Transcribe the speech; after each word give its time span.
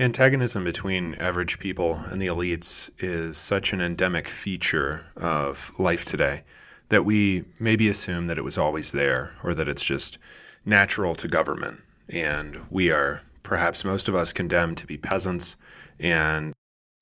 Antagonism 0.00 0.64
between 0.64 1.14
average 1.14 1.60
people 1.60 1.94
and 2.10 2.20
the 2.20 2.26
elites 2.26 2.90
is 2.98 3.38
such 3.38 3.72
an 3.72 3.80
endemic 3.80 4.26
feature 4.26 5.06
of 5.14 5.70
life 5.78 6.04
today 6.04 6.42
that 6.88 7.04
we 7.04 7.44
maybe 7.60 7.88
assume 7.88 8.26
that 8.26 8.36
it 8.36 8.42
was 8.42 8.58
always 8.58 8.90
there 8.90 9.36
or 9.44 9.54
that 9.54 9.68
it's 9.68 9.84
just 9.84 10.18
natural 10.64 11.14
to 11.14 11.28
government. 11.28 11.80
And 12.08 12.62
we 12.70 12.90
are, 12.90 13.22
perhaps 13.44 13.84
most 13.84 14.08
of 14.08 14.16
us, 14.16 14.32
condemned 14.32 14.78
to 14.78 14.86
be 14.86 14.98
peasants 14.98 15.54
and 16.00 16.54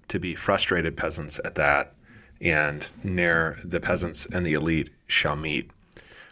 to 0.08 0.20
be 0.20 0.34
frustrated 0.34 0.94
peasants 0.94 1.40
at 1.46 1.54
that. 1.54 1.94
And 2.42 2.90
ne'er 3.02 3.58
the 3.64 3.80
peasants 3.80 4.26
and 4.26 4.44
the 4.44 4.52
elite 4.52 4.90
shall 5.06 5.36
meet. 5.36 5.70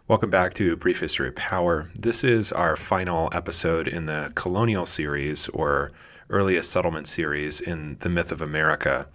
Welcome 0.08 0.28
back 0.28 0.52
to 0.54 0.76
Brief 0.76 1.00
History 1.00 1.28
of 1.28 1.36
Power. 1.36 1.90
This 1.94 2.22
is 2.22 2.52
our 2.52 2.76
final 2.76 3.30
episode 3.32 3.88
in 3.88 4.04
the 4.04 4.30
colonial 4.34 4.84
series 4.84 5.48
or 5.48 5.90
earliest 6.30 6.70
settlement 6.70 7.06
series 7.06 7.60
in 7.60 7.96
The 8.00 8.08
Myth 8.08 8.32
of 8.32 8.40
America. 8.40 9.08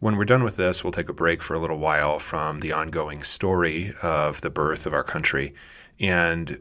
When 0.00 0.16
we're 0.16 0.24
done 0.24 0.42
with 0.42 0.56
this, 0.56 0.84
we'll 0.84 0.92
take 0.92 1.08
a 1.08 1.14
break 1.14 1.42
for 1.42 1.54
a 1.54 1.58
little 1.58 1.78
while 1.78 2.18
from 2.18 2.60
the 2.60 2.72
ongoing 2.72 3.22
story 3.22 3.94
of 4.02 4.40
the 4.40 4.50
birth 4.50 4.84
of 4.84 4.92
our 4.92 5.04
country 5.04 5.54
and 5.98 6.60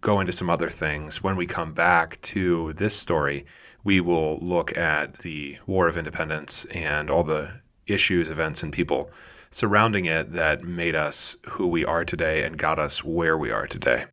go 0.00 0.18
into 0.18 0.32
some 0.32 0.50
other 0.50 0.68
things. 0.68 1.22
When 1.22 1.36
we 1.36 1.46
come 1.46 1.74
back 1.74 2.20
to 2.22 2.72
this 2.72 2.98
story, 2.98 3.46
we 3.84 4.00
will 4.00 4.38
look 4.38 4.76
at 4.76 5.18
the 5.18 5.58
War 5.66 5.86
of 5.86 5.96
Independence 5.96 6.64
and 6.66 7.10
all 7.10 7.22
the 7.22 7.60
issues, 7.86 8.30
events, 8.30 8.62
and 8.62 8.72
people 8.72 9.10
surrounding 9.50 10.06
it 10.06 10.32
that 10.32 10.64
made 10.64 10.96
us 10.96 11.36
who 11.50 11.68
we 11.68 11.84
are 11.84 12.04
today 12.04 12.42
and 12.42 12.56
got 12.56 12.78
us 12.78 13.04
where 13.04 13.36
we 13.36 13.50
are 13.50 13.66
today. 13.66 14.06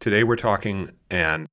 Today, 0.00 0.22
we're 0.22 0.36
talking, 0.36 0.92
and 1.10 1.48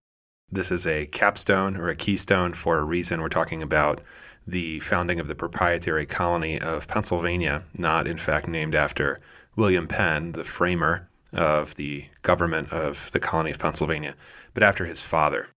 this 0.52 0.72
is 0.72 0.85
a 0.85 1.05
capstone 1.07 1.77
or 1.77 1.88
a 1.88 1.96
keystone 1.96 2.54
for 2.54 2.77
a 2.77 2.84
reason. 2.84 3.21
We're 3.21 3.30
talking 3.30 3.63
about 3.63 4.02
the 4.46 4.80
founding 4.80 5.20
of 5.20 5.27
the 5.27 5.35
proprietary 5.35 6.05
colony 6.05 6.60
of 6.60 6.88
Pennsylvania, 6.88 7.63
not 7.77 8.08
in 8.08 8.18
fact 8.18 8.48
named 8.48 8.76
after 8.76 9.21
William 9.55 9.88
Penn, 9.88 10.34
the 10.34 10.43
framer 10.43 11.10
of 11.34 11.76
the 11.76 12.05
government 12.21 12.71
of 12.71 13.12
the 13.12 13.20
colony 13.20 13.52
of 13.52 13.60
Pennsylvania, 13.60 14.16
but 14.54 14.63
after 14.63 14.85
his 14.85 15.02
father. 15.02 15.48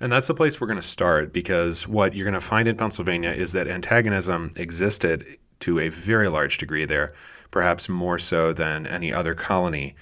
And 0.00 0.12
that's 0.12 0.26
the 0.26 0.34
place 0.34 0.60
we're 0.60 0.66
going 0.66 0.80
to 0.80 0.86
start 0.86 1.32
because 1.32 1.88
what 1.88 2.14
you're 2.14 2.24
going 2.24 2.34
to 2.34 2.40
find 2.40 2.68
in 2.68 2.76
Pennsylvania 2.76 3.30
is 3.30 3.52
that 3.52 3.66
antagonism 3.66 4.50
existed 4.56 5.38
to 5.60 5.80
a 5.80 5.88
very 5.88 6.28
large 6.28 6.58
degree 6.58 6.84
there, 6.84 7.14
perhaps 7.50 7.88
more 7.88 8.18
so 8.18 8.52
than 8.52 8.86
any 8.86 9.12
other 9.12 9.34
colony 9.34 9.96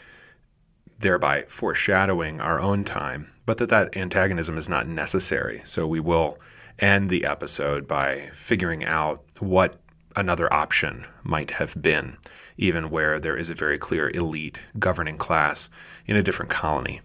thereby 0.98 1.44
foreshadowing 1.48 2.40
our 2.40 2.60
own 2.60 2.84
time, 2.84 3.32
but 3.46 3.58
that 3.58 3.68
that 3.68 3.96
antagonism 3.96 4.56
is 4.56 4.68
not 4.68 4.88
necessary. 4.88 5.62
So 5.64 5.86
we 5.86 6.00
will 6.00 6.38
end 6.78 7.10
the 7.10 7.24
episode 7.24 7.86
by 7.86 8.30
figuring 8.32 8.84
out 8.84 9.24
what 9.38 9.80
another 10.16 10.52
option 10.52 11.06
might 11.22 11.52
have 11.52 11.80
been, 11.80 12.16
even 12.56 12.90
where 12.90 13.18
there 13.18 13.36
is 13.36 13.50
a 13.50 13.54
very 13.54 13.78
clear 13.78 14.10
elite 14.10 14.60
governing 14.78 15.18
class 15.18 15.68
in 16.06 16.16
a 16.16 16.22
different 16.22 16.50
colony. 16.50 17.00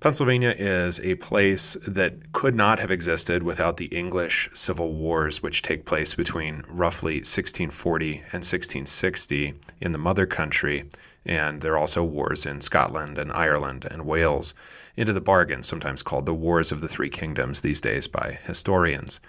Pennsylvania 0.00 0.54
is 0.56 1.00
a 1.00 1.16
place 1.16 1.76
that 1.84 2.32
could 2.32 2.54
not 2.54 2.78
have 2.78 2.92
existed 2.92 3.42
without 3.42 3.78
the 3.78 3.86
English 3.86 4.48
civil 4.54 4.92
wars, 4.92 5.42
which 5.42 5.60
take 5.60 5.84
place 5.84 6.14
between 6.14 6.62
roughly 6.68 7.16
1640 7.16 8.18
and 8.32 8.44
1660 8.44 9.54
in 9.80 9.90
the 9.90 9.98
mother 9.98 10.24
country, 10.24 10.84
and 11.28 11.60
there 11.60 11.74
are 11.74 11.78
also 11.78 12.02
wars 12.02 12.46
in 12.46 12.62
Scotland 12.62 13.18
and 13.18 13.30
Ireland 13.30 13.86
and 13.88 14.06
Wales, 14.06 14.54
into 14.96 15.12
the 15.12 15.20
bargain, 15.20 15.62
sometimes 15.62 16.02
called 16.02 16.26
the 16.26 16.34
Wars 16.34 16.72
of 16.72 16.80
the 16.80 16.88
Three 16.88 17.10
Kingdoms 17.10 17.60
these 17.60 17.80
days 17.80 18.08
by 18.08 18.38
historians. 18.44 19.20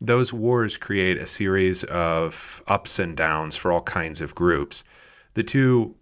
Those 0.00 0.32
wars 0.32 0.76
create 0.76 1.16
a 1.16 1.26
series 1.26 1.82
of 1.84 2.62
ups 2.68 2.98
and 2.98 3.16
downs 3.16 3.56
for 3.56 3.72
all 3.72 3.82
kinds 3.82 4.20
of 4.20 4.34
groups. 4.34 4.84
The 5.34 5.42
two, 5.42 5.96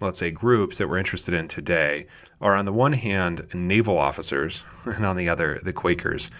let's 0.00 0.18
say, 0.18 0.32
groups 0.32 0.78
that 0.78 0.88
we're 0.88 0.98
interested 0.98 1.32
in 1.32 1.46
today 1.46 2.06
are 2.40 2.56
on 2.56 2.64
the 2.64 2.72
one 2.72 2.94
hand 2.94 3.46
naval 3.54 3.96
officers, 3.96 4.64
and 4.84 5.06
on 5.06 5.16
the 5.16 5.28
other, 5.28 5.60
the 5.62 5.72
Quakers 5.72 6.30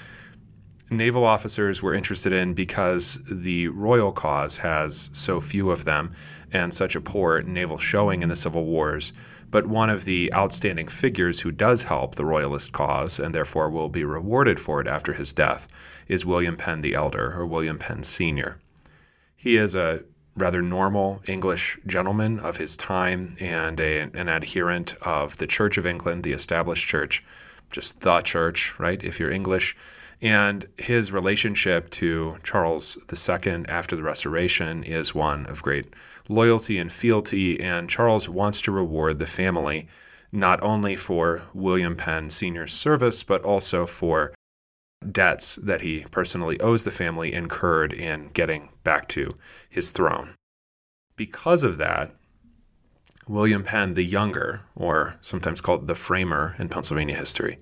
naval 0.91 1.25
officers 1.25 1.83
were 1.83 1.95
interested 1.95 2.33
in 2.33 2.53
because 2.55 3.21
the 3.31 3.69
royal 3.69 4.13
cause 4.13 4.59
has 4.59 5.09
so 5.13 5.41
few 5.41 5.71
of 5.71 5.85
them 5.85 6.13
and 6.53 6.75
such 6.75 6.97
a 6.97 7.01
poor 7.01 7.43
naval 7.43 7.79
showing 7.79 8.23
in 8.23 8.29
the 8.29 8.37
civil 8.37 8.65
wars. 8.65 9.13
But 9.51 9.67
one 9.67 9.91
of 9.91 10.05
the 10.05 10.33
outstanding 10.33 10.89
figures 10.89 11.41
who 11.41 11.51
does 11.51 11.85
help 11.85 12.15
the 12.15 12.25
royalist 12.25 12.73
cause 12.73 13.19
and 13.19 13.35
therefore 13.35 13.71
will 13.71 13.89
be 13.89 14.05
rewarded 14.05 14.61
for 14.61 14.81
it 14.81 14.87
after 14.87 15.13
his 15.13 15.33
death 15.33 15.67
is 16.09 16.27
William 16.27 16.57
Penn 16.57 16.81
the 16.81 16.95
Elder 16.95 17.33
or 17.39 17.47
William 17.47 17.79
Penn 17.79 18.03
Sr. 18.03 18.59
He 19.37 19.57
is 19.57 19.75
a 19.75 20.03
rather 20.37 20.63
normal 20.63 21.23
English 21.27 21.79
gentleman 21.87 22.39
of 22.39 22.57
his 22.57 22.77
time 22.77 23.37
and 23.41 23.81
a, 23.81 24.03
an 24.15 24.29
adherent 24.29 24.95
of 25.03 25.37
the 25.39 25.47
Church 25.47 25.79
of 25.79 25.87
England, 25.87 26.23
the 26.23 26.33
established 26.33 26.89
church, 26.89 27.25
just 27.73 28.01
the 28.01 28.21
church, 28.21 28.79
right? 28.79 29.03
If 29.03 29.19
you're 29.19 29.31
English, 29.31 29.77
and 30.23 30.67
his 30.77 31.13
relationship 31.13 31.89
to 31.91 32.37
Charles 32.43 32.99
II 33.11 33.65
after 33.69 33.97
the 33.97 34.03
Restoration 34.03 34.83
is 34.85 35.15
one 35.15 35.47
of 35.47 35.63
great 35.63 35.87
loyalty 36.29 36.79
and 36.79 36.93
fealty. 36.93 37.61
And 37.61 37.89
Charles 37.89 38.29
wants 38.29 38.61
to 38.63 38.71
reward 38.71 39.19
the 39.19 39.27
family 39.27 39.89
not 40.33 40.63
only 40.63 40.95
for 40.95 41.43
William 41.55 41.97
Penn 41.97 42.31
Sr.'s 42.31 42.73
service, 42.73 43.23
but 43.23 43.43
also 43.43 43.87
for 43.87 44.33
debts 45.11 45.57
that 45.57 45.81
he 45.81 46.05
personally 46.11 46.61
owes 46.61 46.85
the 46.85 46.91
family 46.91 47.33
incurred 47.33 47.93
in 47.93 48.29
getting 48.29 48.69
back 48.85 49.09
to 49.09 49.31
his 49.69 49.91
throne. 49.91 50.35
Because 51.17 51.65
of 51.65 51.79
that, 51.79 52.15
William 53.27 53.63
Penn 53.63 53.95
the 53.95 54.05
Younger, 54.05 54.63
or 54.75 55.17
sometimes 55.21 55.61
called 55.61 55.87
the 55.87 55.95
Framer 55.95 56.55
in 56.59 56.69
Pennsylvania 56.69 57.17
history, 57.17 57.59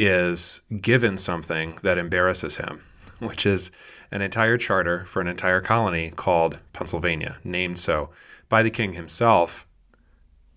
is 0.00 0.62
given 0.80 1.18
something 1.18 1.78
that 1.82 1.98
embarrasses 1.98 2.56
him, 2.56 2.82
which 3.18 3.44
is 3.44 3.70
an 4.10 4.22
entire 4.22 4.56
charter 4.56 5.04
for 5.04 5.20
an 5.20 5.28
entire 5.28 5.60
colony 5.60 6.10
called 6.10 6.56
Pennsylvania, 6.72 7.36
named 7.44 7.78
so 7.78 8.08
by 8.48 8.62
the 8.62 8.70
king 8.70 8.94
himself. 8.94 9.66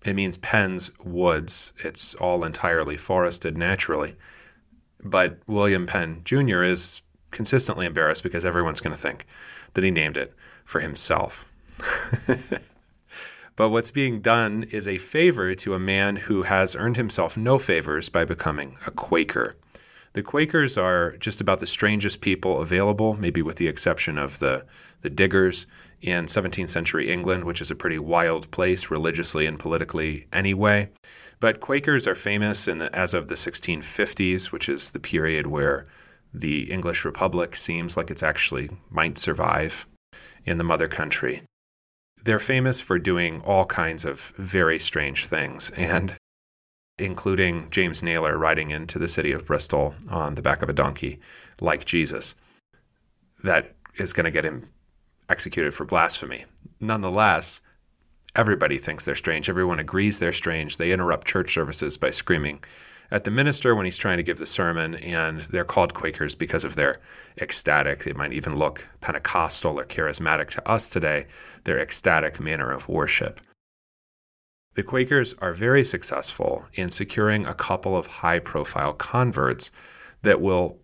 It 0.02 0.14
means 0.14 0.38
Penn's 0.38 0.90
Woods. 0.98 1.74
It's 1.84 2.14
all 2.14 2.42
entirely 2.42 2.96
forested 2.96 3.58
naturally. 3.58 4.16
But 5.02 5.38
William 5.46 5.86
Penn 5.86 6.22
Jr. 6.24 6.62
is 6.62 7.02
consistently 7.30 7.84
embarrassed 7.84 8.22
because 8.22 8.46
everyone's 8.46 8.80
going 8.80 8.96
to 8.96 9.00
think 9.00 9.26
that 9.74 9.84
he 9.84 9.90
named 9.90 10.16
it 10.16 10.32
for 10.64 10.80
himself. 10.80 11.44
But 13.56 13.70
what's 13.70 13.92
being 13.92 14.20
done 14.20 14.64
is 14.64 14.88
a 14.88 14.98
favor 14.98 15.54
to 15.54 15.74
a 15.74 15.78
man 15.78 16.16
who 16.16 16.42
has 16.42 16.74
earned 16.74 16.96
himself 16.96 17.36
no 17.36 17.56
favors 17.58 18.08
by 18.08 18.24
becoming 18.24 18.78
a 18.86 18.90
Quaker. 18.90 19.54
The 20.14 20.22
Quakers 20.22 20.76
are 20.76 21.16
just 21.18 21.40
about 21.40 21.60
the 21.60 21.66
strangest 21.66 22.20
people 22.20 22.60
available, 22.60 23.14
maybe 23.14 23.42
with 23.42 23.56
the 23.56 23.68
exception 23.68 24.18
of 24.18 24.40
the, 24.40 24.64
the 25.02 25.10
diggers 25.10 25.66
in 26.00 26.26
17th 26.26 26.68
century 26.68 27.12
England, 27.12 27.44
which 27.44 27.60
is 27.60 27.70
a 27.70 27.76
pretty 27.76 27.98
wild 27.98 28.50
place 28.50 28.90
religiously 28.90 29.46
and 29.46 29.58
politically 29.58 30.26
anyway. 30.32 30.90
But 31.38 31.60
Quakers 31.60 32.08
are 32.08 32.14
famous 32.14 32.66
in 32.66 32.78
the, 32.78 32.94
as 32.94 33.14
of 33.14 33.28
the 33.28 33.34
1650s, 33.36 34.50
which 34.50 34.68
is 34.68 34.90
the 34.90 35.00
period 35.00 35.46
where 35.46 35.86
the 36.32 36.70
English 36.72 37.04
Republic 37.04 37.54
seems 37.54 37.96
like 37.96 38.10
it's 38.10 38.22
actually 38.22 38.70
might 38.90 39.16
survive 39.16 39.86
in 40.44 40.58
the 40.58 40.64
mother 40.64 40.88
country 40.88 41.42
they're 42.24 42.38
famous 42.38 42.80
for 42.80 42.98
doing 42.98 43.40
all 43.42 43.66
kinds 43.66 44.04
of 44.04 44.32
very 44.36 44.78
strange 44.78 45.26
things, 45.26 45.70
and 45.70 46.16
including 46.98 47.68
James 47.70 48.02
Nayler 48.02 48.38
riding 48.38 48.70
into 48.70 48.98
the 48.98 49.08
city 49.08 49.32
of 49.32 49.46
Bristol 49.46 49.94
on 50.08 50.34
the 50.34 50.42
back 50.42 50.62
of 50.62 50.68
a 50.68 50.74
donkey, 50.74 51.20
like 51.60 51.84
Jesus. 51.84 52.34
That 53.42 53.74
is 53.96 54.12
going 54.12 54.24
to 54.24 54.30
get 54.30 54.44
him 54.44 54.68
executed 55.28 55.74
for 55.74 55.84
blasphemy. 55.84 56.46
Nonetheless, 56.80 57.60
everybody 58.34 58.78
thinks 58.78 59.04
they're 59.04 59.14
strange. 59.14 59.48
Everyone 59.48 59.78
agrees 59.78 60.18
they're 60.18 60.32
strange. 60.32 60.76
They 60.76 60.92
interrupt 60.92 61.26
church 61.26 61.52
services 61.52 61.98
by 61.98 62.10
screaming, 62.10 62.62
at 63.14 63.22
the 63.22 63.30
minister 63.30 63.76
when 63.76 63.84
he's 63.84 63.96
trying 63.96 64.16
to 64.16 64.24
give 64.24 64.38
the 64.38 64.44
sermon, 64.44 64.96
and 64.96 65.42
they're 65.42 65.64
called 65.64 65.94
Quakers 65.94 66.34
because 66.34 66.64
of 66.64 66.74
their 66.74 67.00
ecstatic, 67.40 68.02
they 68.02 68.12
might 68.12 68.32
even 68.32 68.56
look 68.56 68.88
Pentecostal 69.00 69.78
or 69.78 69.84
charismatic 69.84 70.50
to 70.50 70.68
us 70.68 70.88
today, 70.88 71.28
their 71.62 71.78
ecstatic 71.78 72.40
manner 72.40 72.72
of 72.72 72.88
worship. 72.88 73.40
The 74.74 74.82
Quakers 74.82 75.32
are 75.34 75.52
very 75.52 75.84
successful 75.84 76.66
in 76.74 76.88
securing 76.88 77.46
a 77.46 77.54
couple 77.54 77.96
of 77.96 78.08
high 78.08 78.40
profile 78.40 78.92
converts 78.92 79.70
that 80.22 80.40
will 80.40 80.80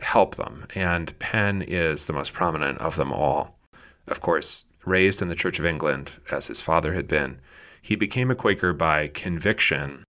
help 0.00 0.34
them, 0.34 0.66
and 0.74 1.16
Penn 1.20 1.62
is 1.62 2.06
the 2.06 2.12
most 2.12 2.32
prominent 2.32 2.78
of 2.78 2.96
them 2.96 3.12
all. 3.12 3.56
Of 4.08 4.20
course, 4.20 4.64
raised 4.84 5.22
in 5.22 5.28
the 5.28 5.36
Church 5.36 5.60
of 5.60 5.64
England, 5.64 6.10
as 6.32 6.48
his 6.48 6.60
father 6.60 6.94
had 6.94 7.06
been, 7.06 7.40
he 7.80 7.94
became 7.94 8.32
a 8.32 8.34
Quaker 8.34 8.72
by 8.72 9.06
conviction 9.06 10.02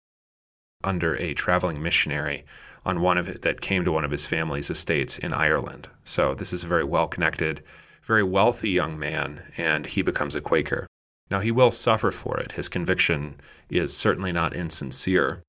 under 0.85 1.17
a 1.17 1.35
traveling 1.35 1.83
missionary 1.83 2.45
on 2.85 3.01
one 3.01 3.19
of 3.19 3.29
it 3.29 3.43
that 3.43 3.61
came 3.61 3.85
to 3.85 3.93
one 3.93 4.05
of 4.05 4.11
his 4.11 4.27
family's 4.27 4.71
estates 4.71 5.19
in 5.19 5.33
Ireland. 5.33 5.89
So 6.05 6.35
this 6.35 6.53
is 6.53 6.63
a 6.63 6.69
very 6.69 6.85
well 6.85 7.09
connected, 7.09 7.63
very 8.03 8.23
wealthy 8.23 8.71
young 8.71 8.99
man, 8.99 9.43
and 9.57 9.87
he 9.87 10.03
becomes 10.03 10.35
a 10.35 10.41
Quaker. 10.41 10.87
Now 11.31 11.41
he 11.41 11.51
will 11.51 11.73
suffer 11.73 12.13
for 12.13 12.39
it. 12.39 12.53
His 12.53 12.69
conviction 12.69 13.41
is 13.69 13.97
certainly 13.97 14.31
not 14.31 14.55
insincere. 14.55 15.43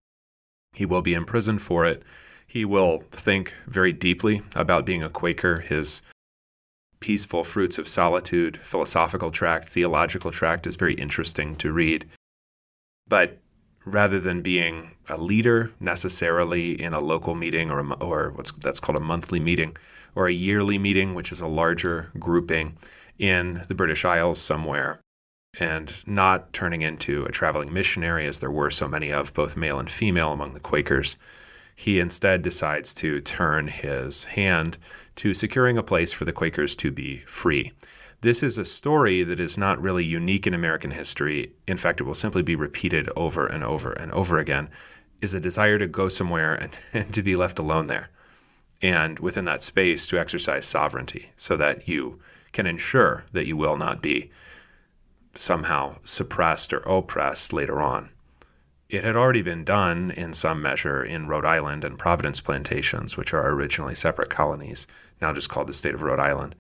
He 0.73 0.85
will 0.85 1.03
be 1.03 1.13
imprisoned 1.13 1.61
for 1.61 1.85
it. 1.85 2.01
He 2.47 2.65
will 2.65 3.03
think 3.11 3.53
very 3.67 3.93
deeply 3.93 4.41
about 4.55 4.85
being 4.85 5.03
a 5.03 5.09
Quaker. 5.09 5.59
His 5.59 6.01
Peaceful 6.99 7.43
Fruits 7.43 7.77
of 7.77 7.87
Solitude 7.87 8.57
philosophical 8.57 9.29
tract, 9.29 9.69
theological 9.69 10.31
tract 10.31 10.65
is 10.65 10.75
very 10.75 10.95
interesting 10.95 11.55
to 11.57 11.71
read. 11.71 12.09
But 13.07 13.37
rather 13.91 14.19
than 14.19 14.41
being 14.41 14.91
a 15.07 15.17
leader 15.17 15.71
necessarily 15.79 16.79
in 16.81 16.93
a 16.93 16.99
local 16.99 17.35
meeting 17.35 17.71
or, 17.71 17.79
a, 17.79 17.93
or 17.95 18.31
what's 18.31 18.51
that's 18.51 18.79
called 18.79 18.97
a 18.97 19.01
monthly 19.01 19.39
meeting 19.39 19.75
or 20.15 20.27
a 20.27 20.33
yearly 20.33 20.77
meeting, 20.77 21.13
which 21.13 21.31
is 21.31 21.41
a 21.41 21.47
larger 21.47 22.11
grouping 22.19 22.77
in 23.17 23.63
the 23.67 23.75
British 23.75 24.03
Isles 24.03 24.39
somewhere, 24.39 24.99
and 25.59 25.93
not 26.05 26.53
turning 26.53 26.81
into 26.81 27.25
a 27.25 27.31
traveling 27.31 27.73
missionary 27.73 28.27
as 28.27 28.39
there 28.39 28.51
were 28.51 28.69
so 28.69 28.87
many 28.87 29.11
of, 29.11 29.33
both 29.33 29.57
male 29.57 29.79
and 29.79 29.89
female, 29.89 30.31
among 30.31 30.53
the 30.53 30.59
Quakers. 30.59 31.17
He 31.75 31.99
instead 31.99 32.41
decides 32.41 32.93
to 32.95 33.21
turn 33.21 33.67
his 33.67 34.25
hand 34.25 34.77
to 35.17 35.33
securing 35.33 35.77
a 35.77 35.83
place 35.83 36.11
for 36.11 36.25
the 36.25 36.33
Quakers 36.33 36.75
to 36.77 36.91
be 36.91 37.19
free. 37.27 37.73
This 38.21 38.41
is 38.41 38.57
a 38.57 38.65
story 38.65 39.23
that 39.23 39.39
is 39.39 39.59
not 39.59 39.79
really 39.79 40.03
unique 40.03 40.47
in 40.47 40.55
American 40.55 40.89
history. 40.89 41.53
In 41.67 41.77
fact, 41.77 42.01
it 42.01 42.03
will 42.03 42.15
simply 42.15 42.41
be 42.41 42.55
repeated 42.55 43.09
over 43.15 43.45
and 43.45 43.63
over 43.63 43.91
and 43.91 44.11
over 44.11 44.39
again. 44.39 44.69
Is 45.21 45.35
a 45.35 45.39
desire 45.39 45.77
to 45.77 45.87
go 45.87 46.09
somewhere 46.09 46.55
and, 46.55 46.79
and 46.93 47.13
to 47.13 47.21
be 47.21 47.35
left 47.35 47.59
alone 47.59 47.87
there, 47.87 48.09
and 48.81 49.19
within 49.19 49.45
that 49.45 49.61
space 49.61 50.07
to 50.07 50.19
exercise 50.19 50.65
sovereignty, 50.65 51.29
so 51.35 51.55
that 51.57 51.87
you 51.87 52.19
can 52.53 52.65
ensure 52.65 53.23
that 53.33 53.45
you 53.45 53.55
will 53.55 53.77
not 53.77 54.01
be 54.01 54.31
somehow 55.35 55.97
suppressed 56.03 56.73
or 56.73 56.79
oppressed 56.79 57.53
later 57.53 57.79
on. 57.79 58.09
It 58.89 59.03
had 59.03 59.15
already 59.15 59.43
been 59.43 59.63
done 59.63 60.09
in 60.09 60.33
some 60.33 60.59
measure 60.59 61.03
in 61.03 61.27
Rhode 61.27 61.45
Island 61.45 61.83
and 61.83 61.99
Providence 61.99 62.39
plantations, 62.39 63.15
which 63.15 63.31
are 63.33 63.51
originally 63.51 63.93
separate 63.93 64.31
colonies, 64.31 64.87
now 65.21 65.33
just 65.33 65.49
called 65.49 65.67
the 65.67 65.73
state 65.73 65.93
of 65.93 66.01
Rhode 66.01 66.19
Island 66.19 66.55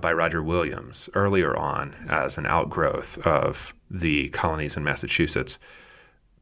by 0.00 0.12
Roger 0.12 0.42
Williams 0.42 1.08
earlier 1.14 1.56
on 1.56 1.94
as 2.08 2.36
an 2.36 2.46
outgrowth 2.46 3.18
of 3.26 3.74
the 3.90 4.28
colonies 4.30 4.76
in 4.76 4.84
Massachusetts. 4.84 5.58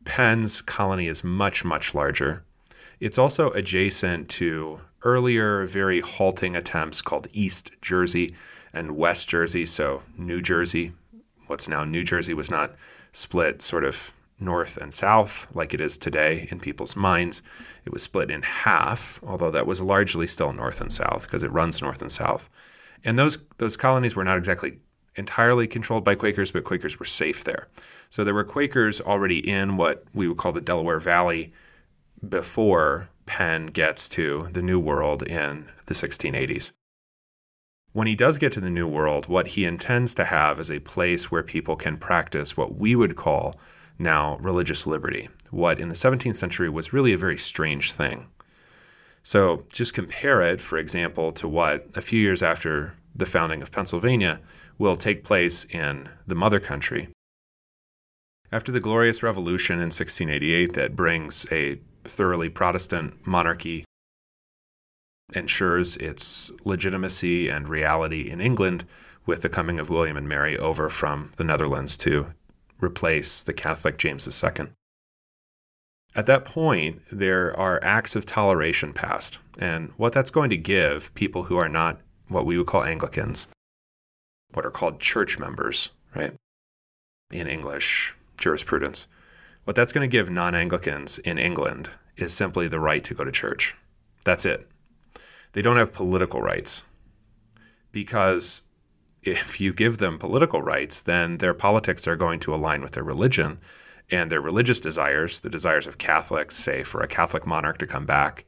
Penn's 0.04 0.60
colony 0.60 1.06
is 1.06 1.22
much, 1.22 1.64
much 1.64 1.94
larger. 1.94 2.44
It's 2.98 3.18
also 3.18 3.50
adjacent 3.50 4.28
to 4.30 4.80
earlier, 5.04 5.64
very 5.66 6.00
halting 6.00 6.56
attempts 6.56 7.02
called 7.02 7.28
East 7.32 7.70
Jersey 7.80 8.34
and 8.72 8.96
West 8.96 9.28
Jersey. 9.28 9.66
So, 9.66 10.02
New 10.16 10.40
Jersey, 10.40 10.92
what's 11.46 11.68
now 11.68 11.84
New 11.84 12.04
Jersey, 12.04 12.34
was 12.34 12.50
not 12.50 12.74
split 13.12 13.62
sort 13.62 13.84
of 13.84 14.12
north 14.40 14.76
and 14.76 14.92
south 14.92 15.46
like 15.54 15.72
it 15.72 15.80
is 15.80 15.96
today 15.96 16.48
in 16.50 16.58
people's 16.58 16.96
minds. 16.96 17.42
It 17.84 17.92
was 17.92 18.02
split 18.02 18.28
in 18.28 18.42
half, 18.42 19.20
although 19.22 19.50
that 19.52 19.68
was 19.68 19.80
largely 19.80 20.26
still 20.26 20.52
north 20.52 20.80
and 20.80 20.92
south 20.92 21.26
because 21.26 21.44
it 21.44 21.52
runs 21.52 21.80
north 21.80 22.02
and 22.02 22.10
south. 22.10 22.48
And 23.04 23.18
those 23.18 23.38
those 23.58 23.76
colonies 23.76 24.16
were 24.16 24.24
not 24.24 24.38
exactly 24.38 24.78
entirely 25.16 25.66
controlled 25.66 26.04
by 26.04 26.14
Quakers, 26.14 26.52
but 26.52 26.64
Quakers 26.64 26.98
were 26.98 27.04
safe 27.04 27.44
there. 27.44 27.68
So 28.10 28.24
there 28.24 28.34
were 28.34 28.44
Quakers 28.44 29.00
already 29.00 29.38
in 29.38 29.76
what 29.76 30.04
we 30.14 30.26
would 30.28 30.38
call 30.38 30.52
the 30.52 30.60
Delaware 30.60 30.98
Valley 30.98 31.52
before 32.26 33.08
Penn 33.26 33.66
gets 33.66 34.08
to 34.10 34.48
the 34.52 34.62
New 34.62 34.78
World 34.78 35.22
in 35.22 35.68
the 35.86 35.94
1680s. 35.94 36.72
When 37.92 38.06
he 38.06 38.14
does 38.14 38.38
get 38.38 38.52
to 38.52 38.60
the 38.60 38.70
New 38.70 38.88
World, 38.88 39.26
what 39.26 39.48
he 39.48 39.66
intends 39.66 40.14
to 40.14 40.24
have 40.24 40.58
is 40.58 40.70
a 40.70 40.80
place 40.80 41.30
where 41.30 41.42
people 41.42 41.76
can 41.76 41.98
practice 41.98 42.56
what 42.56 42.76
we 42.76 42.96
would 42.96 43.16
call 43.16 43.56
now 43.98 44.38
religious 44.38 44.86
liberty, 44.86 45.28
what 45.50 45.78
in 45.78 45.88
the 45.88 45.94
17th 45.94 46.36
century 46.36 46.70
was 46.70 46.94
really 46.94 47.12
a 47.12 47.18
very 47.18 47.36
strange 47.36 47.92
thing. 47.92 48.28
So 49.22 49.64
just 49.72 49.94
compare 49.94 50.42
it, 50.42 50.60
for 50.60 50.78
example, 50.78 51.32
to 51.32 51.46
what 51.46 51.86
a 51.94 52.00
few 52.00 52.20
years 52.20 52.42
after 52.42 52.94
the 53.14 53.26
founding 53.26 53.62
of 53.62 53.70
Pennsylvania 53.70 54.40
will 54.78 54.96
take 54.96 55.24
place 55.24 55.64
in 55.66 56.08
the 56.26 56.34
mother 56.34 56.58
country. 56.58 57.08
After 58.50 58.72
the 58.72 58.80
Glorious 58.80 59.22
Revolution 59.22 59.76
in 59.76 59.90
1688, 59.90 60.74
that 60.74 60.96
brings 60.96 61.46
a 61.52 61.80
thoroughly 62.04 62.48
Protestant 62.48 63.26
monarchy, 63.26 63.84
ensures 65.32 65.96
its 65.96 66.50
legitimacy 66.64 67.48
and 67.48 67.68
reality 67.68 68.28
in 68.28 68.40
England 68.40 68.84
with 69.24 69.42
the 69.42 69.48
coming 69.48 69.78
of 69.78 69.88
William 69.88 70.16
and 70.16 70.28
Mary 70.28 70.58
over 70.58 70.88
from 70.88 71.32
the 71.36 71.44
Netherlands 71.44 71.96
to 71.98 72.26
replace 72.80 73.42
the 73.42 73.52
Catholic 73.52 73.96
James 73.96 74.26
II. 74.26 74.66
At 76.14 76.26
that 76.26 76.44
point, 76.44 77.02
there 77.10 77.58
are 77.58 77.82
acts 77.82 78.14
of 78.14 78.26
toleration 78.26 78.92
passed. 78.92 79.38
And 79.58 79.90
what 79.96 80.12
that's 80.12 80.30
going 80.30 80.50
to 80.50 80.56
give 80.56 81.14
people 81.14 81.44
who 81.44 81.56
are 81.56 81.68
not 81.68 82.00
what 82.28 82.46
we 82.46 82.58
would 82.58 82.66
call 82.66 82.84
Anglicans, 82.84 83.48
what 84.52 84.66
are 84.66 84.70
called 84.70 85.00
church 85.00 85.38
members, 85.38 85.90
right? 86.14 86.34
In 87.30 87.46
English 87.46 88.14
jurisprudence. 88.38 89.06
What 89.64 89.76
that's 89.76 89.92
going 89.92 90.08
to 90.08 90.12
give 90.12 90.28
non 90.28 90.54
Anglicans 90.54 91.18
in 91.20 91.38
England 91.38 91.90
is 92.16 92.34
simply 92.34 92.68
the 92.68 92.80
right 92.80 93.02
to 93.04 93.14
go 93.14 93.24
to 93.24 93.32
church. 93.32 93.74
That's 94.24 94.44
it. 94.44 94.68
They 95.52 95.62
don't 95.62 95.76
have 95.76 95.92
political 95.92 96.42
rights 96.42 96.84
because 97.90 98.62
if 99.22 99.60
you 99.60 99.72
give 99.72 99.98
them 99.98 100.18
political 100.18 100.62
rights, 100.62 101.00
then 101.00 101.38
their 101.38 101.54
politics 101.54 102.08
are 102.08 102.16
going 102.16 102.40
to 102.40 102.54
align 102.54 102.82
with 102.82 102.92
their 102.92 103.04
religion 103.04 103.58
and 104.12 104.30
their 104.30 104.42
religious 104.42 104.78
desires, 104.78 105.40
the 105.40 105.48
desires 105.48 105.86
of 105.86 105.96
Catholics, 105.96 106.54
say 106.54 106.82
for 106.82 107.00
a 107.00 107.08
Catholic 107.08 107.46
monarch 107.46 107.78
to 107.78 107.86
come 107.86 108.04
back, 108.04 108.44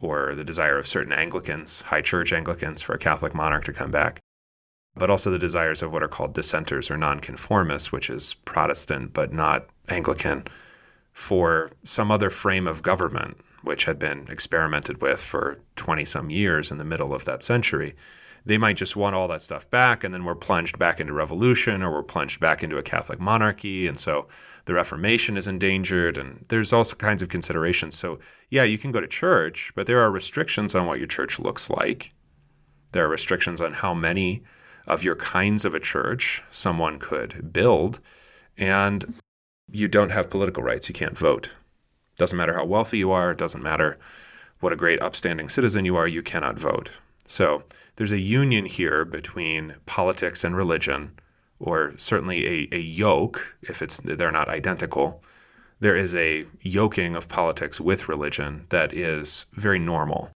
or 0.00 0.34
the 0.36 0.44
desire 0.44 0.78
of 0.78 0.86
certain 0.86 1.12
Anglicans, 1.12 1.82
high 1.82 2.00
church 2.00 2.32
Anglicans, 2.32 2.80
for 2.80 2.94
a 2.94 2.98
Catholic 2.98 3.34
monarch 3.34 3.64
to 3.64 3.72
come 3.72 3.90
back, 3.90 4.20
but 4.94 5.10
also 5.10 5.30
the 5.30 5.38
desires 5.38 5.82
of 5.82 5.92
what 5.92 6.04
are 6.04 6.08
called 6.08 6.32
dissenters 6.32 6.88
or 6.88 6.96
nonconformists, 6.96 7.90
which 7.90 8.08
is 8.08 8.34
Protestant 8.44 9.12
but 9.12 9.32
not 9.32 9.66
Anglican, 9.88 10.44
for 11.12 11.72
some 11.82 12.12
other 12.12 12.30
frame 12.30 12.68
of 12.68 12.82
government, 12.82 13.38
which 13.62 13.84
had 13.86 13.98
been 13.98 14.26
experimented 14.30 15.02
with 15.02 15.20
for 15.20 15.58
20 15.74 16.04
some 16.04 16.30
years 16.30 16.70
in 16.70 16.78
the 16.78 16.84
middle 16.84 17.12
of 17.12 17.24
that 17.24 17.42
century 17.42 17.96
they 18.44 18.58
might 18.58 18.76
just 18.76 18.96
want 18.96 19.14
all 19.14 19.28
that 19.28 19.42
stuff 19.42 19.68
back, 19.70 20.04
and 20.04 20.12
then 20.14 20.24
we're 20.24 20.34
plunged 20.34 20.78
back 20.78 21.00
into 21.00 21.12
revolution 21.12 21.82
or 21.82 21.92
we're 21.92 22.02
plunged 22.02 22.40
back 22.40 22.62
into 22.62 22.78
a 22.78 22.82
Catholic 22.82 23.20
monarchy. 23.20 23.86
And 23.86 23.98
so 23.98 24.28
the 24.64 24.74
Reformation 24.74 25.36
is 25.36 25.46
endangered, 25.46 26.16
and 26.16 26.44
there's 26.48 26.72
all 26.72 26.84
kinds 26.84 27.22
of 27.22 27.28
considerations. 27.28 27.96
So, 27.96 28.18
yeah, 28.48 28.64
you 28.64 28.78
can 28.78 28.92
go 28.92 29.00
to 29.00 29.06
church, 29.06 29.72
but 29.74 29.86
there 29.86 30.00
are 30.00 30.10
restrictions 30.10 30.74
on 30.74 30.86
what 30.86 30.98
your 30.98 31.06
church 31.06 31.38
looks 31.38 31.70
like. 31.70 32.12
There 32.92 33.04
are 33.04 33.08
restrictions 33.08 33.60
on 33.60 33.74
how 33.74 33.94
many 33.94 34.42
of 34.86 35.04
your 35.04 35.16
kinds 35.16 35.64
of 35.64 35.74
a 35.74 35.80
church 35.80 36.42
someone 36.50 36.98
could 36.98 37.52
build. 37.52 38.00
And 38.56 39.14
you 39.70 39.88
don't 39.88 40.10
have 40.10 40.30
political 40.30 40.62
rights. 40.62 40.88
You 40.88 40.94
can't 40.94 41.16
vote. 41.16 41.50
Doesn't 42.16 42.36
matter 42.36 42.54
how 42.54 42.64
wealthy 42.64 42.98
you 42.98 43.12
are, 43.12 43.30
it 43.30 43.38
doesn't 43.38 43.62
matter 43.62 43.98
what 44.60 44.72
a 44.72 44.76
great 44.76 45.00
upstanding 45.00 45.48
citizen 45.48 45.84
you 45.84 45.96
are, 45.96 46.06
you 46.06 46.22
cannot 46.22 46.58
vote. 46.58 46.90
So 47.26 47.62
there's 48.00 48.12
a 48.12 48.18
union 48.18 48.64
here 48.64 49.04
between 49.04 49.74
politics 49.84 50.42
and 50.42 50.56
religion, 50.56 51.12
or 51.58 51.92
certainly 51.98 52.46
a, 52.46 52.76
a 52.76 52.80
yoke, 52.80 53.58
if 53.60 53.82
it's 53.82 53.98
they're 54.02 54.32
not 54.32 54.48
identical. 54.48 55.22
There 55.80 55.94
is 55.94 56.14
a 56.14 56.46
yoking 56.62 57.14
of 57.14 57.28
politics 57.28 57.78
with 57.78 58.08
religion 58.08 58.64
that 58.70 58.94
is 58.94 59.44
very 59.52 59.78
normal. 59.78 60.30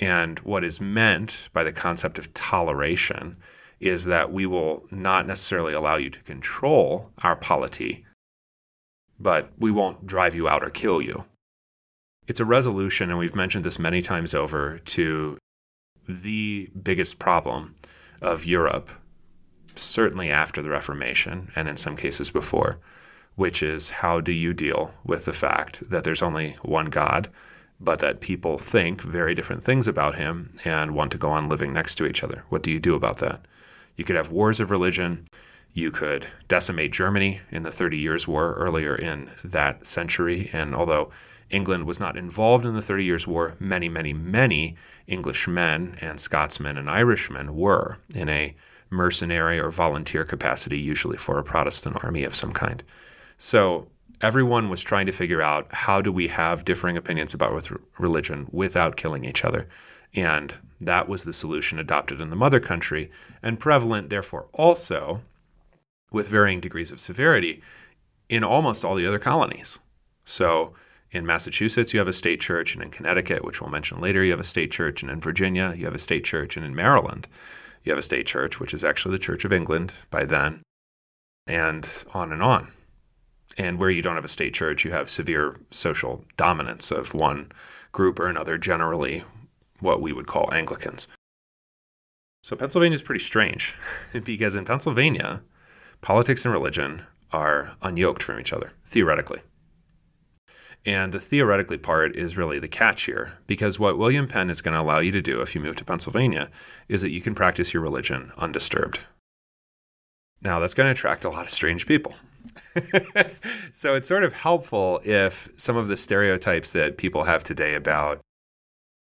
And 0.00 0.40
what 0.40 0.64
is 0.64 0.80
meant 0.80 1.48
by 1.52 1.62
the 1.62 1.70
concept 1.70 2.18
of 2.18 2.34
toleration 2.34 3.36
is 3.78 4.06
that 4.06 4.32
we 4.32 4.44
will 4.44 4.84
not 4.90 5.28
necessarily 5.28 5.74
allow 5.74 5.94
you 5.94 6.10
to 6.10 6.24
control 6.24 7.12
our 7.22 7.36
polity, 7.36 8.04
but 9.20 9.52
we 9.56 9.70
won't 9.70 10.08
drive 10.08 10.34
you 10.34 10.48
out 10.48 10.64
or 10.64 10.70
kill 10.70 11.00
you. 11.00 11.24
It's 12.26 12.40
a 12.40 12.44
resolution, 12.44 13.10
and 13.10 13.18
we've 13.20 13.36
mentioned 13.36 13.64
this 13.64 13.78
many 13.78 14.02
times 14.02 14.34
over, 14.34 14.80
to 14.80 15.38
the 16.08 16.70
biggest 16.82 17.18
problem 17.18 17.74
of 18.22 18.44
Europe, 18.44 18.90
certainly 19.74 20.30
after 20.30 20.62
the 20.62 20.70
Reformation 20.70 21.50
and 21.54 21.68
in 21.68 21.76
some 21.76 21.96
cases 21.96 22.30
before, 22.30 22.78
which 23.34 23.62
is 23.62 23.90
how 23.90 24.20
do 24.20 24.32
you 24.32 24.54
deal 24.54 24.94
with 25.04 25.26
the 25.26 25.32
fact 25.32 25.88
that 25.90 26.04
there's 26.04 26.22
only 26.22 26.56
one 26.62 26.86
God, 26.86 27.28
but 27.78 27.98
that 27.98 28.20
people 28.20 28.56
think 28.56 29.02
very 29.02 29.34
different 29.34 29.62
things 29.62 29.86
about 29.86 30.14
him 30.14 30.52
and 30.64 30.94
want 30.94 31.12
to 31.12 31.18
go 31.18 31.28
on 31.28 31.48
living 31.48 31.72
next 31.72 31.96
to 31.96 32.06
each 32.06 32.24
other? 32.24 32.44
What 32.48 32.62
do 32.62 32.70
you 32.70 32.80
do 32.80 32.94
about 32.94 33.18
that? 33.18 33.44
You 33.96 34.04
could 34.04 34.16
have 34.16 34.30
wars 34.30 34.60
of 34.60 34.70
religion. 34.70 35.28
You 35.74 35.90
could 35.90 36.26
decimate 36.48 36.92
Germany 36.92 37.42
in 37.50 37.62
the 37.62 37.70
Thirty 37.70 37.98
Years' 37.98 38.26
War 38.26 38.54
earlier 38.54 38.94
in 38.94 39.30
that 39.44 39.86
century. 39.86 40.48
And 40.54 40.74
although 40.74 41.10
England 41.50 41.86
was 41.86 42.00
not 42.00 42.16
involved 42.16 42.66
in 42.66 42.74
the 42.74 42.82
Thirty 42.82 43.04
Years' 43.04 43.26
War, 43.26 43.54
many, 43.58 43.88
many, 43.88 44.12
many 44.12 44.76
Englishmen 45.08 45.96
and 46.00 46.18
Scotsmen 46.18 46.76
and 46.76 46.90
Irishmen 46.90 47.54
were 47.54 47.98
in 48.14 48.28
a 48.28 48.54
mercenary 48.90 49.58
or 49.58 49.70
volunteer 49.70 50.24
capacity, 50.24 50.78
usually 50.78 51.16
for 51.16 51.38
a 51.38 51.44
Protestant 51.44 52.02
army 52.04 52.24
of 52.24 52.34
some 52.34 52.52
kind. 52.52 52.82
So 53.38 53.88
everyone 54.20 54.70
was 54.70 54.82
trying 54.82 55.06
to 55.06 55.12
figure 55.12 55.42
out 55.42 55.72
how 55.72 56.00
do 56.00 56.10
we 56.10 56.28
have 56.28 56.64
differing 56.64 56.96
opinions 56.96 57.34
about 57.34 57.70
religion 57.98 58.48
without 58.50 58.96
killing 58.96 59.24
each 59.24 59.44
other. 59.44 59.68
And 60.14 60.54
that 60.80 61.08
was 61.08 61.24
the 61.24 61.32
solution 61.32 61.78
adopted 61.78 62.20
in 62.20 62.30
the 62.30 62.36
mother 62.36 62.60
country 62.60 63.10
and 63.42 63.60
prevalent, 63.60 64.08
therefore, 64.08 64.48
also 64.52 65.22
with 66.12 66.28
varying 66.28 66.60
degrees 66.60 66.92
of 66.92 67.00
severity 67.00 67.62
in 68.28 68.42
almost 68.42 68.84
all 68.84 68.94
the 68.94 69.06
other 69.06 69.18
colonies. 69.18 69.78
So 70.24 70.72
in 71.16 71.26
Massachusetts, 71.26 71.92
you 71.92 71.98
have 71.98 72.08
a 72.08 72.12
state 72.12 72.40
church, 72.40 72.74
and 72.74 72.82
in 72.82 72.90
Connecticut, 72.90 73.44
which 73.44 73.60
we'll 73.60 73.70
mention 73.70 74.00
later, 74.00 74.22
you 74.22 74.30
have 74.30 74.40
a 74.40 74.44
state 74.44 74.70
church, 74.70 75.02
and 75.02 75.10
in 75.10 75.20
Virginia, 75.20 75.74
you 75.76 75.86
have 75.86 75.94
a 75.94 75.98
state 75.98 76.24
church, 76.24 76.56
and 76.56 76.64
in 76.64 76.74
Maryland, 76.74 77.26
you 77.82 77.90
have 77.90 77.98
a 77.98 78.02
state 78.02 78.26
church, 78.26 78.60
which 78.60 78.74
is 78.74 78.84
actually 78.84 79.12
the 79.12 79.22
Church 79.22 79.44
of 79.44 79.52
England 79.52 79.92
by 80.10 80.24
then, 80.24 80.60
and 81.46 82.04
on 82.12 82.32
and 82.32 82.42
on. 82.42 82.68
And 83.56 83.78
where 83.78 83.90
you 83.90 84.02
don't 84.02 84.16
have 84.16 84.24
a 84.24 84.28
state 84.28 84.52
church, 84.52 84.84
you 84.84 84.90
have 84.90 85.08
severe 85.08 85.58
social 85.70 86.24
dominance 86.36 86.90
of 86.90 87.14
one 87.14 87.50
group 87.92 88.18
or 88.18 88.26
another, 88.26 88.58
generally 88.58 89.24
what 89.80 90.02
we 90.02 90.12
would 90.12 90.26
call 90.26 90.52
Anglicans. 90.52 91.08
So 92.42 92.56
Pennsylvania 92.56 92.96
is 92.96 93.02
pretty 93.02 93.24
strange 93.24 93.74
because 94.24 94.54
in 94.54 94.64
Pennsylvania, 94.64 95.42
politics 96.02 96.44
and 96.44 96.52
religion 96.52 97.02
are 97.32 97.72
unyoked 97.82 98.22
from 98.22 98.38
each 98.38 98.52
other, 98.52 98.72
theoretically. 98.84 99.40
And 100.86 101.12
the 101.12 101.18
theoretically 101.18 101.78
part 101.78 102.14
is 102.14 102.36
really 102.36 102.60
the 102.60 102.68
catch 102.68 103.02
here, 103.02 103.32
because 103.48 103.78
what 103.78 103.98
William 103.98 104.28
Penn 104.28 104.48
is 104.48 104.62
going 104.62 104.76
to 104.76 104.80
allow 104.80 105.00
you 105.00 105.10
to 105.10 105.20
do 105.20 105.40
if 105.40 105.52
you 105.52 105.60
move 105.60 105.74
to 105.76 105.84
Pennsylvania 105.84 106.48
is 106.88 107.02
that 107.02 107.10
you 107.10 107.20
can 107.20 107.34
practice 107.34 107.74
your 107.74 107.82
religion 107.82 108.30
undisturbed. 108.38 109.00
Now, 110.40 110.60
that's 110.60 110.74
going 110.74 110.86
to 110.86 110.92
attract 110.92 111.24
a 111.24 111.28
lot 111.28 111.44
of 111.44 111.50
strange 111.50 111.86
people. 111.86 112.14
so 113.72 113.96
it's 113.96 114.06
sort 114.06 114.22
of 114.22 114.32
helpful 114.32 115.00
if 115.02 115.48
some 115.56 115.76
of 115.76 115.88
the 115.88 115.96
stereotypes 115.96 116.70
that 116.70 116.98
people 116.98 117.24
have 117.24 117.42
today 117.42 117.74
about 117.74 118.20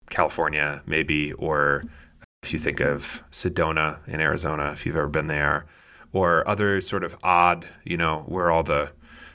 California, 0.09 0.81
maybe, 0.87 1.33
or 1.33 1.83
if 2.41 2.51
you 2.51 2.57
think 2.57 2.79
of 2.79 3.23
Sedona 3.31 3.99
in 4.07 4.21
Arizona, 4.21 4.71
if 4.71 4.87
you've 4.87 4.95
ever 4.95 5.07
been 5.07 5.27
there, 5.27 5.67
or 6.13 6.47
other 6.47 6.81
sort 6.81 7.03
of 7.03 7.15
odd, 7.21 7.67
you 7.83 7.95
know, 7.95 8.23
where 8.27 8.49
all 8.49 8.63
the 8.63 8.89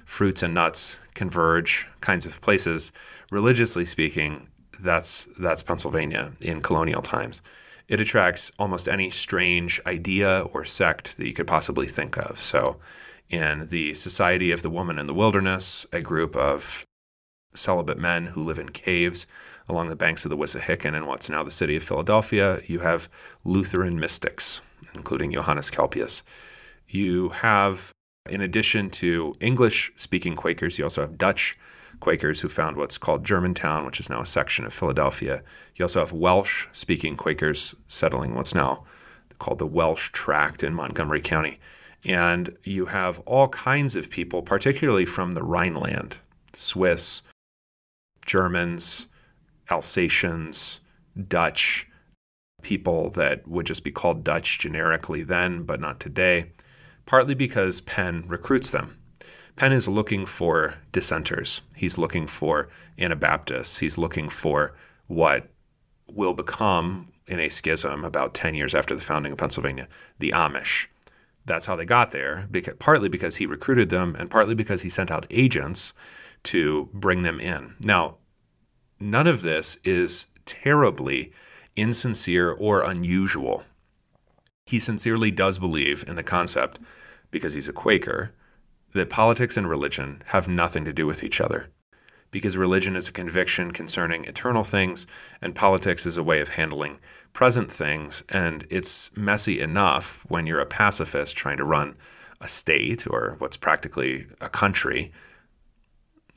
fruits 0.04 0.42
and 0.42 0.54
nuts 0.54 0.98
converge 1.14 1.88
kinds 2.00 2.26
of 2.26 2.40
places. 2.40 2.92
Religiously 3.30 3.84
speaking, 3.84 4.48
that's 4.80 5.28
that's 5.38 5.62
Pennsylvania 5.62 6.32
in 6.40 6.60
colonial 6.60 7.02
times. 7.02 7.42
It 7.88 8.00
attracts 8.00 8.50
almost 8.58 8.88
any 8.88 9.10
strange 9.10 9.80
idea 9.86 10.42
or 10.52 10.64
sect 10.64 11.16
that 11.16 11.26
you 11.26 11.34
could 11.34 11.46
possibly 11.46 11.86
think 11.86 12.16
of. 12.16 12.40
So, 12.40 12.76
in 13.28 13.66
the 13.66 13.94
Society 13.94 14.50
of 14.52 14.62
the 14.62 14.70
Woman 14.70 14.98
in 14.98 15.06
the 15.06 15.14
Wilderness, 15.14 15.86
a 15.92 16.00
group 16.00 16.34
of 16.36 16.84
celibate 17.54 17.98
men 17.98 18.26
who 18.26 18.42
live 18.42 18.58
in 18.58 18.70
caves 18.70 19.26
along 19.68 19.88
the 19.88 19.96
banks 19.96 20.24
of 20.24 20.30
the 20.30 20.36
Wissahickon 20.36 20.94
in 20.94 21.06
what's 21.06 21.30
now 21.30 21.42
the 21.42 21.50
city 21.50 21.76
of 21.76 21.82
Philadelphia, 21.82 22.60
you 22.66 22.80
have 22.80 23.08
Lutheran 23.44 23.98
mystics, 23.98 24.60
including 24.94 25.32
Johannes 25.32 25.70
Kelpius. 25.70 26.22
You 26.86 27.30
have 27.30 27.92
in 28.28 28.40
addition 28.40 28.90
to 28.90 29.34
English 29.40 29.92
speaking 29.96 30.34
Quakers, 30.34 30.78
you 30.78 30.84
also 30.84 31.02
have 31.02 31.18
Dutch 31.18 31.58
Quakers 32.00 32.40
who 32.40 32.48
found 32.48 32.76
what's 32.76 32.98
called 32.98 33.24
Germantown, 33.24 33.84
which 33.84 34.00
is 34.00 34.08
now 34.08 34.20
a 34.20 34.26
section 34.26 34.64
of 34.64 34.72
Philadelphia. 34.72 35.42
You 35.76 35.84
also 35.84 36.00
have 36.00 36.12
Welsh 36.12 36.66
speaking 36.72 37.16
Quakers 37.16 37.74
settling 37.88 38.34
what's 38.34 38.54
now 38.54 38.84
called 39.38 39.58
the 39.58 39.66
Welsh 39.66 40.10
Tract 40.10 40.62
in 40.62 40.74
Montgomery 40.74 41.20
County. 41.20 41.58
And 42.04 42.56
you 42.64 42.86
have 42.86 43.18
all 43.20 43.48
kinds 43.48 43.96
of 43.96 44.10
people, 44.10 44.42
particularly 44.42 45.06
from 45.06 45.32
the 45.32 45.42
Rhineland 45.42 46.18
Swiss, 46.52 47.22
Germans, 48.24 49.08
Alsatians, 49.70 50.80
Dutch, 51.28 51.88
people 52.62 53.10
that 53.10 53.46
would 53.48 53.66
just 53.66 53.84
be 53.84 53.90
called 53.90 54.24
Dutch 54.24 54.58
generically 54.58 55.22
then, 55.22 55.64
but 55.64 55.80
not 55.80 56.00
today 56.00 56.52
partly 57.06 57.34
because 57.34 57.80
Penn 57.80 58.24
recruits 58.26 58.70
them. 58.70 58.98
Penn 59.56 59.72
is 59.72 59.86
looking 59.86 60.26
for 60.26 60.74
dissenters. 60.90 61.62
He's 61.76 61.98
looking 61.98 62.26
for 62.26 62.68
Anabaptists. 62.98 63.78
He's 63.78 63.98
looking 63.98 64.28
for 64.28 64.74
what 65.06 65.48
will 66.08 66.34
become, 66.34 67.12
in 67.26 67.40
a 67.40 67.48
schism 67.48 68.04
about 68.04 68.34
10 68.34 68.54
years 68.54 68.74
after 68.74 68.94
the 68.94 69.00
founding 69.00 69.32
of 69.32 69.38
Pennsylvania, 69.38 69.88
the 70.18 70.32
Amish. 70.32 70.88
That's 71.46 71.66
how 71.66 71.76
they 71.76 71.84
got 71.84 72.10
there, 72.10 72.46
because, 72.50 72.74
partly 72.78 73.08
because 73.08 73.36
he 73.36 73.46
recruited 73.46 73.90
them 73.90 74.16
and 74.18 74.30
partly 74.30 74.54
because 74.54 74.82
he 74.82 74.88
sent 74.88 75.10
out 75.10 75.26
agents 75.30 75.92
to 76.44 76.88
bring 76.92 77.22
them 77.22 77.40
in. 77.40 77.74
Now, 77.80 78.16
none 79.00 79.26
of 79.26 79.42
this 79.42 79.78
is 79.84 80.26
terribly 80.44 81.32
insincere 81.76 82.50
or 82.50 82.82
unusual 82.82 83.64
he 84.66 84.78
sincerely 84.78 85.30
does 85.30 85.58
believe 85.58 86.04
in 86.06 86.16
the 86.16 86.22
concept, 86.22 86.78
because 87.30 87.54
he's 87.54 87.68
a 87.68 87.72
Quaker, 87.72 88.32
that 88.92 89.10
politics 89.10 89.56
and 89.56 89.68
religion 89.68 90.22
have 90.26 90.48
nothing 90.48 90.84
to 90.84 90.92
do 90.92 91.06
with 91.06 91.22
each 91.22 91.40
other. 91.40 91.70
Because 92.30 92.56
religion 92.56 92.96
is 92.96 93.08
a 93.08 93.12
conviction 93.12 93.72
concerning 93.72 94.24
eternal 94.24 94.64
things, 94.64 95.06
and 95.40 95.54
politics 95.54 96.06
is 96.06 96.16
a 96.16 96.22
way 96.22 96.40
of 96.40 96.50
handling 96.50 96.98
present 97.32 97.70
things. 97.70 98.22
And 98.28 98.66
it's 98.70 99.14
messy 99.16 99.60
enough 99.60 100.24
when 100.28 100.46
you're 100.46 100.60
a 100.60 100.66
pacifist 100.66 101.36
trying 101.36 101.58
to 101.58 101.64
run 101.64 101.96
a 102.40 102.48
state 102.48 103.06
or 103.08 103.36
what's 103.38 103.56
practically 103.56 104.26
a 104.40 104.48
country. 104.48 105.12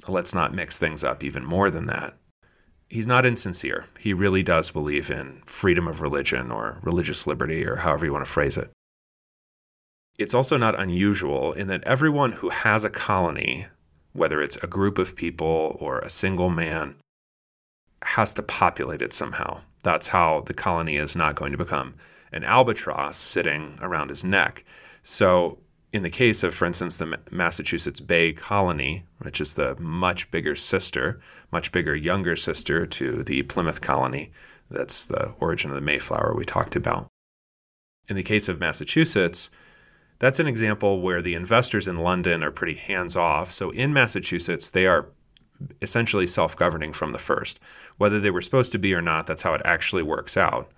Let's 0.08 0.34
not 0.34 0.54
mix 0.54 0.78
things 0.78 1.04
up 1.04 1.24
even 1.24 1.46
more 1.46 1.70
than 1.72 1.86
that 1.88 2.16
he's 2.90 3.08
not 3.08 3.26
insincere. 3.26 3.86
He 4.00 4.14
really 4.14 4.44
does 4.44 4.72
believe 4.72 5.10
in 5.10 5.42
freedom 5.46 5.88
of 5.88 6.02
religion 6.02 6.52
or 6.52 6.80
religious 6.82 7.28
liberty 7.28 7.66
or 7.66 7.78
however 7.78 8.06
you 8.06 8.14
want 8.14 8.26
to 8.26 8.32
phrase 8.32 8.58
it. 8.58 8.72
It's 10.18 10.34
also 10.34 10.58
not 10.58 10.80
unusual 10.80 11.54
in 11.54 11.68
that 11.68 11.84
everyone 11.84 12.32
who 12.32 12.50
has 12.50 12.84
a 12.84 12.90
colony, 12.90 13.68
whether 14.14 14.42
it's 14.42 14.58
a 14.58 14.68
group 14.68 14.98
of 14.98 15.16
people 15.16 15.78
or 15.80 16.00
a 16.00 16.10
single 16.10 16.50
man, 16.50 16.96
has 18.04 18.34
to 18.36 18.42
populate 18.42 19.02
it 19.02 19.14
somehow. 19.14 19.62
That's 19.84 20.08
how 20.08 20.42
the 20.42 20.54
colony 20.54 20.96
is 20.96 21.16
not 21.16 21.36
going 21.36 21.52
to 21.52 21.58
become 21.58 21.96
an 22.32 22.44
albatross 22.44 23.18
sitting 23.18 23.78
around 23.82 24.10
his 24.10 24.24
neck. 24.24 24.66
So 25.04 25.60
in 25.98 26.04
the 26.04 26.10
case 26.12 26.44
of, 26.44 26.54
for 26.54 26.66
instance, 26.66 26.98
the 26.98 27.18
Massachusetts 27.32 28.00
Bay 28.00 28.32
Colony, 28.32 29.04
which 29.18 29.42
is 29.42 29.56
the 29.56 29.76
much 29.80 30.30
bigger 30.30 30.54
sister, 30.54 31.20
much 31.52 31.72
bigger 31.72 31.96
younger 31.96 32.36
sister 32.36 32.86
to 32.86 33.24
the 33.24 33.42
Plymouth 33.44 33.82
Colony, 33.82 34.32
that's 34.70 35.08
the 35.08 35.34
origin 35.40 35.72
of 35.72 35.76
the 35.76 35.82
Mayflower 35.82 36.36
we 36.36 36.46
talked 36.46 36.76
about. 36.76 37.08
In 38.08 38.16
the 38.16 38.22
case 38.22 38.48
of 38.48 38.60
Massachusetts, 38.60 39.50
that's 40.20 40.40
an 40.40 40.48
example 40.48 41.02
where 41.02 41.22
the 41.22 41.34
investors 41.34 41.88
in 41.88 41.98
London 41.98 42.44
are 42.44 42.52
pretty 42.52 42.76
hands 42.76 43.16
off. 43.16 43.52
So 43.52 43.72
in 43.72 43.92
Massachusetts, 43.92 44.70
they 44.70 44.86
are 44.86 45.08
essentially 45.82 46.28
self 46.28 46.56
governing 46.56 46.94
from 46.94 47.12
the 47.12 47.18
first. 47.18 47.60
Whether 47.98 48.20
they 48.20 48.30
were 48.30 48.44
supposed 48.44 48.72
to 48.74 48.78
be 48.78 48.94
or 48.94 49.02
not, 49.02 49.26
that's 49.26 49.42
how 49.42 49.56
it 49.56 49.62
actually 49.66 50.04
works 50.04 50.38
out 50.38 50.72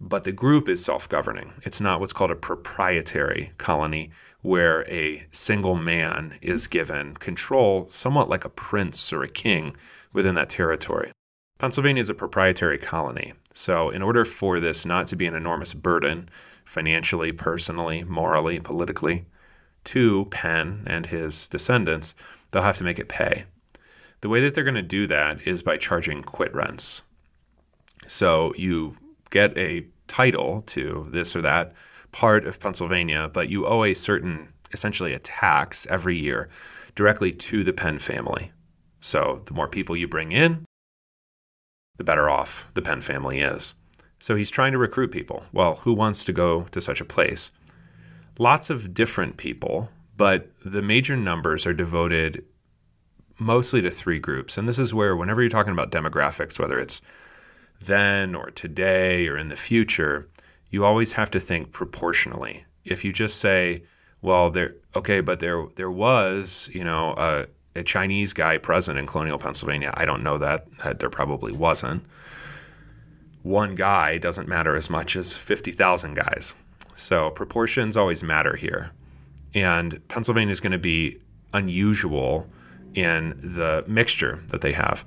but 0.00 0.24
the 0.24 0.32
group 0.32 0.68
is 0.68 0.84
self 0.84 1.08
governing. 1.08 1.52
It's 1.62 1.80
not 1.80 2.00
what's 2.00 2.12
called 2.12 2.30
a 2.30 2.36
proprietary 2.36 3.52
colony, 3.58 4.10
where 4.42 4.88
a 4.90 5.26
single 5.30 5.74
man 5.74 6.38
is 6.42 6.66
given 6.66 7.16
control, 7.16 7.88
somewhat 7.88 8.28
like 8.28 8.44
a 8.44 8.50
prince 8.50 9.12
or 9.12 9.22
a 9.22 9.28
king 9.28 9.76
within 10.12 10.34
that 10.34 10.50
territory. 10.50 11.12
Pennsylvania 11.58 12.00
is 12.00 12.10
a 12.10 12.14
proprietary 12.14 12.78
colony. 12.78 13.32
So, 13.54 13.88
in 13.88 14.02
order 14.02 14.24
for 14.24 14.60
this 14.60 14.84
not 14.84 15.06
to 15.08 15.16
be 15.16 15.26
an 15.26 15.34
enormous 15.34 15.72
burden, 15.72 16.28
financially, 16.64 17.32
personally, 17.32 18.04
morally, 18.04 18.60
politically, 18.60 19.24
to 19.84 20.26
Penn 20.26 20.82
and 20.86 21.06
his 21.06 21.48
descendants, 21.48 22.14
they'll 22.50 22.62
have 22.62 22.76
to 22.76 22.84
make 22.84 22.98
it 22.98 23.08
pay. 23.08 23.44
The 24.20 24.28
way 24.28 24.40
that 24.42 24.54
they're 24.54 24.64
going 24.64 24.74
to 24.74 24.82
do 24.82 25.06
that 25.06 25.46
is 25.46 25.62
by 25.62 25.78
charging 25.78 26.22
quit 26.22 26.54
rents. 26.54 27.02
So, 28.06 28.52
you 28.56 28.96
get 29.30 29.56
a 29.56 29.86
title 30.08 30.62
to 30.62 31.08
this 31.10 31.34
or 31.34 31.42
that 31.42 31.72
part 32.12 32.46
of 32.46 32.60
Pennsylvania, 32.60 33.28
but 33.32 33.48
you 33.48 33.66
owe 33.66 33.84
a 33.84 33.94
certain, 33.94 34.48
essentially 34.72 35.12
a 35.12 35.18
tax 35.18 35.86
every 35.90 36.16
year 36.18 36.48
directly 36.94 37.32
to 37.32 37.64
the 37.64 37.72
Penn 37.72 37.98
family. 37.98 38.52
So 39.00 39.42
the 39.46 39.54
more 39.54 39.68
people 39.68 39.96
you 39.96 40.08
bring 40.08 40.32
in, 40.32 40.64
the 41.98 42.04
better 42.04 42.30
off 42.30 42.72
the 42.74 42.82
Penn 42.82 43.00
family 43.00 43.40
is. 43.40 43.74
So 44.18 44.34
he's 44.34 44.50
trying 44.50 44.72
to 44.72 44.78
recruit 44.78 45.10
people. 45.10 45.44
Well, 45.52 45.76
who 45.76 45.92
wants 45.92 46.24
to 46.24 46.32
go 46.32 46.62
to 46.70 46.80
such 46.80 47.00
a 47.00 47.04
place? 47.04 47.50
lots 48.38 48.70
of 48.70 48.94
different 48.94 49.36
people, 49.36 49.90
but 50.16 50.50
the 50.64 50.82
major 50.82 51.16
numbers 51.16 51.66
are 51.66 51.72
devoted 51.72 52.44
mostly 53.38 53.82
to 53.82 53.90
three 53.90 54.18
groups. 54.18 54.56
And 54.56 54.68
this 54.68 54.78
is 54.78 54.94
where, 54.94 55.16
whenever 55.16 55.42
you're 55.42 55.50
talking 55.50 55.72
about 55.72 55.90
demographics, 55.90 56.58
whether 56.58 56.78
it's 56.78 57.02
then 57.80 58.34
or 58.34 58.50
today 58.50 59.28
or 59.28 59.36
in 59.36 59.48
the 59.48 59.56
future, 59.56 60.28
you 60.70 60.84
always 60.84 61.12
have 61.12 61.30
to 61.32 61.40
think 61.40 61.72
proportionally. 61.72 62.64
If 62.84 63.04
you 63.04 63.12
just 63.12 63.38
say, 63.38 63.84
well, 64.22 64.50
there, 64.50 64.74
okay, 64.94 65.20
but 65.20 65.40
there, 65.40 65.66
there 65.76 65.90
was, 65.90 66.70
you 66.72 66.84
know, 66.84 67.14
a, 67.16 67.46
a 67.74 67.82
Chinese 67.82 68.32
guy 68.32 68.58
present 68.58 68.98
in 68.98 69.06
colonial 69.06 69.38
Pennsylvania. 69.38 69.92
I 69.94 70.04
don't 70.04 70.22
know 70.22 70.38
that. 70.38 70.66
There 70.98 71.10
probably 71.10 71.52
wasn't. 71.52 72.04
One 73.42 73.74
guy 73.74 74.18
doesn't 74.18 74.48
matter 74.48 74.74
as 74.74 74.90
much 74.90 75.14
as 75.14 75.34
50,000 75.34 76.14
guys. 76.14 76.54
So 76.96 77.30
proportions 77.30 77.96
always 77.96 78.22
matter 78.22 78.56
here. 78.56 78.90
And 79.54 80.00
Pennsylvania 80.08 80.52
is 80.52 80.60
going 80.60 80.72
to 80.72 80.78
be 80.78 81.20
unusual 81.54 82.48
in 82.94 83.38
the 83.42 83.84
mixture 83.86 84.42
that 84.48 84.62
they 84.62 84.72
have. 84.72 85.04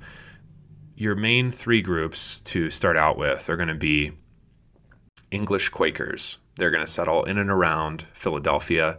Your 1.00 1.14
main 1.14 1.50
three 1.50 1.80
groups 1.80 2.42
to 2.42 2.68
start 2.68 2.94
out 2.94 3.16
with 3.16 3.48
are 3.48 3.56
going 3.56 3.70
to 3.70 3.74
be 3.74 4.12
English 5.30 5.70
Quakers. 5.70 6.36
They're 6.56 6.70
going 6.70 6.84
to 6.84 6.92
settle 6.92 7.24
in 7.24 7.38
and 7.38 7.48
around 7.48 8.06
Philadelphia, 8.12 8.98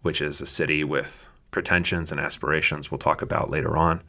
which 0.00 0.22
is 0.22 0.40
a 0.40 0.46
city 0.46 0.82
with 0.82 1.28
pretensions 1.50 2.10
and 2.10 2.18
aspirations 2.18 2.90
we'll 2.90 2.96
talk 2.96 3.20
about 3.20 3.50
later 3.50 3.76
on. 3.76 4.02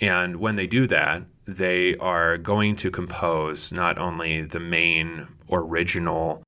And 0.00 0.36
when 0.36 0.56
they 0.56 0.66
do 0.66 0.86
that, 0.86 1.24
they 1.44 1.96
are 1.96 2.38
going 2.38 2.76
to 2.76 2.90
compose 2.90 3.70
not 3.70 3.98
only 3.98 4.40
the 4.40 4.58
main 4.58 5.28
original 5.52 6.42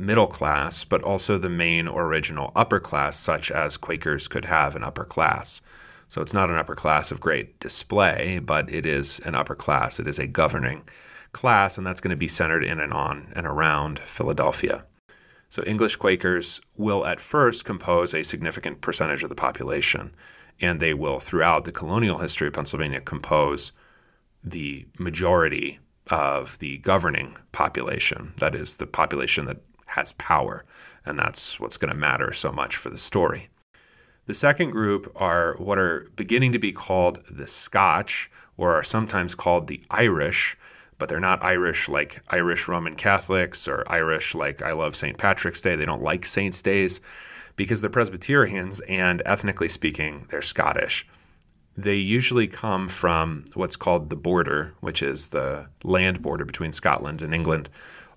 middle 0.00 0.26
class, 0.26 0.82
but 0.82 1.04
also 1.04 1.38
the 1.38 1.48
main 1.48 1.86
original 1.86 2.50
upper 2.56 2.80
class, 2.80 3.16
such 3.16 3.52
as 3.52 3.76
Quakers 3.76 4.26
could 4.26 4.46
have 4.46 4.74
an 4.74 4.82
upper 4.82 5.04
class. 5.04 5.60
So 6.10 6.20
it's 6.20 6.34
not 6.34 6.50
an 6.50 6.56
upper 6.56 6.74
class 6.74 7.12
of 7.12 7.20
great 7.20 7.60
display, 7.60 8.40
but 8.40 8.68
it 8.68 8.84
is 8.84 9.20
an 9.20 9.36
upper 9.36 9.54
class. 9.54 10.00
It 10.00 10.08
is 10.08 10.18
a 10.18 10.26
governing 10.26 10.82
class, 11.30 11.78
and 11.78 11.86
that's 11.86 12.00
going 12.00 12.10
to 12.10 12.16
be 12.16 12.26
centered 12.26 12.64
in 12.64 12.80
and 12.80 12.92
on 12.92 13.32
and 13.36 13.46
around 13.46 14.00
Philadelphia. 14.00 14.84
So 15.50 15.62
English 15.62 15.94
Quakers 15.96 16.60
will 16.76 17.06
at 17.06 17.20
first 17.20 17.64
compose 17.64 18.12
a 18.12 18.24
significant 18.24 18.80
percentage 18.80 19.22
of 19.22 19.28
the 19.28 19.36
population, 19.36 20.12
and 20.60 20.80
they 20.80 20.94
will, 20.94 21.20
throughout 21.20 21.64
the 21.64 21.70
colonial 21.70 22.18
history 22.18 22.48
of 22.48 22.54
Pennsylvania, 22.54 23.00
compose 23.00 23.70
the 24.42 24.88
majority 24.98 25.78
of 26.08 26.58
the 26.58 26.78
governing 26.78 27.36
population. 27.52 28.32
That 28.38 28.56
is, 28.56 28.78
the 28.78 28.86
population 28.86 29.44
that 29.44 29.58
has 29.86 30.10
power, 30.14 30.64
and 31.06 31.16
that's 31.16 31.60
what's 31.60 31.76
going 31.76 31.92
to 31.92 31.96
matter 31.96 32.32
so 32.32 32.50
much 32.50 32.74
for 32.74 32.90
the 32.90 32.98
story. 32.98 33.48
The 34.30 34.34
second 34.34 34.70
group 34.70 35.10
are 35.16 35.56
what 35.58 35.76
are 35.76 36.08
beginning 36.14 36.52
to 36.52 36.60
be 36.60 36.70
called 36.70 37.18
the 37.28 37.48
Scotch, 37.48 38.30
or 38.56 38.76
are 38.76 38.84
sometimes 38.84 39.34
called 39.34 39.66
the 39.66 39.82
Irish, 39.90 40.56
but 40.98 41.08
they're 41.08 41.18
not 41.18 41.42
Irish 41.42 41.88
like 41.88 42.22
Irish 42.28 42.68
Roman 42.68 42.94
Catholics 42.94 43.66
or 43.66 43.82
Irish 43.88 44.36
like 44.36 44.62
I 44.62 44.70
love 44.70 44.94
St. 44.94 45.18
Patrick's 45.18 45.60
Day. 45.60 45.74
They 45.74 45.84
don't 45.84 46.04
like 46.04 46.24
Saints' 46.24 46.62
Days 46.62 47.00
because 47.56 47.80
they're 47.80 47.90
Presbyterians 47.90 48.78
and 48.88 49.20
ethnically 49.26 49.66
speaking, 49.66 50.26
they're 50.28 50.42
Scottish. 50.42 51.08
They 51.76 51.96
usually 51.96 52.46
come 52.46 52.86
from 52.86 53.46
what's 53.54 53.74
called 53.74 54.10
the 54.10 54.16
border, 54.16 54.74
which 54.78 55.02
is 55.02 55.30
the 55.30 55.66
land 55.82 56.22
border 56.22 56.44
between 56.44 56.70
Scotland 56.70 57.20
and 57.20 57.34
England, 57.34 57.68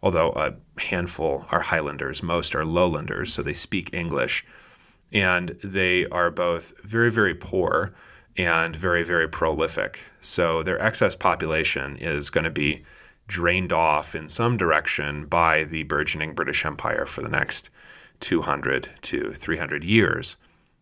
although 0.04 0.30
a 0.34 0.54
handful 0.80 1.48
are 1.50 1.62
Highlanders, 1.62 2.22
most 2.22 2.54
are 2.54 2.66
Lowlanders, 2.66 3.34
so 3.34 3.42
they 3.42 3.54
speak 3.54 3.92
English. 3.96 4.46
And 5.14 5.50
they 5.64 6.06
are 6.08 6.32
both 6.32 6.74
very, 6.84 7.12
very 7.12 7.36
poor 7.36 7.94
and 8.36 8.76
very, 8.76 9.04
very 9.04 9.28
prolific. 9.30 10.00
So 10.22 10.64
their 10.64 10.82
excess 10.82 11.16
population 11.16 11.98
is 11.98 12.30
going 12.30 12.46
to 12.46 12.50
be 12.50 12.84
drained 13.28 13.72
off 13.72 14.16
in 14.16 14.28
some 14.28 14.58
direction 14.58 15.26
by 15.28 15.64
the 15.64 15.84
burgeoning 15.84 16.34
British 16.34 16.66
Empire 16.66 17.06
for 17.06 17.22
the 17.22 17.30
next 17.30 17.70
200 18.20 18.90
to 19.02 19.34
300 19.34 19.84
years. 19.84 20.38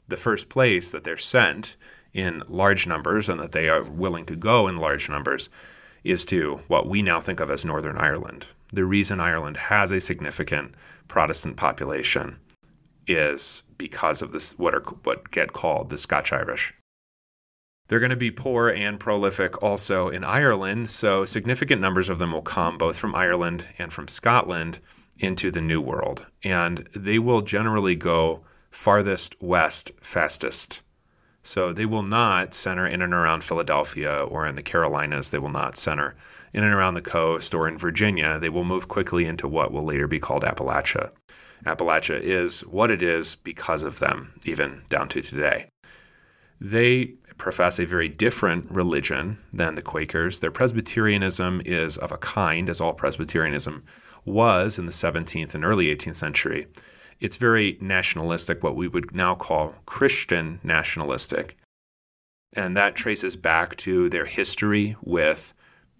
The 0.07 0.17
first 0.17 0.49
place 0.49 0.91
that 0.91 1.03
they're 1.03 1.17
sent 1.17 1.75
in 2.13 2.43
large 2.47 2.87
numbers 2.87 3.29
and 3.29 3.39
that 3.39 3.51
they 3.51 3.69
are 3.69 3.83
willing 3.83 4.25
to 4.25 4.35
go 4.35 4.67
in 4.67 4.77
large 4.77 5.09
numbers 5.09 5.49
is 6.03 6.25
to 6.25 6.59
what 6.67 6.87
we 6.87 7.01
now 7.01 7.19
think 7.19 7.39
of 7.39 7.49
as 7.49 7.63
Northern 7.63 7.97
Ireland. 7.97 8.45
The 8.73 8.85
reason 8.85 9.19
Ireland 9.19 9.57
has 9.57 9.91
a 9.91 9.99
significant 9.99 10.73
Protestant 11.07 11.57
population 11.57 12.37
is 13.07 13.63
because 13.77 14.21
of 14.21 14.31
this 14.31 14.57
what 14.57 14.75
are 14.75 14.81
what 15.03 15.31
get 15.31 15.53
called 15.53 15.89
the 15.89 15.97
Scotch 15.97 16.31
Irish. 16.31 16.73
They're 17.87 17.99
going 17.99 18.11
to 18.11 18.15
be 18.15 18.31
poor 18.31 18.69
and 18.69 18.99
prolific 18.99 19.61
also 19.61 20.07
in 20.07 20.23
Ireland, 20.23 20.89
so 20.89 21.25
significant 21.25 21.81
numbers 21.81 22.07
of 22.07 22.19
them 22.19 22.31
will 22.31 22.41
come 22.41 22.77
both 22.77 22.97
from 22.97 23.13
Ireland 23.15 23.67
and 23.77 23.91
from 23.91 24.07
Scotland 24.07 24.79
into 25.19 25.51
the 25.51 25.59
New 25.59 25.81
World. 25.81 26.25
And 26.43 26.87
they 26.95 27.19
will 27.19 27.41
generally 27.41 27.95
go 27.95 28.45
farthest 28.69 29.35
west 29.41 29.91
fastest. 30.01 30.81
So 31.43 31.73
they 31.73 31.85
will 31.85 32.03
not 32.03 32.53
center 32.53 32.87
in 32.87 33.01
and 33.01 33.13
around 33.13 33.43
Philadelphia 33.43 34.19
or 34.19 34.47
in 34.47 34.55
the 34.55 34.63
Carolinas. 34.63 35.31
They 35.31 35.39
will 35.39 35.49
not 35.49 35.77
center 35.77 36.15
in 36.53 36.63
and 36.63 36.73
around 36.73 36.93
the 36.93 37.01
coast 37.01 37.53
or 37.53 37.67
in 37.67 37.77
Virginia. 37.77 38.39
They 38.39 38.49
will 38.49 38.63
move 38.63 38.87
quickly 38.87 39.25
into 39.25 39.47
what 39.47 39.71
will 39.71 39.83
later 39.83 40.07
be 40.07 40.19
called 40.19 40.43
Appalachia. 40.43 41.11
Appalachia 41.65 42.19
is 42.19 42.61
what 42.61 42.91
it 42.91 43.03
is 43.03 43.35
because 43.35 43.83
of 43.83 43.99
them, 43.99 44.33
even 44.45 44.83
down 44.89 45.09
to 45.09 45.21
today. 45.21 45.67
They 46.59 47.13
profess 47.37 47.79
a 47.79 47.85
very 47.85 48.07
different 48.07 48.69
religion 48.69 49.37
than 49.51 49.75
the 49.75 49.81
Quakers. 49.81 50.39
Their 50.39 50.51
Presbyterianism 50.51 51.61
is 51.65 51.97
of 51.97 52.11
a 52.11 52.17
kind, 52.17 52.69
as 52.69 52.79
all 52.79 52.93
Presbyterianism 52.93 53.83
was 54.25 54.77
in 54.77 54.85
the 54.85 54.91
17th 54.91 55.55
and 55.55 55.65
early 55.65 55.87
18th 55.87 56.15
century. 56.15 56.67
It's 57.19 57.37
very 57.37 57.77
nationalistic, 57.81 58.63
what 58.63 58.75
we 58.75 58.87
would 58.87 59.13
now 59.15 59.35
call 59.35 59.75
Christian 59.85 60.59
nationalistic. 60.63 61.57
And 62.53 62.75
that 62.75 62.95
traces 62.95 63.35
back 63.35 63.75
to 63.77 64.09
their 64.09 64.25
history 64.25 64.95
with 65.01 65.53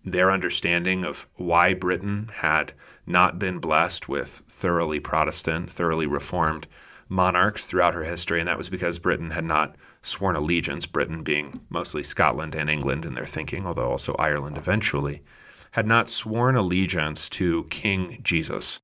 their 0.04 0.32
understanding 0.32 1.06
of 1.06 1.28
why 1.36 1.74
Britain 1.74 2.30
had 2.36 2.74
not 3.05 3.39
been 3.39 3.59
blessed 3.59 4.07
with 4.07 4.43
thoroughly 4.47 4.99
Protestant, 4.99 5.71
thoroughly 5.71 6.05
Reformed 6.05 6.67
monarchs 7.09 7.65
throughout 7.65 7.93
her 7.93 8.05
history, 8.05 8.39
and 8.39 8.47
that 8.47 8.57
was 8.57 8.69
because 8.69 8.99
Britain 8.99 9.31
had 9.31 9.43
not 9.43 9.75
sworn 10.01 10.35
allegiance, 10.35 10.85
Britain 10.85 11.23
being 11.23 11.61
mostly 11.69 12.03
Scotland 12.03 12.55
and 12.55 12.69
England 12.69 13.05
in 13.05 13.13
their 13.13 13.25
thinking, 13.25 13.65
although 13.65 13.89
also 13.89 14.15
Ireland 14.17 14.57
eventually, 14.57 15.21
had 15.71 15.85
not 15.85 16.09
sworn 16.09 16.55
allegiance 16.55 17.29
to 17.29 17.65
King 17.69 18.19
Jesus. 18.23 18.79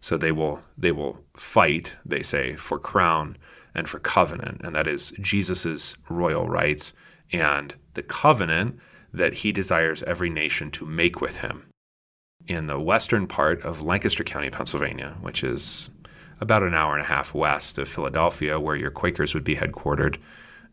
So 0.00 0.16
they 0.16 0.32
will 0.32 0.60
they 0.76 0.92
will 0.92 1.24
fight, 1.36 1.96
they 2.04 2.22
say, 2.22 2.56
for 2.56 2.78
crown 2.78 3.36
and 3.74 3.88
for 3.88 3.98
covenant, 3.98 4.60
and 4.64 4.74
that 4.74 4.86
is 4.86 5.12
Jesus's 5.20 5.96
royal 6.08 6.48
rights 6.48 6.92
and 7.32 7.74
the 7.94 8.02
covenant 8.02 8.78
that 9.12 9.34
he 9.34 9.52
desires 9.52 10.02
every 10.02 10.30
nation 10.30 10.70
to 10.72 10.86
make 10.86 11.20
with 11.20 11.38
him. 11.38 11.66
In 12.48 12.66
the 12.66 12.80
western 12.80 13.26
part 13.26 13.62
of 13.62 13.82
Lancaster 13.82 14.24
County, 14.24 14.48
Pennsylvania, 14.48 15.16
which 15.20 15.44
is 15.44 15.90
about 16.40 16.62
an 16.62 16.72
hour 16.72 16.94
and 16.94 17.02
a 17.02 17.08
half 17.08 17.34
west 17.34 17.76
of 17.76 17.88
Philadelphia, 17.88 18.58
where 18.58 18.74
your 18.74 18.90
Quakers 18.90 19.34
would 19.34 19.44
be 19.44 19.56
headquartered. 19.56 20.16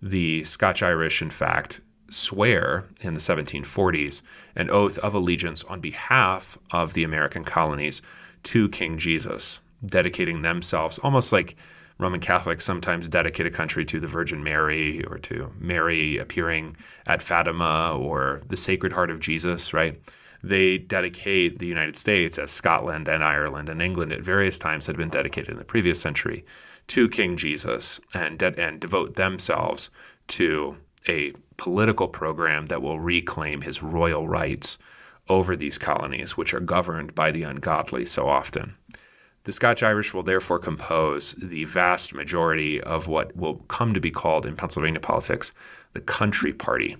The 0.01 0.45
Scotch 0.45 0.81
Irish, 0.81 1.21
in 1.21 1.29
fact, 1.29 1.81
swear 2.09 2.85
in 3.01 3.13
the 3.13 3.19
1740s 3.19 4.21
an 4.55 4.69
oath 4.69 4.97
of 4.99 5.13
allegiance 5.13 5.65
on 5.65 5.81
behalf 5.81 6.57
of 6.71 6.93
the 6.93 7.03
American 7.03 7.43
colonies 7.43 8.01
to 8.43 8.69
King 8.69 8.97
Jesus, 8.97 9.59
dedicating 9.85 10.43
themselves 10.43 10.97
almost 10.99 11.33
like 11.33 11.57
Roman 11.97 12.21
Catholics 12.21 12.63
sometimes 12.63 13.09
dedicate 13.09 13.47
a 13.47 13.51
country 13.51 13.83
to 13.85 13.99
the 13.99 14.07
Virgin 14.07 14.43
Mary 14.43 15.03
or 15.05 15.17
to 15.19 15.51
Mary 15.59 16.17
appearing 16.17 16.77
at 17.05 17.21
Fatima 17.21 17.97
or 17.97 18.41
the 18.47 18.57
Sacred 18.57 18.93
Heart 18.93 19.09
of 19.09 19.19
Jesus, 19.19 19.73
right? 19.73 19.99
They 20.47 20.77
dedicate 20.77 21.59
the 21.59 21.65
United 21.65 21.95
States, 21.95 22.37
as 22.37 22.51
Scotland 22.51 23.07
and 23.07 23.23
Ireland 23.23 23.67
and 23.69 23.81
England 23.81 24.13
at 24.13 24.21
various 24.21 24.59
times 24.59 24.85
had 24.85 24.97
been 24.97 25.09
dedicated 25.09 25.49
in 25.49 25.57
the 25.57 25.63
previous 25.63 25.99
century, 25.99 26.45
to 26.87 27.09
King 27.09 27.35
Jesus 27.35 27.99
and, 28.13 28.37
de- 28.37 28.59
and 28.59 28.79
devote 28.79 29.15
themselves 29.15 29.89
to 30.27 30.77
a 31.07 31.33
political 31.57 32.07
program 32.07 32.67
that 32.67 32.81
will 32.81 32.99
reclaim 32.99 33.61
his 33.61 33.81
royal 33.81 34.27
rights 34.27 34.77
over 35.29 35.55
these 35.55 35.79
colonies, 35.79 36.37
which 36.37 36.53
are 36.53 36.59
governed 36.59 37.15
by 37.15 37.31
the 37.31 37.43
ungodly 37.43 38.05
so 38.05 38.27
often. 38.27 38.75
The 39.45 39.53
Scotch 39.53 39.83
Irish 39.83 40.13
will 40.13 40.23
therefore 40.23 40.59
compose 40.59 41.33
the 41.33 41.65
vast 41.65 42.13
majority 42.13 42.81
of 42.81 43.07
what 43.07 43.35
will 43.35 43.55
come 43.67 43.93
to 43.93 43.99
be 43.99 44.11
called 44.11 44.45
in 44.45 44.55
Pennsylvania 44.55 44.99
politics 44.99 45.53
the 45.93 46.01
Country 46.01 46.53
Party. 46.53 46.97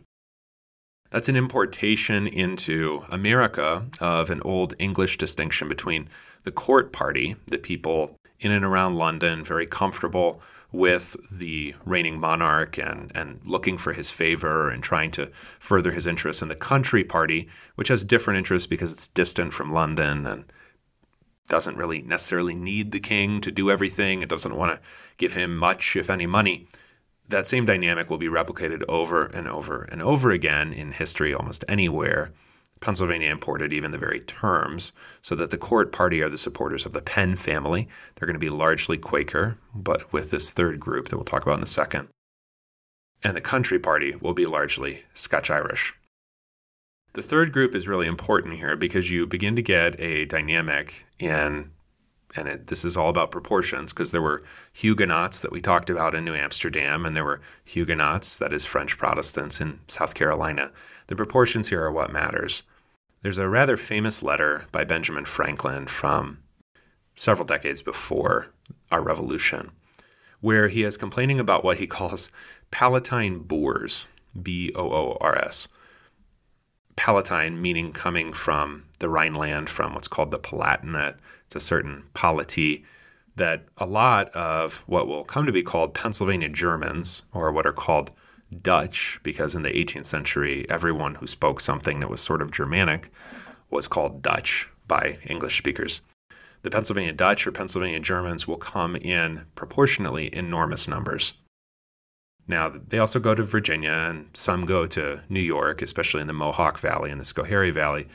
That's 1.16 1.30
an 1.30 1.38
importation 1.38 2.28
into 2.28 3.06
America 3.10 3.86
of 4.02 4.30
an 4.30 4.42
old 4.44 4.74
English 4.80 5.18
distinction 5.18 5.70
between 5.70 6.10
the 6.44 6.52
court 6.52 6.92
party, 6.92 7.38
the 7.48 7.58
people 7.58 8.20
in 8.42 8.52
and 8.52 8.66
around 8.66 8.98
London, 8.98 9.42
very 9.42 9.66
comfortable 9.66 10.42
with 10.74 11.16
the 11.32 11.74
reigning 11.86 12.20
monarch 12.20 12.78
and, 12.78 13.14
and 13.16 13.40
looking 13.46 13.78
for 13.78 13.94
his 13.94 14.12
favor 14.12 14.70
and 14.70 14.84
trying 14.84 15.10
to 15.12 15.28
further 15.58 15.94
his 15.94 16.06
interests 16.06 16.42
in 16.42 16.50
the 16.50 16.54
country 16.54 17.06
party, 17.06 17.48
which 17.76 17.88
has 17.88 18.04
different 18.04 18.38
interests 18.38 18.68
because 18.68 18.92
it's 18.92 19.08
distant 19.08 19.54
from 19.54 19.72
London 19.72 20.28
and 20.28 20.44
doesn't 21.48 21.78
really 21.78 22.02
necessarily 22.02 22.56
need 22.56 22.92
the 22.92 23.00
king 23.00 23.40
to 23.40 23.52
do 23.54 23.72
everything. 23.72 24.22
It 24.22 24.28
doesn't 24.28 24.58
want 24.58 24.74
to 24.74 24.88
give 25.16 25.32
him 25.32 25.56
much, 25.56 25.96
if 25.96 26.10
any, 26.10 26.26
money. 26.26 26.68
That 27.28 27.48
same 27.48 27.66
dynamic 27.66 28.10
will 28.10 28.18
be 28.18 28.28
replicated 28.28 28.84
over 28.88 29.26
and 29.26 29.48
over 29.48 29.84
and 29.84 30.02
over 30.02 30.32
again 30.32 30.74
in 30.74 30.92
history 30.92 31.34
almost 31.34 31.66
anywhere. 31.68 32.32
Pennsylvania 32.82 33.32
imported 33.32 33.74
even 33.74 33.92
the 33.92 33.98
very 33.98 34.20
terms, 34.20 34.92
so 35.22 35.34
that 35.36 35.50
the 35.50 35.58
court 35.58 35.92
party 35.92 36.22
are 36.22 36.30
the 36.30 36.38
supporters 36.38 36.86
of 36.86 36.94
the 36.94 37.02
Penn 37.02 37.36
family. 37.36 37.88
They're 38.16 38.28
going 38.28 38.36
to 38.36 38.40
be 38.40 38.50
largely 38.50 38.98
Quaker, 38.98 39.58
but 39.74 40.12
with 40.14 40.30
this 40.30 40.52
third 40.52 40.80
group 40.80 41.08
that 41.08 41.16
we'll 41.16 41.26
talk 41.26 41.44
about 41.44 41.58
in 41.58 41.64
a 41.64 41.68
second. 41.68 42.10
And 43.24 43.36
the 43.36 43.42
country 43.42 43.80
party 43.80 44.16
will 44.16 44.34
be 44.34 44.46
largely 44.46 45.04
Scotch 45.14 45.50
Irish. 45.50 45.94
The 47.14 47.24
third 47.24 47.54
group 47.54 47.74
is 47.74 47.88
really 47.88 48.08
important 48.08 48.58
here 48.58 48.76
because 48.76 49.10
you 49.10 49.26
begin 49.26 49.56
to 49.56 49.62
get 49.62 50.00
a 50.00 50.26
dynamic 50.26 51.06
in, 51.18 51.72
and 52.36 52.48
it, 52.48 52.68
this 52.68 52.84
is 52.84 52.98
all 52.98 53.10
about 53.10 53.32
proportions 53.32 53.94
because 53.94 54.12
there 54.12 54.22
were 54.22 54.44
Huguenots 54.74 55.40
that 55.40 55.52
we 55.52 55.62
talked 55.62 55.90
about 55.90 56.16
in 56.16 56.26
New 56.26 56.36
Amsterdam, 56.36 57.06
and 57.06 57.16
there 57.16 57.24
were 57.24 57.42
Huguenots, 57.66 58.38
that 58.38 58.54
is 58.54 58.66
French 58.66 58.98
Protestants, 58.98 59.62
in 59.62 59.80
South 59.88 60.14
Carolina. 60.14 60.72
The 61.08 61.16
proportions 61.16 61.70
here 61.70 61.84
are 61.84 61.92
what 61.92 62.12
matters. 62.12 62.64
There's 63.22 63.38
a 63.38 63.50
rather 63.50 63.78
famous 63.78 64.22
letter 64.22 64.66
by 64.72 64.84
Benjamin 64.84 65.26
Franklin 65.26 65.88
from 65.88 66.40
several 67.16 67.48
decades 67.48 67.82
before 67.82 68.52
our 68.92 69.02
revolution, 69.02 69.72
where 70.42 70.68
he 70.68 70.84
is 70.84 70.98
complaining 70.98 71.40
about 71.40 71.64
what 71.64 71.78
he 71.78 71.88
calls 71.88 72.30
Palatine 72.72 73.40
boors, 73.40 74.08
B 74.42 74.72
O 74.76 74.92
O 74.92 75.18
R 75.22 75.38
S. 75.38 75.68
Palatine 76.96 77.62
meaning 77.62 77.92
coming 77.92 78.32
from 78.32 78.86
the 79.00 79.10
Rhineland, 79.10 79.70
from 79.70 79.94
what's 79.94 80.08
called 80.08 80.32
the 80.32 80.40
Palatinate. 80.40 81.16
It's 81.46 81.56
a 81.56 81.60
certain 81.60 82.04
polity 82.14 82.86
that 83.36 83.66
a 83.78 83.86
lot 83.86 84.30
of 84.30 84.84
what 84.88 85.08
will 85.08 85.24
come 85.24 85.46
to 85.46 85.52
be 85.52 85.64
called 85.64 85.94
Pennsylvania 85.94 86.50
Germans, 86.50 87.22
or 87.34 87.52
what 87.52 87.66
are 87.66 87.74
called 87.74 88.12
Dutch, 88.62 89.20
because 89.24 89.56
in 89.56 89.64
the 89.64 89.70
18th 89.70 90.06
century, 90.06 90.66
everyone 90.70 91.16
who 91.16 91.28
spoke 91.28 91.60
something 91.60 92.00
that 92.00 92.10
was 92.10 92.22
sort 92.22 92.42
of 92.42 92.52
Germanic 92.52 93.12
was 93.70 93.88
called 93.88 94.22
Dutch 94.22 94.70
by 94.88 95.18
English 95.26 95.58
speakers. 95.58 96.02
The 96.62 96.72
Pennsylvania 96.72 97.14
Dutch 97.14 97.46
or 97.46 97.52
Pennsylvania 97.52 98.00
Germans 98.00 98.48
will 98.48 98.58
come 98.58 98.96
in 98.96 99.46
proportionately 99.56 100.34
enormous 100.34 100.88
numbers. 100.88 101.34
Now, 102.48 102.70
they 102.70 103.00
also 103.00 103.20
go 103.20 103.36
to 103.36 103.44
Virginia, 103.44 103.92
and 103.92 104.30
some 104.34 104.66
go 104.66 104.86
to 104.88 105.22
New 105.30 105.42
York, 105.42 105.82
especially 105.82 106.22
in 106.22 106.28
the 106.28 106.34
Mohawk 106.34 106.80
Valley 106.80 107.12
and 107.12 107.20
the 107.20 107.26
Schoharie 107.26 107.74
Valley. 107.74 108.08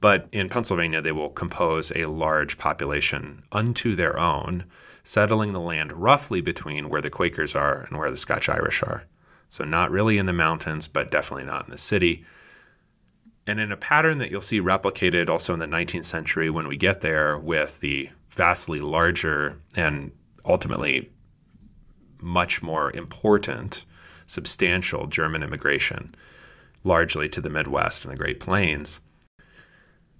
But 0.00 0.28
in 0.32 0.48
Pennsylvania, 0.48 1.00
they 1.00 1.12
will 1.12 1.30
compose 1.30 1.90
a 1.94 2.06
large 2.06 2.58
population 2.58 3.44
unto 3.52 3.94
their 3.94 4.18
own, 4.18 4.64
settling 5.04 5.52
the 5.52 5.60
land 5.60 5.92
roughly 5.92 6.40
between 6.40 6.88
where 6.88 7.00
the 7.00 7.10
Quakers 7.10 7.54
are 7.54 7.86
and 7.88 7.98
where 7.98 8.10
the 8.10 8.16
Scotch 8.16 8.48
Irish 8.48 8.82
are. 8.82 9.04
So, 9.48 9.64
not 9.64 9.90
really 9.90 10.18
in 10.18 10.26
the 10.26 10.32
mountains, 10.32 10.88
but 10.88 11.10
definitely 11.10 11.44
not 11.44 11.66
in 11.66 11.70
the 11.70 11.78
city. 11.78 12.24
And 13.46 13.60
in 13.60 13.70
a 13.70 13.76
pattern 13.76 14.18
that 14.18 14.30
you'll 14.30 14.40
see 14.40 14.60
replicated 14.60 15.30
also 15.30 15.54
in 15.54 15.60
the 15.60 15.66
19th 15.66 16.04
century 16.04 16.50
when 16.50 16.66
we 16.66 16.76
get 16.76 17.00
there 17.00 17.38
with 17.38 17.80
the 17.80 18.10
vastly 18.28 18.80
larger 18.80 19.60
and 19.76 20.10
ultimately 20.44 21.10
much 22.20 22.62
more 22.62 22.90
important, 22.92 23.84
substantial 24.26 25.06
German 25.06 25.42
immigration, 25.42 26.14
largely 26.82 27.28
to 27.28 27.40
the 27.40 27.50
Midwest 27.50 28.04
and 28.04 28.12
the 28.12 28.18
Great 28.18 28.40
Plains. 28.40 29.00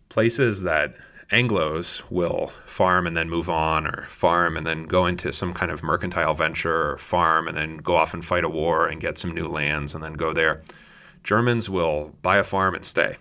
Places 0.08 0.62
that 0.62 0.94
Anglos 1.32 2.02
will 2.10 2.48
farm 2.66 3.06
and 3.06 3.16
then 3.16 3.28
move 3.28 3.50
on, 3.50 3.86
or 3.86 4.06
farm 4.08 4.56
and 4.56 4.66
then 4.66 4.84
go 4.84 5.06
into 5.06 5.32
some 5.32 5.52
kind 5.52 5.72
of 5.72 5.82
mercantile 5.82 6.34
venture, 6.34 6.92
or 6.92 6.98
farm 6.98 7.48
and 7.48 7.56
then 7.56 7.78
go 7.78 7.96
off 7.96 8.14
and 8.14 8.24
fight 8.24 8.44
a 8.44 8.48
war 8.48 8.86
and 8.86 9.00
get 9.00 9.18
some 9.18 9.34
new 9.34 9.48
lands 9.48 9.94
and 9.94 10.04
then 10.04 10.14
go 10.14 10.32
there. 10.32 10.62
Germans 11.24 11.68
will 11.68 12.14
buy 12.22 12.36
a 12.36 12.44
farm 12.44 12.74
and 12.74 12.84
stay. 12.84 13.16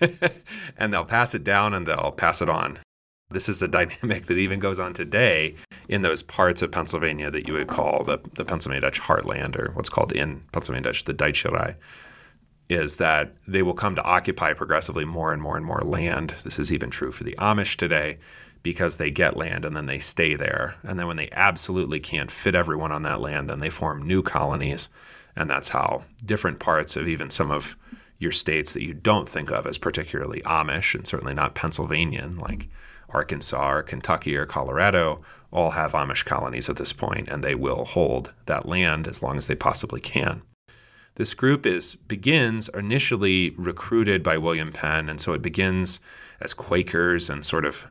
and 0.78 0.92
they'll 0.92 1.04
pass 1.04 1.34
it 1.34 1.42
down 1.42 1.74
and 1.74 1.86
they'll 1.86 2.12
pass 2.12 2.40
it 2.40 2.48
on. 2.48 2.78
This 3.30 3.48
is 3.48 3.60
a 3.62 3.68
dynamic 3.78 4.26
that 4.26 4.38
even 4.38 4.60
goes 4.60 4.78
on 4.78 4.94
today 4.94 5.56
in 5.88 6.02
those 6.02 6.22
parts 6.22 6.62
of 6.62 6.70
Pennsylvania 6.70 7.30
that 7.30 7.48
you 7.48 7.54
would 7.54 7.66
call 7.66 8.04
the, 8.04 8.18
the 8.34 8.44
Pennsylvania 8.44 8.82
Dutch 8.82 9.00
heartland, 9.00 9.56
or 9.56 9.72
what's 9.72 9.88
called 9.88 10.12
in 10.12 10.42
Pennsylvania 10.52 10.84
Dutch 10.84 11.04
the 11.04 11.14
Deitscherei 11.14 11.74
is 12.68 12.96
that 12.96 13.34
they 13.46 13.62
will 13.62 13.74
come 13.74 13.94
to 13.94 14.04
occupy 14.04 14.52
progressively 14.52 15.04
more 15.04 15.32
and 15.32 15.42
more 15.42 15.56
and 15.56 15.66
more 15.66 15.82
land. 15.84 16.34
This 16.44 16.58
is 16.58 16.72
even 16.72 16.90
true 16.90 17.10
for 17.10 17.24
the 17.24 17.36
Amish 17.38 17.76
today 17.76 18.18
because 18.62 18.96
they 18.96 19.10
get 19.10 19.36
land 19.36 19.64
and 19.64 19.76
then 19.76 19.86
they 19.86 19.98
stay 19.98 20.34
there. 20.36 20.76
And 20.82 20.98
then 20.98 21.06
when 21.06 21.16
they 21.16 21.28
absolutely 21.32 22.00
can't 22.00 22.30
fit 22.30 22.54
everyone 22.54 22.92
on 22.92 23.02
that 23.02 23.20
land, 23.20 23.50
then 23.50 23.60
they 23.60 23.70
form 23.70 24.06
new 24.06 24.22
colonies. 24.22 24.88
And 25.34 25.50
that's 25.50 25.70
how 25.70 26.04
different 26.24 26.60
parts 26.60 26.96
of 26.96 27.08
even 27.08 27.30
some 27.30 27.50
of 27.50 27.76
your 28.18 28.32
states 28.32 28.72
that 28.72 28.84
you 28.84 28.94
don't 28.94 29.28
think 29.28 29.50
of 29.50 29.66
as 29.66 29.78
particularly 29.78 30.40
Amish 30.42 30.94
and 30.94 31.06
certainly 31.06 31.34
not 31.34 31.54
Pennsylvanian, 31.54 32.38
like 32.38 32.68
Arkansas 33.08 33.70
or 33.70 33.82
Kentucky 33.82 34.36
or 34.36 34.46
Colorado, 34.46 35.22
all 35.50 35.70
have 35.72 35.92
Amish 35.92 36.24
colonies 36.24 36.70
at 36.70 36.76
this 36.76 36.92
point, 36.92 37.28
and 37.28 37.42
they 37.42 37.54
will 37.54 37.84
hold 37.84 38.32
that 38.46 38.66
land 38.66 39.06
as 39.08 39.22
long 39.22 39.36
as 39.36 39.48
they 39.48 39.54
possibly 39.54 40.00
can. 40.00 40.42
This 41.16 41.34
group 41.34 41.66
is 41.66 41.94
begins 41.94 42.70
initially 42.70 43.50
recruited 43.50 44.22
by 44.22 44.38
William 44.38 44.72
Penn, 44.72 45.10
and 45.10 45.20
so 45.20 45.34
it 45.34 45.42
begins 45.42 46.00
as 46.40 46.54
Quakers 46.54 47.28
and 47.28 47.44
sort 47.44 47.66
of 47.66 47.86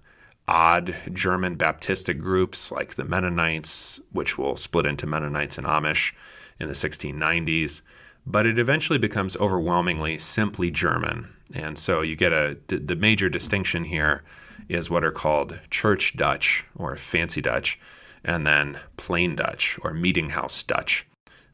odd 0.47 0.95
German 1.13 1.55
Baptistic 1.55 2.19
groups 2.19 2.71
like 2.71 2.95
the 2.95 3.05
Mennonites, 3.05 3.99
which 4.11 4.37
will 4.37 4.55
split 4.55 4.87
into 4.87 5.05
Mennonites 5.05 5.57
and 5.57 5.67
Amish 5.67 6.13
in 6.59 6.67
the 6.67 6.73
1690s. 6.73 7.81
But 8.25 8.45
it 8.45 8.57
eventually 8.57 8.99
becomes 8.99 9.37
overwhelmingly 9.37 10.17
simply 10.17 10.71
German. 10.71 11.29
And 11.53 11.77
so 11.77 12.01
you 12.01 12.15
get 12.15 12.33
a 12.33 12.57
the 12.67 12.95
major 12.95 13.29
distinction 13.29 13.83
here 13.83 14.23
is 14.67 14.89
what 14.89 15.05
are 15.05 15.11
called 15.11 15.59
church 15.69 16.17
Dutch 16.17 16.65
or 16.75 16.95
fancy 16.97 17.41
Dutch, 17.41 17.79
and 18.23 18.47
then 18.47 18.79
plain 18.97 19.35
Dutch 19.35 19.79
or 19.83 19.93
meeting 19.93 20.31
house 20.31 20.63
Dutch 20.63 21.05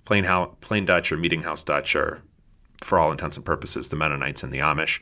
plain, 0.08 0.24
how, 0.24 0.46
plain 0.62 0.86
Dutch 0.86 1.12
or 1.12 1.18
meeting 1.18 1.42
house 1.42 1.66
Dutch 1.66 1.94
are, 1.94 2.22
for 2.82 2.98
all 2.98 3.12
intents 3.12 3.36
and 3.36 3.46
purposes, 3.46 3.90
the 3.90 3.98
Mennonites 3.98 4.42
and 4.42 4.54
the 4.54 4.60
Amish. 4.60 5.02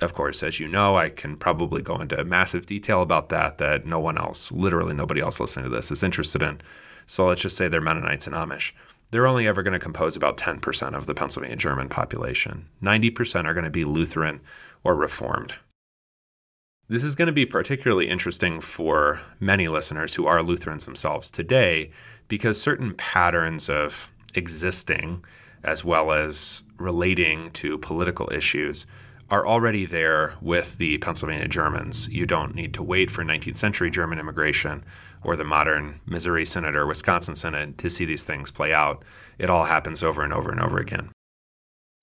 Of 0.00 0.14
course, 0.14 0.44
as 0.44 0.60
you 0.60 0.68
know, 0.68 0.96
I 0.96 1.08
can 1.08 1.36
probably 1.36 1.82
go 1.82 2.00
into 2.00 2.24
massive 2.24 2.66
detail 2.66 3.02
about 3.02 3.30
that 3.30 3.58
that 3.58 3.84
no 3.84 3.98
one 3.98 4.16
else, 4.16 4.52
literally 4.52 4.94
nobody 4.94 5.20
else 5.20 5.40
listening 5.40 5.64
to 5.64 5.74
this, 5.74 5.90
is 5.90 6.04
interested 6.04 6.40
in. 6.40 6.60
So 7.08 7.26
let's 7.26 7.42
just 7.42 7.56
say 7.56 7.66
they're 7.66 7.80
Mennonites 7.80 8.28
and 8.28 8.36
Amish. 8.36 8.70
They're 9.10 9.26
only 9.26 9.48
ever 9.48 9.64
going 9.64 9.72
to 9.72 9.80
compose 9.80 10.14
about 10.14 10.36
10% 10.36 10.96
of 10.96 11.06
the 11.06 11.14
Pennsylvania 11.14 11.56
German 11.56 11.88
population. 11.88 12.68
90% 12.80 13.46
are 13.46 13.54
going 13.54 13.64
to 13.64 13.70
be 13.70 13.84
Lutheran 13.84 14.40
or 14.84 14.94
Reformed. 14.94 15.54
This 16.86 17.02
is 17.02 17.16
going 17.16 17.26
to 17.26 17.32
be 17.32 17.44
particularly 17.44 18.08
interesting 18.08 18.60
for 18.60 19.20
many 19.40 19.66
listeners 19.66 20.14
who 20.14 20.26
are 20.26 20.44
Lutherans 20.44 20.84
themselves 20.84 21.28
today 21.28 21.90
because 22.28 22.60
certain 22.60 22.94
patterns 22.94 23.68
of 23.68 24.10
existing 24.34 25.24
as 25.64 25.84
well 25.84 26.12
as 26.12 26.62
relating 26.78 27.50
to 27.52 27.78
political 27.78 28.30
issues 28.32 28.86
are 29.30 29.46
already 29.46 29.86
there 29.86 30.34
with 30.42 30.76
the 30.76 30.98
Pennsylvania 30.98 31.48
Germans. 31.48 32.08
You 32.08 32.26
don't 32.26 32.54
need 32.54 32.74
to 32.74 32.82
wait 32.82 33.10
for 33.10 33.24
19th 33.24 33.56
century 33.56 33.90
German 33.90 34.18
immigration 34.18 34.84
or 35.24 35.36
the 35.36 35.44
modern 35.44 36.00
Missouri 36.04 36.44
Synod 36.44 36.76
or 36.76 36.86
Wisconsin 36.86 37.34
Synod 37.34 37.78
to 37.78 37.88
see 37.88 38.04
these 38.04 38.24
things 38.24 38.50
play 38.50 38.74
out. 38.74 39.04
It 39.38 39.48
all 39.48 39.64
happens 39.64 40.02
over 40.02 40.22
and 40.22 40.34
over 40.34 40.50
and 40.50 40.60
over 40.60 40.78
again. 40.78 41.10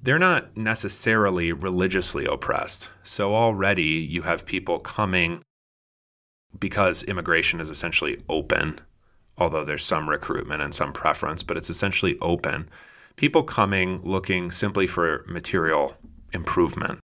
They're 0.02 0.18
not 0.18 0.56
necessarily 0.56 1.52
religiously 1.52 2.26
oppressed. 2.26 2.90
So 3.04 3.36
already 3.36 3.84
you 3.84 4.22
have 4.24 4.46
people 4.46 4.80
coming 4.80 5.42
because 6.58 7.04
immigration 7.04 7.60
is 7.60 7.70
essentially 7.70 8.20
open 8.28 8.82
although 9.39 9.63
there's 9.63 9.84
some 9.84 10.10
recruitment 10.10 10.62
and 10.62 10.73
some 10.73 10.93
preference, 10.93 11.43
but 11.43 11.58
it's 11.58 11.69
essentially 11.69 12.17
open. 12.21 12.69
People 13.15 13.43
coming 13.43 14.02
looking 14.04 14.52
simply 14.52 14.88
for 14.88 15.25
material 15.28 15.95
improvement. 16.34 16.99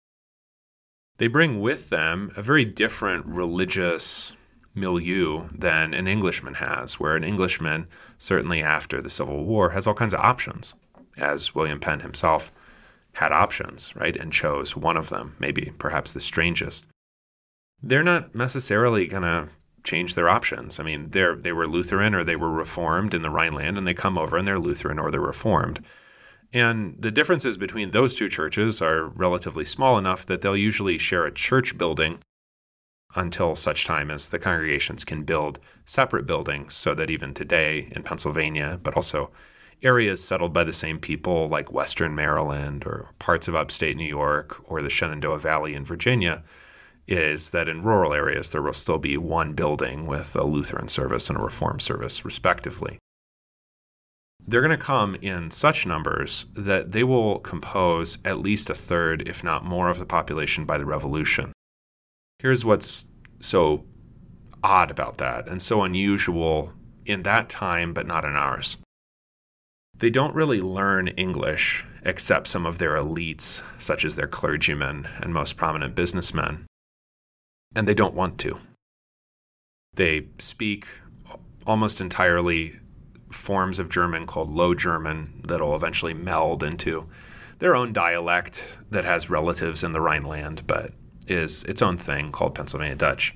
They 1.17 1.27
bring 1.27 1.59
with 1.59 1.89
them 1.89 2.31
a 2.35 2.41
very 2.41 2.65
different 2.65 3.25
religious 3.25 4.33
milieu 4.73 5.47
than 5.53 5.93
an 5.93 6.07
Englishman 6.07 6.55
has, 6.55 6.99
where 6.99 7.15
an 7.15 7.23
Englishman, 7.23 7.87
certainly 8.17 8.63
after 8.63 9.01
the 9.01 9.09
Civil 9.09 9.45
War, 9.45 9.71
has 9.71 9.85
all 9.85 9.93
kinds 9.93 10.13
of 10.13 10.21
options, 10.21 10.73
as 11.17 11.53
William 11.53 11.79
Penn 11.79 11.99
himself 11.99 12.51
had 13.13 13.31
options, 13.31 13.93
right, 13.95 14.15
and 14.15 14.31
chose 14.31 14.75
one 14.75 14.97
of 14.97 15.09
them, 15.09 15.35
maybe 15.39 15.73
perhaps 15.77 16.13
the 16.13 16.21
strangest. 16.21 16.85
They're 17.83 18.03
not 18.03 18.33
necessarily 18.33 19.07
going 19.07 19.23
to 19.23 19.49
change 19.83 20.15
their 20.15 20.29
options. 20.29 20.79
I 20.79 20.83
mean, 20.83 21.09
they 21.09 21.25
they 21.37 21.51
were 21.51 21.67
Lutheran 21.67 22.15
or 22.15 22.23
they 22.23 22.35
were 22.35 22.51
Reformed 22.51 23.13
in 23.13 23.21
the 23.21 23.29
Rhineland, 23.29 23.77
and 23.77 23.87
they 23.87 23.93
come 23.93 24.17
over 24.17 24.37
and 24.37 24.47
they're 24.47 24.59
Lutheran 24.59 24.99
or 24.99 25.11
they're 25.11 25.21
Reformed. 25.21 25.83
And 26.53 26.95
the 26.99 27.11
differences 27.11 27.57
between 27.57 27.91
those 27.91 28.13
two 28.13 28.27
churches 28.27 28.81
are 28.81 29.05
relatively 29.07 29.65
small 29.65 29.97
enough 29.97 30.25
that 30.25 30.41
they'll 30.41 30.57
usually 30.57 30.97
share 30.97 31.25
a 31.25 31.33
church 31.33 31.77
building 31.77 32.19
until 33.15 33.55
such 33.55 33.85
time 33.85 34.11
as 34.11 34.29
the 34.29 34.39
congregations 34.39 35.05
can 35.05 35.23
build 35.23 35.59
separate 35.85 36.25
buildings 36.25 36.73
so 36.73 36.93
that 36.95 37.09
even 37.09 37.33
today 37.33 37.91
in 37.91 38.03
Pennsylvania, 38.03 38.79
but 38.83 38.95
also 38.95 39.31
areas 39.83 40.23
settled 40.23 40.53
by 40.53 40.63
the 40.63 40.73
same 40.73 40.99
people 40.99 41.49
like 41.49 41.73
Western 41.73 42.15
Maryland 42.15 42.83
or 42.85 43.09
parts 43.19 43.47
of 43.47 43.55
upstate 43.55 43.97
New 43.97 44.03
York 44.07 44.61
or 44.69 44.81
the 44.81 44.89
Shenandoah 44.89 45.39
Valley 45.39 45.73
in 45.73 45.83
Virginia, 45.85 46.43
is 47.07 47.49
that 47.49 47.67
in 47.67 47.83
rural 47.83 48.13
areas 48.13 48.49
there 48.49 48.61
will 48.61 48.73
still 48.73 48.97
be 48.97 49.17
one 49.17 49.53
building 49.53 50.05
with 50.05 50.35
a 50.35 50.43
Lutheran 50.43 50.87
service 50.87 51.29
and 51.29 51.37
a 51.37 51.41
Reformed 51.41 51.81
service, 51.81 52.23
respectively. 52.23 52.97
They're 54.45 54.61
going 54.61 54.77
to 54.77 54.83
come 54.83 55.15
in 55.15 55.51
such 55.51 55.85
numbers 55.85 56.47
that 56.53 56.91
they 56.91 57.03
will 57.03 57.39
compose 57.39 58.17
at 58.25 58.39
least 58.39 58.69
a 58.69 58.75
third, 58.75 59.27
if 59.27 59.43
not 59.43 59.63
more, 59.63 59.89
of 59.89 59.99
the 59.99 60.05
population 60.05 60.65
by 60.65 60.77
the 60.77 60.85
Revolution. 60.85 61.51
Here's 62.39 62.65
what's 62.65 63.05
so 63.39 63.85
odd 64.63 64.89
about 64.89 65.17
that 65.19 65.47
and 65.47 65.61
so 65.61 65.83
unusual 65.83 66.73
in 67.05 67.23
that 67.23 67.49
time, 67.49 67.93
but 67.93 68.07
not 68.07 68.25
in 68.25 68.35
ours. 68.35 68.77
They 69.95 70.09
don't 70.09 70.33
really 70.33 70.61
learn 70.61 71.09
English 71.09 71.85
except 72.03 72.47
some 72.47 72.65
of 72.65 72.79
their 72.79 72.95
elites, 72.95 73.61
such 73.77 74.05
as 74.05 74.15
their 74.15 74.27
clergymen 74.27 75.07
and 75.19 75.33
most 75.33 75.57
prominent 75.57 75.93
businessmen 75.93 76.65
and 77.75 77.87
they 77.87 77.93
don't 77.93 78.13
want 78.13 78.37
to. 78.39 78.59
They 79.93 80.27
speak 80.39 80.87
almost 81.65 82.01
entirely 82.01 82.79
forms 83.29 83.79
of 83.79 83.89
German 83.89 84.25
called 84.25 84.51
Low 84.51 84.73
German 84.73 85.41
that'll 85.47 85.75
eventually 85.75 86.13
meld 86.13 86.63
into 86.63 87.07
their 87.59 87.75
own 87.75 87.93
dialect 87.93 88.77
that 88.89 89.05
has 89.05 89.29
relatives 89.29 89.83
in 89.83 89.93
the 89.93 90.01
Rhineland, 90.01 90.65
but 90.65 90.93
is 91.27 91.63
its 91.65 91.81
own 91.81 91.97
thing 91.97 92.31
called 92.31 92.55
Pennsylvania 92.55 92.95
Dutch. 92.95 93.35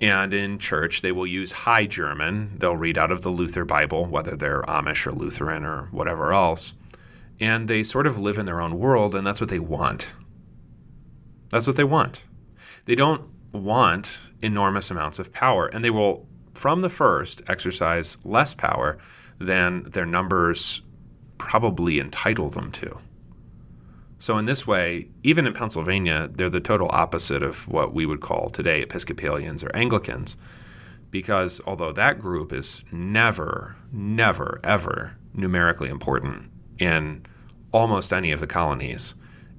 And 0.00 0.34
in 0.34 0.58
church, 0.58 1.02
they 1.02 1.12
will 1.12 1.26
use 1.26 1.52
High 1.52 1.86
German. 1.86 2.58
They'll 2.58 2.76
read 2.76 2.98
out 2.98 3.12
of 3.12 3.22
the 3.22 3.30
Luther 3.30 3.64
Bible, 3.64 4.06
whether 4.06 4.36
they're 4.36 4.62
Amish 4.62 5.06
or 5.06 5.12
Lutheran 5.12 5.64
or 5.64 5.88
whatever 5.92 6.32
else. 6.32 6.74
And 7.40 7.68
they 7.68 7.82
sort 7.82 8.06
of 8.06 8.18
live 8.18 8.36
in 8.36 8.46
their 8.46 8.60
own 8.60 8.78
world, 8.78 9.14
and 9.14 9.26
that's 9.26 9.40
what 9.40 9.50
they 9.50 9.60
want. 9.60 10.12
That's 11.50 11.66
what 11.66 11.76
they 11.76 11.84
want. 11.84 12.24
They 12.84 12.94
don't 12.94 13.28
want 13.52 14.18
enormous 14.42 14.90
amounts 14.90 15.18
of 15.18 15.32
power, 15.32 15.66
and 15.66 15.84
they 15.84 15.90
will, 15.90 16.26
from 16.54 16.82
the 16.82 16.88
first, 16.88 17.42
exercise 17.46 18.18
less 18.24 18.54
power 18.54 18.98
than 19.38 19.84
their 19.84 20.06
numbers 20.06 20.82
probably 21.38 21.98
entitle 21.98 22.48
them 22.48 22.70
to. 22.72 22.98
So, 24.18 24.38
in 24.38 24.46
this 24.46 24.66
way, 24.66 25.08
even 25.22 25.46
in 25.46 25.52
Pennsylvania, 25.52 26.30
they're 26.32 26.48
the 26.48 26.60
total 26.60 26.88
opposite 26.90 27.42
of 27.42 27.68
what 27.68 27.92
we 27.92 28.06
would 28.06 28.20
call 28.20 28.48
today 28.48 28.82
Episcopalians 28.82 29.62
or 29.62 29.74
Anglicans, 29.74 30.36
because 31.10 31.60
although 31.66 31.92
that 31.92 32.18
group 32.18 32.52
is 32.52 32.84
never, 32.90 33.76
never, 33.92 34.60
ever 34.64 35.16
numerically 35.34 35.88
important 35.88 36.50
in 36.78 37.26
almost 37.72 38.12
any 38.12 38.32
of 38.32 38.40
the 38.40 38.46
colonies, 38.46 39.14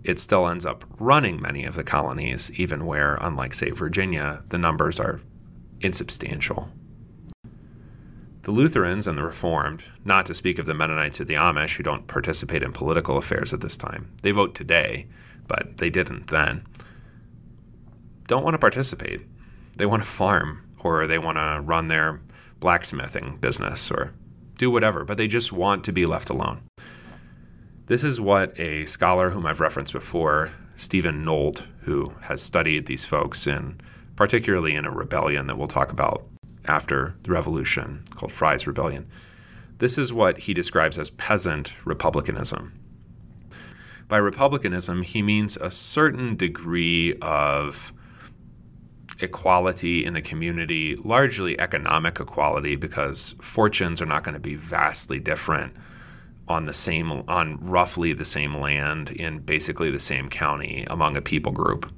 it 0.05 0.19
still 0.19 0.47
ends 0.47 0.65
up 0.65 0.85
running 0.99 1.41
many 1.41 1.65
of 1.65 1.75
the 1.75 1.83
colonies, 1.83 2.51
even 2.51 2.85
where, 2.85 3.15
unlike, 3.15 3.53
say, 3.53 3.71
Virginia, 3.71 4.43
the 4.49 4.57
numbers 4.57 4.99
are 4.99 5.19
insubstantial. 5.81 6.69
The 8.43 8.51
Lutherans 8.51 9.07
and 9.07 9.17
the 9.17 9.23
Reformed, 9.23 9.83
not 10.05 10.27
to 10.27 10.35
speak 10.35 10.59
of 10.59 10.67
the 10.67 10.75
Mennonites 10.75 11.19
or 11.19 11.25
the 11.25 11.33
Amish, 11.33 11.77
who 11.77 11.83
don't 11.83 12.05
participate 12.05 12.61
in 12.61 12.71
political 12.71 13.17
affairs 13.17 13.51
at 13.53 13.61
this 13.61 13.75
time, 13.75 14.11
they 14.21 14.29
vote 14.29 14.53
today, 14.53 15.07
but 15.47 15.77
they 15.77 15.89
didn't 15.89 16.27
then, 16.27 16.63
don't 18.27 18.43
want 18.43 18.53
to 18.53 18.59
participate. 18.59 19.21
They 19.75 19.87
want 19.87 20.03
to 20.03 20.07
farm, 20.07 20.61
or 20.79 21.07
they 21.07 21.17
want 21.17 21.37
to 21.37 21.61
run 21.61 21.87
their 21.87 22.21
blacksmithing 22.59 23.37
business, 23.37 23.89
or 23.89 24.13
do 24.57 24.69
whatever, 24.69 25.03
but 25.03 25.17
they 25.17 25.27
just 25.27 25.51
want 25.51 25.83
to 25.85 25.91
be 25.91 26.05
left 26.05 26.29
alone. 26.29 26.61
This 27.87 28.03
is 28.03 28.19
what 28.19 28.59
a 28.59 28.85
scholar 28.87 29.29
whom 29.29 29.45
I've 29.45 29.59
referenced 29.59 29.93
before, 29.93 30.51
Stephen 30.75 31.23
Nolt, 31.23 31.67
who 31.81 32.13
has 32.21 32.41
studied 32.41 32.87
these 32.87 33.05
folks 33.05 33.45
in 33.45 33.79
particularly 34.15 34.73
in 34.73 34.85
a 34.85 34.91
rebellion 34.91 35.45
that 35.45 35.57
we'll 35.57 35.67
talk 35.67 35.91
about 35.91 36.25
after 36.65 37.15
the 37.21 37.31
revolution 37.31 38.03
called 38.15 38.31
Fries's 38.31 38.65
Rebellion. 38.65 39.07
This 39.77 39.99
is 39.99 40.11
what 40.11 40.39
he 40.39 40.53
describes 40.53 40.97
as 40.97 41.11
peasant 41.11 41.73
republicanism. 41.85 42.73
By 44.07 44.17
republicanism, 44.17 45.03
he 45.03 45.21
means 45.21 45.55
a 45.57 45.69
certain 45.69 46.35
degree 46.35 47.13
of 47.21 47.93
equality 49.19 50.05
in 50.05 50.13
the 50.13 50.21
community, 50.21 50.95
largely 50.95 51.59
economic 51.59 52.19
equality, 52.19 52.77
because 52.77 53.35
fortunes 53.41 54.01
are 54.01 54.07
not 54.07 54.23
going 54.23 54.33
to 54.33 54.39
be 54.39 54.55
vastly 54.55 55.19
different 55.19 55.75
on 56.47 56.65
the 56.65 56.73
same 56.73 57.11
on 57.11 57.57
roughly 57.59 58.13
the 58.13 58.25
same 58.25 58.53
land 58.53 59.09
in 59.11 59.39
basically 59.39 59.89
the 59.89 59.99
same 59.99 60.29
county 60.29 60.85
among 60.89 61.17
a 61.17 61.21
people 61.21 61.51
group. 61.51 61.91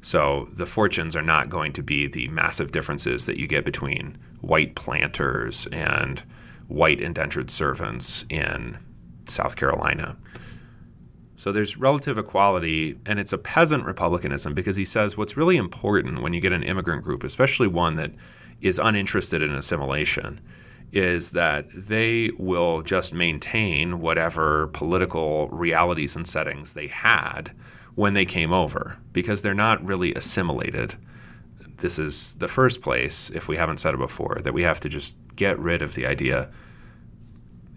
So 0.00 0.48
the 0.52 0.66
fortunes 0.66 1.16
are 1.16 1.22
not 1.22 1.48
going 1.48 1.72
to 1.74 1.82
be 1.82 2.06
the 2.06 2.28
massive 2.28 2.72
differences 2.72 3.26
that 3.26 3.38
you 3.38 3.46
get 3.46 3.64
between 3.64 4.18
white 4.40 4.74
planters 4.74 5.66
and 5.72 6.22
white 6.68 7.00
indentured 7.00 7.50
servants 7.50 8.24
in 8.28 8.78
South 9.26 9.56
Carolina. 9.56 10.16
So 11.36 11.52
there's 11.52 11.76
relative 11.76 12.18
equality, 12.18 12.98
and 13.06 13.20
it's 13.20 13.32
a 13.32 13.38
peasant 13.38 13.84
republicanism 13.84 14.54
because 14.54 14.76
he 14.76 14.84
says 14.84 15.16
what's 15.16 15.36
really 15.36 15.56
important 15.56 16.22
when 16.22 16.32
you 16.32 16.40
get 16.40 16.52
an 16.52 16.64
immigrant 16.64 17.04
group, 17.04 17.22
especially 17.22 17.68
one 17.68 17.94
that 17.94 18.12
is 18.60 18.78
uninterested 18.78 19.40
in 19.40 19.52
assimilation, 19.52 20.40
is 20.92 21.32
that 21.32 21.66
they 21.74 22.30
will 22.38 22.82
just 22.82 23.12
maintain 23.12 24.00
whatever 24.00 24.68
political 24.68 25.48
realities 25.48 26.16
and 26.16 26.26
settings 26.26 26.72
they 26.72 26.86
had 26.86 27.52
when 27.94 28.14
they 28.14 28.24
came 28.24 28.52
over 28.52 28.96
because 29.12 29.42
they're 29.42 29.54
not 29.54 29.84
really 29.84 30.14
assimilated. 30.14 30.94
This 31.78 31.98
is 31.98 32.34
the 32.36 32.48
first 32.48 32.80
place, 32.80 33.30
if 33.30 33.48
we 33.48 33.56
haven't 33.56 33.78
said 33.78 33.94
it 33.94 33.98
before, 33.98 34.38
that 34.42 34.54
we 34.54 34.62
have 34.62 34.80
to 34.80 34.88
just 34.88 35.16
get 35.36 35.58
rid 35.58 35.82
of 35.82 35.94
the 35.94 36.06
idea, 36.06 36.50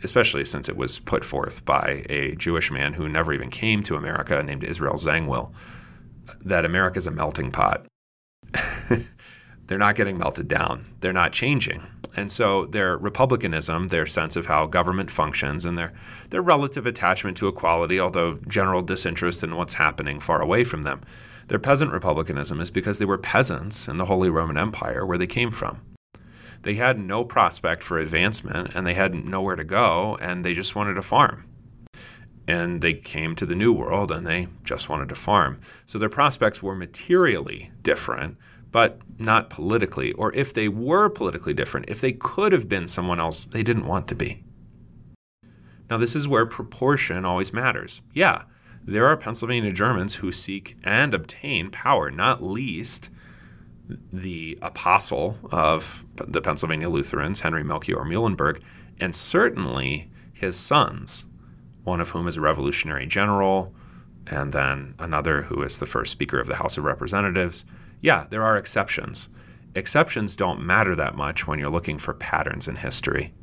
especially 0.04 0.46
since 0.46 0.70
it 0.70 0.78
was 0.78 1.00
put 1.00 1.26
forth 1.26 1.66
by 1.66 2.06
a 2.10 2.36
Jewish 2.36 2.72
man 2.72 2.94
who 2.94 3.10
never 3.10 3.34
even 3.34 3.50
came 3.50 3.84
to 3.84 3.96
America 3.96 4.42
named 4.42 4.64
Israel 4.64 4.96
Zangwill, 4.96 5.52
that 6.46 6.66
America 6.66 6.98
is 6.98 7.08
a 7.08 7.12
melting 7.12 7.52
pot. 7.52 7.86
they're 9.72 9.80
not 9.80 9.96
getting 9.96 10.18
melted 10.18 10.48
down, 10.48 10.84
they're 11.00 11.14
not 11.14 11.32
changing 11.32 11.82
and 12.16 12.32
so 12.32 12.66
their 12.66 12.98
republicanism, 12.98 13.88
their 13.88 14.06
sense 14.06 14.36
of 14.36 14.46
how 14.46 14.66
government 14.66 15.10
functions, 15.10 15.66
and 15.66 15.78
their, 15.78 15.94
their 16.30 16.42
relative 16.42 16.86
attachment 16.86 17.38
to 17.38 17.48
equality, 17.48 18.00
although 18.00 18.38
general 18.48 18.82
disinterest 18.82 19.44
in 19.44 19.56
what's 19.56 19.76
happening 19.76 20.20
far 20.20 20.42
away 20.42 20.64
from 20.64 20.82
them, 20.82 21.02
their 21.48 21.60
peasant 21.60 21.92
republicanism 21.92 22.60
is 22.60 22.72
because 22.72 23.00
they 23.00 23.06
were 23.06 23.18
peasants 23.18 23.88
in 23.88 23.98
the 23.98 24.06
Holy 24.06 24.30
Roman 24.30 24.58
Empire 24.58 25.06
where 25.06 25.18
they 25.18 25.28
came 25.28 25.52
from. 25.52 25.82
They 26.64 26.76
had 26.76 27.00
no 27.00 27.24
prospect 27.26 27.82
for 27.82 27.98
advancement 27.98 28.72
and 28.76 28.86
they 28.86 28.94
had 28.94 29.16
nowhere 29.16 29.56
to 29.56 29.64
go, 29.64 30.18
and 30.22 30.46
they 30.46 30.54
just 30.54 30.76
wanted 30.76 30.96
to 30.96 31.02
farm 31.02 31.46
and 32.48 32.82
they 32.82 32.94
came 32.94 33.36
to 33.36 33.46
the 33.46 33.56
New 33.56 33.72
World 33.72 34.12
and 34.12 34.26
they 34.26 34.48
just 34.64 34.90
wanted 34.90 35.10
to 35.10 35.16
farm. 35.16 35.60
So 35.86 35.98
their 35.98 36.10
prospects 36.10 36.62
were 36.62 36.76
materially 36.76 37.72
different, 37.82 38.38
but 38.72 39.00
not 39.18 39.50
politically. 39.50 40.12
Or 40.14 40.34
if 40.36 40.54
they 40.54 40.68
were 40.68 41.10
politically 41.10 41.54
different, 41.54 41.90
if 41.90 42.02
they 42.02 42.14
could 42.14 42.52
have 42.52 42.70
been 42.70 42.88
someone 42.88 43.20
else, 43.20 43.46
they 43.46 43.64
didn't 43.64 43.88
want 43.88 44.08
to 44.10 44.16
be. 44.16 44.44
Now, 45.90 45.98
this 45.98 46.16
is 46.16 46.28
where 46.28 46.46
proportion 46.46 47.26
always 47.26 47.52
matters. 47.52 48.02
Yeah, 48.14 48.44
there 48.84 49.08
are 49.08 49.18
Pennsylvania 49.18 49.74
Germans 49.74 50.16
who 50.16 50.32
seek 50.32 50.78
and 50.84 51.14
obtain 51.14 51.70
power, 51.70 52.10
not 52.10 52.42
least 52.42 53.10
the 54.12 54.58
apostle 54.62 55.38
of 55.52 56.06
the 56.16 56.42
Pennsylvania 56.42 56.90
Lutherans, 56.90 57.42
Henry 57.42 57.64
Melchior 57.64 58.06
Muhlenberg, 58.06 58.62
and 59.00 59.14
certainly 59.14 60.10
his 60.34 60.56
sons, 60.58 61.26
one 61.84 62.00
of 62.00 62.12
whom 62.12 62.28
is 62.28 62.38
a 62.38 62.42
revolutionary 62.42 63.06
general, 63.06 63.74
and 64.28 64.54
then 64.54 64.96
another 64.98 65.42
who 65.44 65.62
is 65.62 65.78
the 65.78 65.86
first 65.86 66.12
Speaker 66.12 66.40
of 66.40 66.48
the 66.48 66.56
House 66.56 66.78
of 66.78 66.86
Representatives. 66.86 67.66
Yeah, 68.02 68.26
there 68.30 68.44
are 68.44 68.58
exceptions. 68.58 69.30
Exceptions 69.76 70.36
don't 70.36 70.66
matter 70.66 70.96
that 70.96 71.16
much 71.16 71.48
when 71.48 71.60
you're 71.60 71.70
looking 71.70 71.98
for 71.98 72.14
patterns 72.14 72.68
in 72.68 72.76
history. 72.76 73.34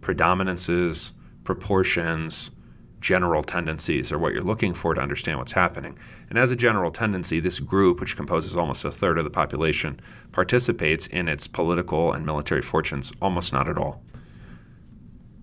Predominances, 0.00 1.12
proportions, 1.44 2.52
general 3.00 3.42
tendencies 3.42 4.10
are 4.10 4.18
what 4.18 4.32
you're 4.32 4.42
looking 4.42 4.74
for 4.74 4.94
to 4.94 5.00
understand 5.00 5.38
what's 5.38 5.52
happening. 5.52 5.98
And 6.30 6.38
as 6.38 6.50
a 6.50 6.56
general 6.56 6.90
tendency, 6.90 7.40
this 7.40 7.60
group, 7.60 8.00
which 8.00 8.16
composes 8.16 8.56
almost 8.56 8.84
a 8.84 8.90
third 8.90 9.18
of 9.18 9.24
the 9.24 9.30
population, 9.30 10.00
participates 10.32 11.06
in 11.06 11.28
its 11.28 11.46
political 11.46 12.12
and 12.12 12.24
military 12.24 12.62
fortunes 12.62 13.12
almost 13.20 13.52
not 13.52 13.68
at 13.68 13.78
all. 13.78 14.02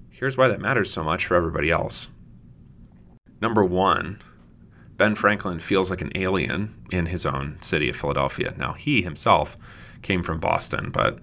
Here's 0.10 0.38
why 0.38 0.48
that 0.48 0.62
matters 0.62 0.92
so 0.92 1.04
much 1.04 1.26
for 1.26 1.36
everybody 1.36 1.70
else. 1.70 2.10
Number 3.42 3.64
one, 3.64 4.22
Ben 4.98 5.16
Franklin 5.16 5.60
feels 5.60 5.90
like 5.90 6.02
an 6.02 6.12
alien 6.16 6.86
in 6.92 7.08
his 7.08 7.26
own 7.26 7.58
city 7.62 7.90
of 7.90 7.96
Philadelphia. 7.96 8.54
Now, 8.58 8.74
he 8.74 9.02
himself 9.02 9.58
came 10.02 10.24
from 10.24 10.40
Boston, 10.40 10.90
but 10.92 11.20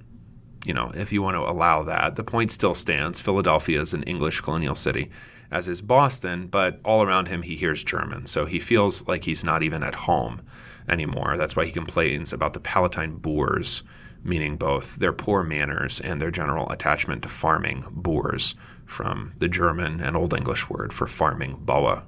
you 0.64 0.74
know, 0.74 0.92
if 0.94 1.12
you 1.12 1.22
want 1.22 1.35
to 1.37 1.40
allow 1.40 1.82
that, 1.85 2.16
the 2.16 2.22
point 2.22 2.52
still 2.52 2.74
stands. 2.74 3.20
Philadelphia 3.20 3.80
is 3.80 3.94
an 3.94 4.04
English 4.04 4.40
colonial 4.42 4.74
city, 4.74 5.11
as 5.50 5.68
is 5.68 5.82
Boston, 5.82 6.46
but 6.46 6.80
all 6.85 7.02
around 7.02 7.28
him 7.28 7.42
he 7.42 7.56
hears 7.56 7.82
German. 7.82 8.26
So 8.26 8.46
he 8.46 8.61
feels 8.61 9.06
like 9.08 9.24
he's 9.24 9.42
not 9.42 9.62
even 9.62 9.82
at 9.82 9.94
home 9.94 10.42
anymore. 10.88 11.37
That's 11.37 11.56
why 11.56 11.64
he 11.64 11.72
complains 11.72 12.32
about 12.32 12.52
the 12.52 12.61
Palatine 12.61 13.16
boors, 13.16 13.82
meaning 14.22 14.56
both 14.56 14.96
their 14.96 15.12
poor 15.12 15.42
manners 15.42 16.00
and 16.00 16.20
their 16.20 16.30
general 16.30 16.70
attachment 16.70 17.22
to 17.22 17.28
farming, 17.28 17.85
boors, 17.90 18.54
from 18.85 19.32
the 19.38 19.48
German 19.48 20.00
and 20.00 20.16
Old 20.16 20.35
English 20.35 20.70
word 20.70 20.92
for 20.92 21.06
farming, 21.06 21.56
boa. 21.61 22.04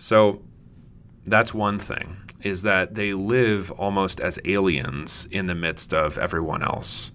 So 0.00 0.40
that's 1.26 1.52
one 1.52 1.78
thing, 1.78 2.16
is 2.40 2.62
that 2.62 2.94
they 2.94 3.12
live 3.12 3.70
almost 3.72 4.18
as 4.18 4.38
aliens 4.46 5.28
in 5.30 5.44
the 5.44 5.54
midst 5.54 5.92
of 5.92 6.16
everyone 6.16 6.62
else. 6.62 7.12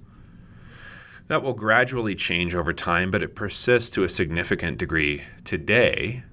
That 1.27 1.41
will 1.41 1.55
gradually 1.55 2.13
change 2.13 2.53
over 2.53 2.73
time, 2.73 3.09
but 3.09 3.23
it 3.23 3.33
persists 3.33 3.89
to 3.91 4.03
a 4.03 4.09
significant 4.09 4.77
degree 4.77 5.23
today, 5.43 6.23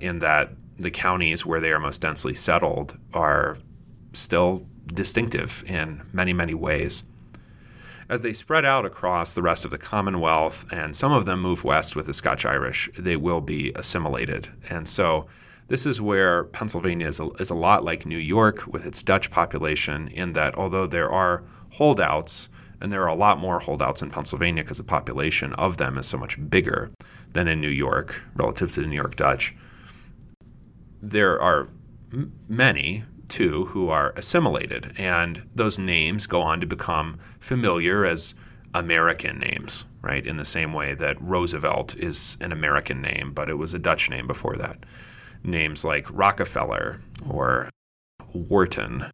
in 0.00 0.20
that 0.20 0.52
the 0.78 0.90
counties 0.90 1.44
where 1.44 1.60
they 1.60 1.72
are 1.72 1.78
most 1.78 2.00
densely 2.00 2.32
settled 2.32 2.96
are 3.12 3.58
still 4.14 4.66
distinctive 4.86 5.62
in 5.66 6.00
many, 6.10 6.32
many 6.32 6.54
ways. 6.54 7.04
As 8.08 8.22
they 8.22 8.32
spread 8.32 8.64
out 8.64 8.86
across 8.86 9.34
the 9.34 9.42
rest 9.42 9.66
of 9.66 9.70
the 9.70 9.78
Commonwealth, 9.78 10.64
and 10.72 10.96
some 10.96 11.12
of 11.12 11.26
them 11.26 11.42
move 11.42 11.64
west 11.64 11.94
with 11.96 12.06
the 12.06 12.14
Scotch 12.14 12.46
Irish, 12.46 12.88
they 12.98 13.16
will 13.16 13.42
be 13.42 13.72
assimilated. 13.74 14.48
And 14.70 14.88
so, 14.88 15.26
this 15.70 15.86
is 15.86 16.00
where 16.00 16.44
Pennsylvania 16.44 17.06
is 17.06 17.20
a, 17.20 17.28
is 17.38 17.48
a 17.48 17.54
lot 17.54 17.84
like 17.84 18.04
New 18.04 18.18
York 18.18 18.66
with 18.66 18.84
its 18.84 19.04
Dutch 19.04 19.30
population, 19.30 20.08
in 20.08 20.32
that 20.32 20.56
although 20.56 20.84
there 20.84 21.08
are 21.08 21.44
holdouts, 21.70 22.48
and 22.80 22.92
there 22.92 23.04
are 23.04 23.08
a 23.08 23.14
lot 23.14 23.38
more 23.38 23.60
holdouts 23.60 24.02
in 24.02 24.10
Pennsylvania 24.10 24.64
because 24.64 24.78
the 24.78 24.84
population 24.84 25.52
of 25.52 25.76
them 25.76 25.96
is 25.96 26.06
so 26.06 26.18
much 26.18 26.36
bigger 26.50 26.90
than 27.34 27.46
in 27.46 27.60
New 27.60 27.68
York 27.68 28.20
relative 28.34 28.72
to 28.72 28.80
the 28.80 28.88
New 28.88 28.96
York 28.96 29.14
Dutch. 29.14 29.54
There 31.00 31.40
are 31.40 31.68
m- 32.12 32.32
many, 32.48 33.04
too, 33.28 33.66
who 33.66 33.90
are 33.90 34.12
assimilated, 34.16 34.92
and 34.98 35.48
those 35.54 35.78
names 35.78 36.26
go 36.26 36.42
on 36.42 36.60
to 36.60 36.66
become 36.66 37.20
familiar 37.38 38.04
as 38.04 38.34
American 38.74 39.38
names, 39.38 39.86
right? 40.02 40.26
In 40.26 40.36
the 40.36 40.44
same 40.44 40.72
way 40.72 40.94
that 40.94 41.22
Roosevelt 41.22 41.94
is 41.96 42.36
an 42.40 42.50
American 42.50 43.00
name, 43.00 43.30
but 43.32 43.48
it 43.48 43.54
was 43.54 43.72
a 43.72 43.78
Dutch 43.78 44.10
name 44.10 44.26
before 44.26 44.56
that. 44.56 44.84
Names 45.42 45.84
like 45.84 46.06
Rockefeller 46.10 47.00
or 47.28 47.70
Wharton, 48.32 49.10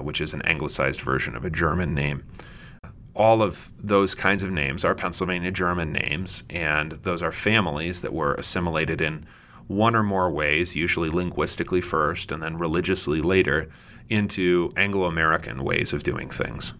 which 0.00 0.20
is 0.20 0.34
an 0.34 0.42
anglicized 0.42 1.00
version 1.00 1.36
of 1.36 1.44
a 1.44 1.50
German 1.50 1.94
name 1.94 2.24
all 3.14 3.42
of 3.42 3.70
those 3.78 4.14
kinds 4.14 4.42
of 4.42 4.50
names 4.50 4.84
are 4.84 4.94
Pennsylvania 4.94 5.50
German 5.50 5.92
names, 5.92 6.44
and 6.48 6.92
those 6.92 7.22
are 7.22 7.32
families 7.32 8.00
that 8.00 8.12
were 8.12 8.34
assimilated 8.34 9.00
in 9.00 9.26
one 9.66 9.94
or 9.94 10.02
more 10.02 10.30
ways, 10.30 10.74
usually 10.74 11.10
linguistically 11.10 11.80
first 11.80 12.32
and 12.32 12.42
then 12.42 12.56
religiously 12.56 13.20
later, 13.20 13.68
into 14.08 14.70
Anglo 14.76 15.04
American 15.04 15.62
ways 15.62 15.92
of 15.92 16.02
doing 16.02 16.28
things. 16.28 16.74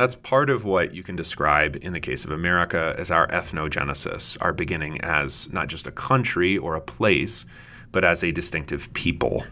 That's 0.00 0.14
part 0.14 0.48
of 0.48 0.64
what 0.64 0.94
you 0.94 1.02
can 1.02 1.14
describe 1.14 1.76
in 1.82 1.92
the 1.92 2.00
case 2.00 2.24
of 2.24 2.30
America 2.30 2.94
as 2.96 3.10
our 3.10 3.26
ethnogenesis, 3.26 4.38
our 4.40 4.54
beginning 4.54 4.98
as 5.02 5.52
not 5.52 5.68
just 5.68 5.86
a 5.86 5.90
country 5.92 6.56
or 6.56 6.74
a 6.74 6.80
place, 6.80 7.44
but 7.92 8.02
as 8.02 8.24
a 8.24 8.32
distinctive 8.32 8.90
people. 8.94 9.44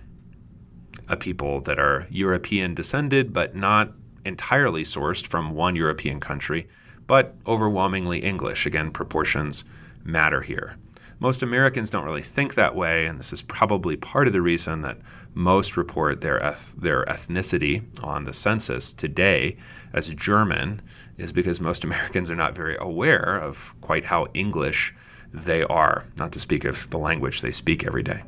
A 1.06 1.18
people 1.18 1.60
that 1.60 1.78
are 1.78 2.06
European 2.08 2.74
descended, 2.74 3.34
but 3.34 3.54
not 3.56 3.92
entirely 4.24 4.84
sourced 4.84 5.26
from 5.26 5.50
one 5.50 5.76
European 5.76 6.18
country, 6.18 6.66
but 7.06 7.34
overwhelmingly 7.46 8.20
English. 8.20 8.64
Again, 8.64 8.90
proportions 8.90 9.64
matter 10.02 10.40
here. 10.40 10.78
Most 11.20 11.42
Americans 11.42 11.90
don't 11.90 12.04
really 12.04 12.22
think 12.22 12.54
that 12.54 12.76
way, 12.76 13.06
and 13.06 13.18
this 13.18 13.32
is 13.32 13.42
probably 13.42 13.96
part 13.96 14.28
of 14.28 14.32
the 14.32 14.40
reason 14.40 14.82
that 14.82 14.98
most 15.34 15.76
report 15.76 16.20
their, 16.20 16.38
eth- 16.38 16.76
their 16.78 17.04
ethnicity 17.06 17.82
on 18.04 18.22
the 18.22 18.32
census 18.32 18.92
today 18.92 19.56
as 19.92 20.14
German, 20.14 20.80
is 21.16 21.32
because 21.32 21.60
most 21.60 21.82
Americans 21.88 22.30
are 22.30 22.36
not 22.36 22.54
very 22.54 22.76
aware 22.78 23.36
of 23.36 23.74
quite 23.80 24.04
how 24.04 24.28
English 24.32 24.94
they 25.32 25.64
are, 25.64 26.06
not 26.16 26.30
to 26.32 26.40
speak 26.40 26.64
of 26.64 26.88
the 26.90 26.98
language 26.98 27.40
they 27.40 27.52
speak 27.52 27.84
every 27.84 28.04
day. 28.04 28.22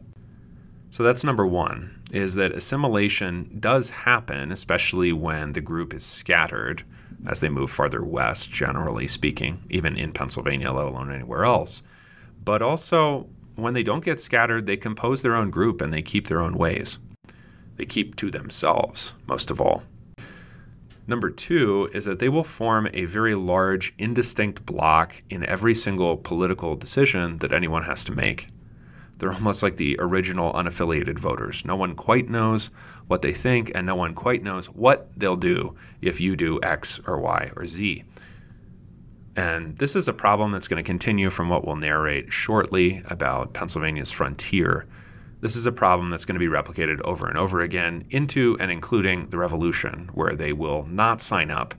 So 0.90 1.04
that's 1.04 1.22
number 1.22 1.46
one, 1.46 2.02
is 2.12 2.34
that 2.34 2.52
assimilation 2.52 3.56
does 3.60 3.90
happen, 3.90 4.50
especially 4.50 5.12
when 5.12 5.52
the 5.52 5.60
group 5.60 5.94
is 5.94 6.04
scattered 6.04 6.82
as 7.28 7.38
they 7.38 7.48
move 7.48 7.70
farther 7.70 8.02
west, 8.02 8.50
generally 8.50 9.06
speaking, 9.06 9.62
even 9.70 9.96
in 9.96 10.10
Pennsylvania, 10.10 10.72
let 10.72 10.86
alone 10.86 11.12
anywhere 11.12 11.44
else. 11.44 11.84
But 12.42 12.62
also, 12.62 13.28
when 13.56 13.74
they 13.74 13.82
don't 13.82 14.04
get 14.04 14.20
scattered, 14.20 14.66
they 14.66 14.76
compose 14.76 15.22
their 15.22 15.34
own 15.34 15.50
group 15.50 15.80
and 15.80 15.92
they 15.92 16.02
keep 16.02 16.26
their 16.26 16.40
own 16.40 16.54
ways. 16.54 16.98
They 17.76 17.84
keep 17.84 18.16
to 18.16 18.30
themselves, 18.30 19.14
most 19.26 19.50
of 19.50 19.60
all. 19.60 19.82
Number 21.06 21.30
two 21.30 21.90
is 21.92 22.04
that 22.04 22.18
they 22.18 22.28
will 22.28 22.44
form 22.44 22.88
a 22.92 23.04
very 23.04 23.34
large, 23.34 23.94
indistinct 23.98 24.64
block 24.64 25.22
in 25.28 25.44
every 25.44 25.74
single 25.74 26.16
political 26.16 26.76
decision 26.76 27.38
that 27.38 27.52
anyone 27.52 27.82
has 27.82 28.04
to 28.04 28.12
make. 28.12 28.48
They're 29.18 29.32
almost 29.32 29.62
like 29.62 29.76
the 29.76 29.96
original 29.98 30.52
unaffiliated 30.52 31.18
voters. 31.18 31.64
No 31.64 31.76
one 31.76 31.94
quite 31.94 32.30
knows 32.30 32.70
what 33.06 33.22
they 33.22 33.32
think, 33.32 33.70
and 33.74 33.86
no 33.86 33.94
one 33.94 34.14
quite 34.14 34.42
knows 34.42 34.66
what 34.66 35.10
they'll 35.16 35.36
do 35.36 35.74
if 36.00 36.20
you 36.20 36.36
do 36.36 36.58
X 36.62 37.00
or 37.06 37.20
Y 37.20 37.50
or 37.56 37.66
Z. 37.66 38.04
And 39.40 39.74
this 39.78 39.96
is 39.96 40.06
a 40.06 40.12
problem 40.12 40.52
that's 40.52 40.68
going 40.68 40.84
to 40.84 40.86
continue 40.86 41.30
from 41.30 41.48
what 41.48 41.66
we'll 41.66 41.76
narrate 41.76 42.30
shortly 42.30 43.02
about 43.06 43.54
Pennsylvania's 43.54 44.10
frontier. 44.10 44.86
This 45.40 45.56
is 45.56 45.64
a 45.64 45.72
problem 45.72 46.10
that's 46.10 46.26
going 46.26 46.38
to 46.38 46.38
be 46.38 46.54
replicated 46.54 47.00
over 47.06 47.26
and 47.26 47.38
over 47.38 47.62
again 47.62 48.04
into 48.10 48.58
and 48.60 48.70
including 48.70 49.30
the 49.30 49.38
revolution, 49.38 50.10
where 50.12 50.34
they 50.34 50.52
will 50.52 50.84
not 50.88 51.22
sign 51.22 51.50
up 51.50 51.74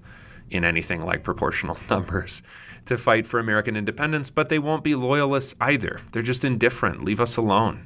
in 0.49 0.63
anything 0.63 1.03
like 1.03 1.23
proportional 1.23 1.77
numbers 1.89 2.41
to 2.85 2.97
fight 2.97 3.27
for 3.27 3.39
American 3.39 3.77
independence, 3.77 4.31
but 4.31 4.49
they 4.49 4.57
won't 4.57 4.83
be 4.83 4.95
loyalists 4.95 5.53
either. 5.61 5.99
They're 6.13 6.23
just 6.23 6.43
indifferent. 6.43 7.05
Leave 7.05 7.21
us 7.21 7.37
alone. 7.37 7.85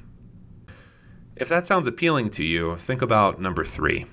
If 1.36 1.50
that 1.50 1.66
sounds 1.66 1.86
appealing 1.86 2.30
to 2.30 2.46
you, 2.46 2.78
think 2.78 3.02
about 3.02 3.42
number 3.42 3.66
three. 3.66 4.06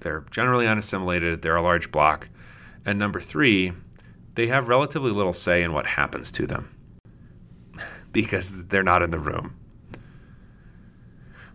They're 0.00 0.24
generally 0.30 0.66
unassimilated, 0.66 1.42
they're 1.42 1.54
a 1.54 1.60
large 1.60 1.90
block. 1.90 2.30
And 2.86 2.98
number 2.98 3.20
three, 3.20 3.72
they 4.34 4.48
have 4.48 4.68
relatively 4.68 5.10
little 5.10 5.32
say 5.32 5.62
in 5.62 5.72
what 5.72 5.86
happens 5.86 6.30
to 6.32 6.46
them. 6.46 6.70
Because 8.12 8.66
they're 8.66 8.84
not 8.84 9.02
in 9.02 9.10
the 9.10 9.18
room. 9.18 9.56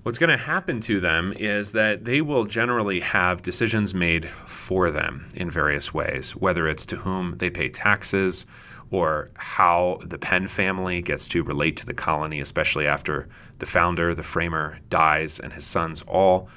What's 0.04 0.18
going 0.18 0.30
to 0.30 0.38
happen 0.38 0.82
to 0.82 1.00
them 1.00 1.34
is 1.34 1.72
that 1.72 2.04
they 2.04 2.20
will 2.20 2.44
generally 2.44 3.00
have 3.00 3.42
decisions 3.42 3.94
made 3.94 4.28
for 4.28 4.92
them 4.92 5.30
in 5.36 5.50
various 5.50 5.94
ways, 5.94 6.36
whether 6.36 6.68
it's 6.68 6.86
to 6.88 6.98
whom 6.98 7.38
they 7.38 7.50
pay 7.50 7.70
taxes 7.70 8.46
or 8.92 9.30
how 9.36 10.00
the 10.04 10.18
Penn 10.18 10.48
family 10.48 11.02
gets 11.02 11.28
to 11.30 11.44
relate 11.44 11.78
to 11.78 11.86
the 11.86 11.94
colony, 11.94 12.39
especially 12.39 12.88
after 12.88 13.28
the 13.60 13.65
founder, 13.65 14.15
the 14.15 14.24
framer, 14.24 14.80
dies 14.89 15.39
and 15.39 15.54
his 15.54 15.65
sons 15.65 16.02
all 16.08 16.50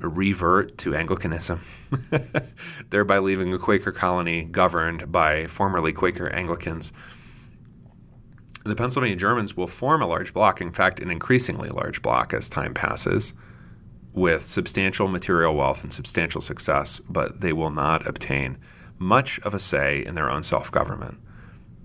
revert 0.00 0.78
to 0.78 0.94
Anglicanism, 0.94 1.60
thereby 2.90 3.18
leaving 3.18 3.52
a 3.52 3.58
Quaker 3.58 3.92
colony 3.92 4.44
governed 4.44 5.10
by 5.12 5.46
formerly 5.46 5.92
Quaker 5.92 6.28
Anglicans 6.30 6.92
the 8.64 8.76
Pennsylvania 8.76 9.16
Germans 9.16 9.56
will 9.56 9.66
form 9.66 10.02
a 10.02 10.06
large 10.06 10.34
block, 10.34 10.60
in 10.60 10.72
fact, 10.72 11.00
an 11.00 11.10
increasingly 11.10 11.70
large 11.70 12.02
block 12.02 12.34
as 12.34 12.48
time 12.48 12.74
passes, 12.74 13.32
with 14.12 14.42
substantial 14.42 15.08
material 15.08 15.54
wealth 15.54 15.82
and 15.82 15.92
substantial 15.92 16.40
success, 16.40 17.00
but 17.08 17.40
they 17.40 17.52
will 17.52 17.70
not 17.70 18.06
obtain 18.06 18.58
much 18.98 19.38
of 19.40 19.54
a 19.54 19.58
say 19.58 20.04
in 20.04 20.12
their 20.12 20.30
own 20.30 20.42
self 20.42 20.70
government. 20.70 21.18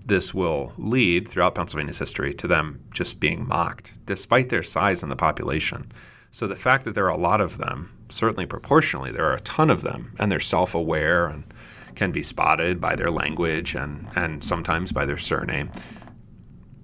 This 0.04 0.34
will 0.34 0.72
lead 0.76 1.26
throughout 1.26 1.54
Pennsylvania's 1.54 1.98
history 1.98 2.34
to 2.34 2.46
them 2.46 2.84
just 2.92 3.20
being 3.20 3.48
mocked, 3.48 3.94
despite 4.04 4.50
their 4.50 4.62
size 4.62 5.02
in 5.02 5.08
the 5.08 5.16
population. 5.16 5.90
So 6.30 6.46
the 6.46 6.54
fact 6.54 6.84
that 6.84 6.94
there 6.94 7.06
are 7.06 7.08
a 7.08 7.16
lot 7.16 7.40
of 7.40 7.56
them, 7.56 7.90
certainly 8.08 8.46
proportionally, 8.46 9.10
there 9.10 9.24
are 9.24 9.34
a 9.34 9.40
ton 9.40 9.70
of 9.70 9.82
them, 9.82 10.12
and 10.18 10.30
they're 10.30 10.40
self 10.40 10.74
aware 10.74 11.26
and 11.26 11.44
can 11.94 12.12
be 12.12 12.22
spotted 12.22 12.80
by 12.80 12.94
their 12.94 13.10
language 13.10 13.74
and, 13.74 14.06
and 14.14 14.44
sometimes 14.44 14.92
by 14.92 15.06
their 15.06 15.16
surname, 15.16 15.70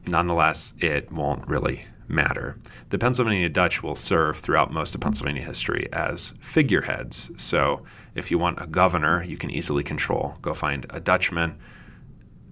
Nonetheless, 0.06 0.74
it 0.80 1.10
won't 1.12 1.46
really 1.46 1.86
matter. 2.08 2.58
The 2.90 2.98
Pennsylvania 2.98 3.48
Dutch 3.48 3.82
will 3.82 3.94
serve 3.94 4.36
throughout 4.36 4.72
most 4.72 4.94
of 4.94 5.00
Pennsylvania 5.00 5.44
history 5.44 5.88
as 5.92 6.34
figureheads. 6.40 7.30
So 7.36 7.84
if 8.14 8.30
you 8.30 8.38
want 8.38 8.60
a 8.60 8.66
governor 8.66 9.22
you 9.22 9.36
can 9.36 9.50
easily 9.50 9.84
control, 9.84 10.36
go 10.42 10.54
find 10.54 10.86
a 10.90 11.00
Dutchman, 11.00 11.58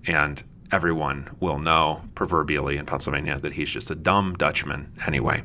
and 0.06 0.42
everyone 0.72 1.36
will 1.40 1.58
know, 1.58 2.02
proverbially 2.14 2.76
in 2.76 2.86
Pennsylvania, 2.86 3.38
that 3.40 3.54
he's 3.54 3.70
just 3.70 3.90
a 3.90 3.96
dumb 3.96 4.34
Dutchman 4.34 4.92
anyway. 5.06 5.42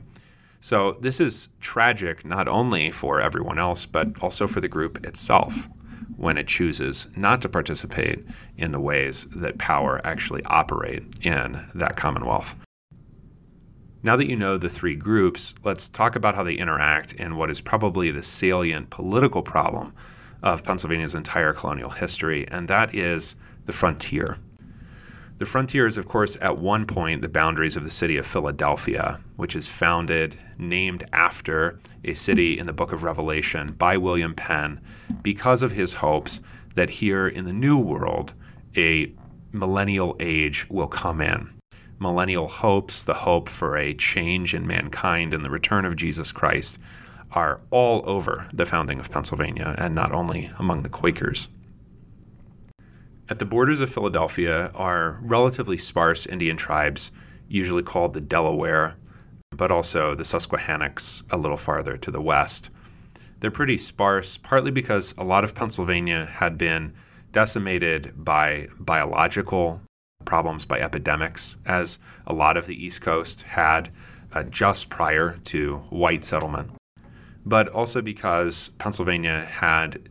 So 0.65 0.97
this 0.99 1.19
is 1.19 1.49
tragic 1.59 2.25
not 2.25 2.47
only 2.47 2.89
for 2.89 3.21
everyone 3.21 3.59
else, 3.59 3.85
but 3.85 4.07
also 4.23 4.47
for 4.47 4.61
the 4.61 4.67
group 4.67 5.05
itself 5.05 5.69
when 6.17 6.39
it 6.39 6.47
chooses 6.47 7.07
not 7.15 7.43
to 7.43 7.49
participate 7.49 8.25
in 8.57 8.71
the 8.71 8.79
ways 8.79 9.27
that 9.35 9.59
power 9.59 10.01
actually 10.03 10.43
operate 10.45 11.03
in 11.21 11.67
that 11.75 11.97
commonwealth. 11.97 12.55
Now 14.01 14.15
that 14.15 14.27
you 14.27 14.35
know 14.35 14.57
the 14.57 14.67
three 14.67 14.95
groups, 14.95 15.53
let's 15.63 15.87
talk 15.87 16.15
about 16.15 16.33
how 16.33 16.41
they 16.41 16.55
interact 16.55 17.13
in 17.13 17.35
what 17.35 17.51
is 17.51 17.61
probably 17.61 18.09
the 18.09 18.23
salient 18.23 18.89
political 18.89 19.43
problem 19.43 19.93
of 20.41 20.63
Pennsylvania's 20.63 21.13
entire 21.13 21.53
colonial 21.53 21.91
history, 21.91 22.47
and 22.47 22.67
that 22.69 22.95
is 22.95 23.35
the 23.65 23.71
frontier. 23.71 24.39
The 25.37 25.45
frontier 25.45 25.85
is, 25.85 25.97
of 25.97 26.07
course, 26.07 26.37
at 26.39 26.59
one 26.59 26.85
point 26.85 27.21
the 27.21 27.27
boundaries 27.27 27.75
of 27.75 27.83
the 27.83 27.89
city 27.89 28.15
of 28.15 28.25
Philadelphia, 28.25 29.19
which 29.35 29.53
is 29.53 29.67
founded, 29.67 30.37
named 30.57 31.03
after 31.11 31.77
a 32.05 32.13
city 32.13 32.57
in 32.57 32.65
the 32.65 32.73
book 32.73 32.93
of 32.93 33.03
Revelation 33.03 33.73
by 33.73 33.97
William 33.97 34.33
Penn 34.33 34.79
because 35.21 35.61
of 35.61 35.73
his 35.73 35.95
hopes 35.95 36.39
that 36.75 36.89
here 36.89 37.27
in 37.27 37.43
the 37.43 37.51
New 37.51 37.77
World, 37.77 38.33
a 38.77 39.11
millennial 39.51 40.15
age 40.21 40.69
will 40.69 40.87
come 40.87 41.19
in. 41.19 41.49
Millennial 41.99 42.47
hopes, 42.47 43.03
the 43.03 43.13
hope 43.13 43.49
for 43.49 43.77
a 43.77 43.93
change 43.93 44.53
in 44.53 44.65
mankind 44.65 45.33
and 45.33 45.43
the 45.43 45.49
return 45.49 45.83
of 45.83 45.97
Jesus 45.97 46.31
Christ, 46.31 46.77
are 47.31 47.59
all 47.71 48.03
over 48.09 48.47
the 48.53 48.65
founding 48.65 48.99
of 48.99 49.11
Pennsylvania 49.11 49.75
and 49.77 49.93
not 49.93 50.13
only 50.13 50.49
among 50.57 50.83
the 50.83 50.89
Quakers. 50.89 51.49
At 53.27 53.39
the 53.39 53.45
borders 53.45 53.79
of 53.79 53.89
Philadelphia 53.89 54.71
are 54.75 55.19
relatively 55.23 55.77
sparse 55.77 56.27
Indian 56.27 56.57
tribes, 56.57 57.11
usually 57.47 57.81
called 57.81 58.13
the 58.13 58.21
Delaware, 58.21 58.97
but 59.49 59.71
also 59.71 60.13
the 60.13 60.23
Susquehannocks 60.23 61.23
a 61.31 61.37
little 61.37 61.57
farther 61.57 61.97
to 61.97 62.11
the 62.11 62.21
west. 62.21 62.69
They're 63.39 63.49
pretty 63.49 63.79
sparse, 63.79 64.37
partly 64.37 64.69
because 64.69 65.15
a 65.17 65.23
lot 65.23 65.43
of 65.43 65.55
Pennsylvania 65.55 66.25
had 66.25 66.57
been 66.57 66.93
decimated 67.31 68.13
by 68.15 68.67
biological 68.79 69.81
problems, 70.23 70.65
by 70.65 70.79
epidemics, 70.79 71.57
as 71.65 71.97
a 72.27 72.33
lot 72.33 72.57
of 72.57 72.67
the 72.67 72.85
East 72.85 73.01
Coast 73.01 73.41
had 73.41 73.91
uh, 74.33 74.43
just 74.43 74.89
prior 74.89 75.39
to 75.45 75.77
white 75.89 76.23
settlement, 76.23 76.71
but 77.43 77.69
also 77.69 78.01
because 78.01 78.69
Pennsylvania 78.77 79.45
had 79.45 80.09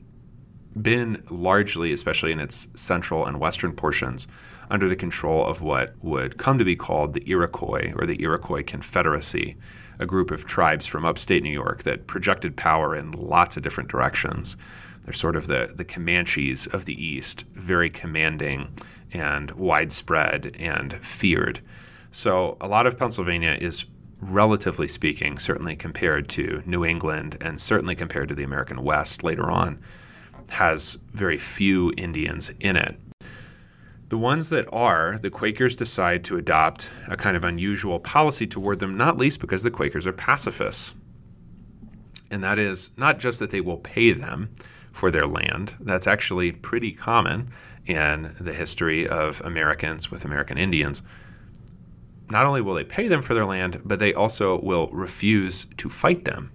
been 0.81 1.23
largely, 1.31 1.93
especially 1.93 2.33
in 2.33 2.41
its 2.41 2.69
central 2.75 3.25
and 3.27 3.41
western 3.41 3.73
portions, 3.73 4.27
under 4.71 4.89
the 4.89 4.97
control 4.97 5.45
of 5.45 5.63
what 5.63 5.95
would 6.03 6.37
come 6.37 6.59
to 6.59 6.65
be 6.65 6.77
called 6.77 7.13
the 7.13 7.29
Iroquois 7.31 7.93
or 7.97 8.07
the 8.07 8.23
Iroquois 8.23 8.63
Confederacy, 8.63 9.57
a 9.99 10.07
group 10.07 10.31
of 10.31 10.47
tribes 10.47 10.87
from 10.87 11.05
upstate 11.05 11.43
New 11.43 11.51
York 11.51 11.83
that 11.85 12.07
projected 12.07 12.57
power 12.57 12.97
in 12.97 13.13
lots 13.13 13.57
of 13.57 13.63
different 13.63 13.91
directions. 13.91 14.57
They're 15.05 15.13
sort 15.13 15.37
of 15.37 15.47
the, 15.47 15.73
the 15.75 15.85
Comanches 15.85 16.67
of 16.67 16.87
the 16.87 17.05
East, 17.05 17.45
very 17.53 17.91
commanding 17.91 18.75
and 19.13 19.51
widespread 19.53 20.57
and 20.59 20.95
feared. 20.95 21.61
So 22.11 22.57
a 22.61 22.69
lot 22.69 22.87
of 22.87 22.99
Pennsylvania 22.99 23.57
is 23.61 23.87
relatively 24.21 24.89
speaking, 24.89 25.39
certainly 25.39 25.77
compared 25.77 26.29
to 26.31 26.63
New 26.65 26.85
England 26.85 27.37
and 27.41 27.61
certainly 27.61 27.95
compared 27.95 28.29
to 28.31 28.35
the 28.35 28.45
American 28.45 28.83
West 28.83 29.23
later 29.23 29.51
on, 29.51 29.79
has 30.51 30.99
very 31.13 31.39
few 31.39 31.93
Indians 31.97 32.53
in 32.61 32.77
it. 32.77 32.99
The 34.09 34.19
ones 34.19 34.51
that 34.51 34.69
are, 34.73 35.19
the 35.19 35.31
Quakers 35.31 35.75
decide 35.75 36.25
to 36.25 36.37
adopt 36.37 36.91
a 37.09 37.17
kind 37.17 37.37
of 37.37 37.45
unusual 37.45 37.99
policy 37.99 38.47
toward 38.47 38.79
them, 38.79 38.97
not 38.97 39.17
least 39.17 39.41
because 39.41 39.63
the 39.63 39.71
Quakers 39.71 40.07
are 40.07 40.13
pacifists. 40.13 40.95
And 42.31 42.45
that 42.45 42.59
is 42.59 42.91
not 42.97 43.19
just 43.19 43.39
that 43.39 43.51
they 43.51 43.61
will 43.61 43.79
pay 43.79 44.13
them 44.13 44.51
for 44.93 45.11
their 45.11 45.27
land, 45.27 45.75
that's 45.81 46.07
actually 46.07 46.53
pretty 46.53 46.93
common 46.93 47.51
in 47.87 48.35
the 48.39 48.53
history 48.53 49.09
of 49.09 49.41
Americans 49.45 50.11
with 50.11 50.25
American 50.25 50.57
Indians. 50.57 51.03
Not 52.31 52.47
only 52.47 52.61
will 52.61 52.75
they 52.75 52.85
pay 52.85 53.09
them 53.09 53.21
for 53.21 53.35
their 53.35 53.45
land, 53.45 53.83
but 53.85 53.99
they 53.99 54.15
also 54.15 54.61
will 54.61 54.89
refuse 54.93 55.67
to 55.77 55.89
fight 55.91 56.25
them. 56.25 56.53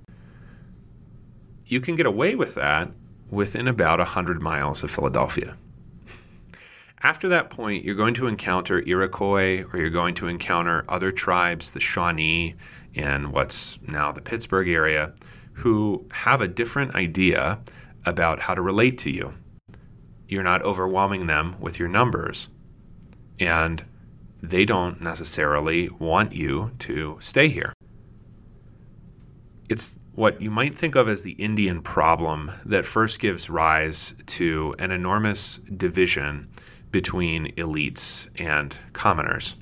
You 1.65 1.81
can 1.81 1.95
get 1.95 2.05
away 2.05 2.35
with 2.35 2.55
that 2.55 2.91
within 3.29 3.67
about 3.67 3.99
100 3.99 4.41
miles 4.41 4.83
of 4.83 4.91
Philadelphia. 4.91 5.57
After 7.01 7.29
that 7.29 7.49
point, 7.49 7.85
you're 7.85 7.95
going 7.95 8.13
to 8.15 8.27
encounter 8.27 8.83
Iroquois 8.85 9.63
or 9.71 9.79
you're 9.79 9.89
going 9.89 10.15
to 10.15 10.27
encounter 10.27 10.83
other 10.89 11.11
tribes, 11.11 11.71
the 11.71 11.79
Shawnee 11.79 12.55
in 12.93 13.31
what's 13.31 13.79
now 13.83 14.11
the 14.11 14.21
Pittsburgh 14.21 14.67
area, 14.67 15.13
who 15.53 16.05
have 16.11 16.41
a 16.41 16.47
different 16.47 16.95
idea 16.95 17.59
about 18.05 18.41
how 18.41 18.53
to 18.53 18.61
relate 18.61 18.97
to 18.99 19.11
you. 19.11 19.33
You're 20.27 20.43
not 20.43 20.61
overwhelming 20.63 21.27
them 21.27 21.55
with 21.59 21.79
your 21.79 21.87
numbers. 21.87 22.49
And 23.39 23.83
they 24.41 24.65
don't 24.65 25.01
necessarily 25.01 25.89
want 25.89 26.33
you 26.33 26.71
to 26.79 27.17
stay 27.19 27.49
here. 27.49 27.73
It's 29.69 29.98
what 30.19 30.41
you 30.41 30.51
might 30.51 30.75
think 30.75 30.95
of 30.95 31.07
as 31.07 31.21
the 31.21 31.31
Indian 31.31 31.81
problem 31.81 32.51
that 32.65 32.85
first 32.85 33.21
gives 33.21 33.49
rise 33.49 34.13
to 34.25 34.75
an 34.77 34.91
enormous 34.91 35.61
division 35.77 36.49
between 36.91 37.55
elites 37.55 38.27
and 38.37 38.75
commoners. 38.91 39.55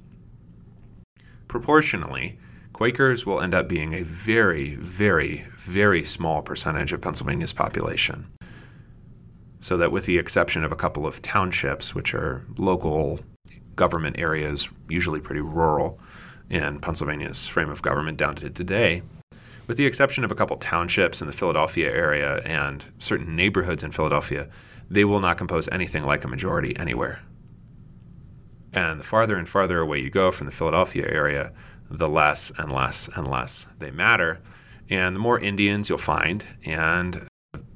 Proportionally, 1.47 2.39
Quakers 2.73 3.23
will 3.23 3.39
end 3.39 3.53
up 3.53 3.69
being 3.69 3.93
a 3.93 4.01
very, 4.01 4.73
very, 4.77 5.45
very 5.57 6.03
small 6.03 6.41
percentage 6.41 6.91
of 6.91 7.01
Pennsylvania's 7.01 7.53
population. 7.53 8.25
So 9.59 9.77
that, 9.77 9.91
with 9.91 10.07
the 10.07 10.17
exception 10.17 10.63
of 10.63 10.71
a 10.71 10.75
couple 10.75 11.05
of 11.05 11.21
townships, 11.21 11.93
which 11.93 12.15
are 12.15 12.43
local 12.57 13.19
government 13.75 14.17
areas, 14.17 14.69
usually 14.89 15.19
pretty 15.19 15.41
rural 15.41 15.99
in 16.49 16.79
Pennsylvania's 16.79 17.47
frame 17.47 17.69
of 17.69 17.83
government 17.83 18.17
down 18.17 18.35
to 18.37 18.49
today, 18.49 19.03
with 19.67 19.77
the 19.77 19.85
exception 19.85 20.23
of 20.23 20.31
a 20.31 20.35
couple 20.35 20.57
townships 20.57 21.21
in 21.21 21.27
the 21.27 21.33
Philadelphia 21.33 21.91
area 21.91 22.37
and 22.45 22.83
certain 22.97 23.35
neighborhoods 23.35 23.83
in 23.83 23.91
Philadelphia, 23.91 24.49
they 24.89 25.03
will 25.03 25.19
not 25.19 25.37
compose 25.37 25.67
anything 25.69 26.03
like 26.03 26.23
a 26.23 26.27
majority 26.27 26.75
anywhere. 26.77 27.21
And 28.73 28.99
the 28.99 29.03
farther 29.03 29.35
and 29.35 29.47
farther 29.47 29.79
away 29.79 29.99
you 29.99 30.09
go 30.09 30.31
from 30.31 30.45
the 30.45 30.51
Philadelphia 30.51 31.05
area, 31.09 31.51
the 31.89 32.07
less 32.07 32.51
and 32.57 32.71
less 32.71 33.09
and 33.15 33.27
less 33.27 33.67
they 33.79 33.91
matter. 33.91 34.39
And 34.89 35.15
the 35.15 35.19
more 35.19 35.39
Indians 35.39 35.89
you'll 35.89 35.97
find, 35.97 36.45
and 36.63 37.27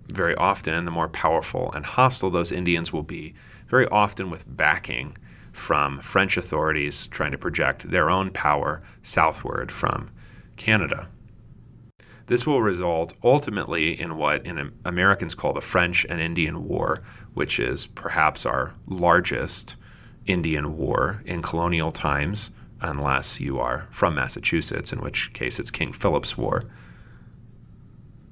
very 0.08 0.36
often 0.36 0.86
the 0.86 0.92
more 0.92 1.10
powerful 1.10 1.72
and 1.74 1.86
hostile 1.86 2.30
those 2.30 2.52
Indians 2.52 2.94
will 2.94 3.04
be, 3.04 3.34
very 3.68 3.88
often 3.88 4.30
with 4.30 4.46
backing 4.48 5.18
from 5.52 6.00
French 6.00 6.38
authorities 6.38 7.08
trying 7.08 7.32
to 7.32 7.38
project 7.38 7.90
their 7.90 8.10
own 8.10 8.30
power 8.30 8.82
southward 9.02 9.72
from 9.72 10.10
Canada. 10.56 11.10
This 12.28 12.48
will 12.48 12.62
result 12.62 13.14
ultimately 13.24 14.00
in 14.00 14.18
what 14.18 14.46
in 14.46 14.72
Americans 14.86 15.36
call 15.36 15.54
the 15.54 15.62
French 15.62 16.06
and 16.10 16.22
Indian 16.22 16.68
War, 16.68 17.02
which 17.34 17.60
is 17.60 17.86
perhaps 17.86 18.46
our 18.46 18.74
largest 18.88 19.76
Indian 20.26 20.78
war 20.78 21.22
in 21.26 21.42
colonial 21.42 21.92
times, 21.92 22.52
unless 22.80 23.40
you 23.40 23.60
are 23.60 23.88
from 23.92 24.16
Massachusetts, 24.16 24.94
in 24.94 25.02
which 25.02 25.34
case 25.34 25.60
it's 25.60 25.72
King 25.72 25.94
Philip's 25.94 26.38
War. 26.38 26.64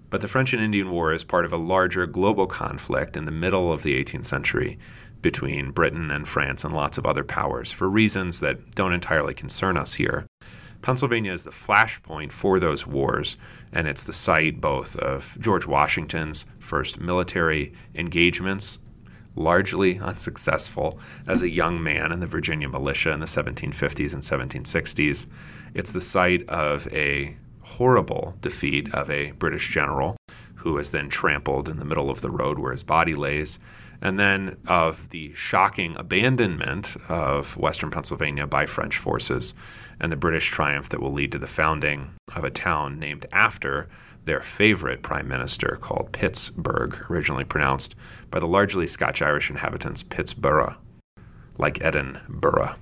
But 0.10 0.22
the 0.22 0.28
French 0.28 0.54
and 0.54 0.64
Indian 0.64 0.90
War 0.90 1.14
is 1.14 1.24
part 1.24 1.46
of 1.46 1.54
a 1.54 1.58
larger 1.58 2.06
global 2.08 2.48
conflict 2.48 3.16
in 3.16 3.26
the 3.26 3.32
middle 3.32 3.72
of 3.72 3.84
the 3.84 4.04
18th 4.04 4.26
century 4.26 4.80
between 5.22 5.72
Britain 5.72 6.10
and 6.10 6.28
France 6.28 6.64
and 6.64 6.74
lots 6.74 6.98
of 6.98 7.06
other 7.06 7.24
powers 7.24 7.72
for 7.72 7.90
reasons 7.90 8.40
that 8.40 8.74
don't 8.76 8.94
entirely 8.94 9.34
concern 9.34 9.78
us 9.78 9.94
here. 9.94 10.26
Pennsylvania 10.82 11.34
is 11.34 11.44
the 11.44 11.52
flashpoint 11.52 12.32
for 12.32 12.60
those 12.60 12.88
wars, 12.88 13.38
and 13.74 13.88
it's 13.88 14.04
the 14.04 14.14
site 14.14 14.62
both 14.62 14.96
of 14.96 15.38
George 15.40 15.68
Washington's 15.68 16.46
first 16.60 17.00
military 17.00 17.74
engagements, 17.94 18.80
largely 19.36 20.00
unsuccessful 20.00 21.00
as 21.28 21.42
a 21.42 21.50
young 21.50 21.82
man 21.84 22.12
in 22.12 22.20
the 22.20 22.28
Virginia 22.28 22.70
militia 22.70 23.12
in 23.12 23.20
the 23.20 23.26
1750s 23.26 24.14
and 24.14 24.22
1760s. 24.22 25.28
It's 25.74 25.92
the 25.92 26.02
site 26.02 26.48
of 26.50 26.88
a 26.94 27.38
horrible 27.62 28.36
defeat 28.42 28.94
of 28.94 29.10
a 29.10 29.32
British 29.32 29.70
general 29.74 30.18
who 30.56 30.78
is 30.78 30.92
then 30.92 31.10
trampled 31.10 31.70
in 31.70 31.78
the 31.78 31.86
middle 31.86 32.10
of 32.10 32.22
the 32.22 32.32
road 32.32 32.58
where 32.58 32.72
his 32.72 32.84
body 32.84 33.16
lays. 33.16 33.60
and 34.02 34.18
then 34.20 34.56
of 34.68 35.10
the 35.10 35.34
shocking 35.34 35.96
abandonment 35.98 36.96
of 37.10 37.58
Western 37.58 37.92
Pennsylvania 37.92 38.48
by 38.48 38.66
French 38.66 38.98
forces 38.98 39.54
and 40.00 40.12
the 40.12 40.18
British 40.18 40.48
triumph 40.48 40.90
that 40.90 41.02
will 41.02 41.12
lead 41.12 41.32
to 41.32 41.40
the 41.40 41.48
founding 41.48 42.12
of 42.36 42.44
a 42.44 42.50
town 42.50 43.00
named 43.00 43.26
after 43.32 43.90
their 44.26 44.40
favorite 44.42 45.02
prime 45.02 45.28
minister 45.28 45.78
called 45.82 46.12
Pittsburgh, 46.12 47.06
originally 47.10 47.46
pronounced 47.46 47.96
by 48.30 48.40
the 48.40 48.48
largely 48.48 48.88
Scotch 48.88 49.22
Irish 49.22 49.50
inhabitants 49.50 50.04
Pittsburgh, 50.04 50.74
like 51.58 51.82
Edinburgh. 51.82 52.76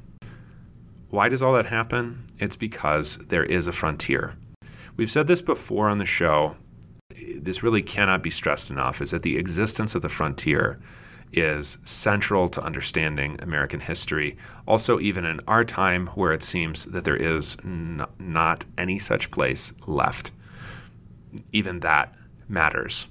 Why 1.09 1.29
does 1.29 1.41
all 1.41 1.53
that 1.53 1.67
happen? 1.67 2.25
It's 2.37 2.57
because 2.57 3.17
there 3.29 3.45
is 3.45 3.67
a 3.67 3.71
frontier. 3.71 4.35
We've 4.97 5.11
said 5.11 5.27
this 5.27 5.41
before 5.41 5.89
on 5.89 5.99
the 5.99 6.05
show. 6.05 6.57
This 7.35 7.63
really 7.63 7.81
cannot 7.81 8.21
be 8.23 8.29
stressed 8.29 8.69
enough 8.69 9.01
is 9.01 9.11
that 9.11 9.23
the 9.23 9.37
existence 9.37 9.95
of 9.95 10.01
the 10.01 10.09
frontier 10.09 10.77
is 11.33 11.77
central 11.85 12.49
to 12.49 12.63
understanding 12.63 13.37
American 13.41 13.79
history. 13.79 14.37
Also, 14.67 14.99
even 14.99 15.25
in 15.25 15.39
our 15.47 15.63
time 15.63 16.07
where 16.07 16.31
it 16.33 16.43
seems 16.43 16.85
that 16.85 17.03
there 17.03 17.15
is 17.17 17.57
n- 17.63 18.05
not 18.19 18.65
any 18.77 18.99
such 18.99 19.31
place 19.31 19.73
left, 19.85 20.31
even 21.51 21.79
that 21.81 22.13
matters. 22.47 23.07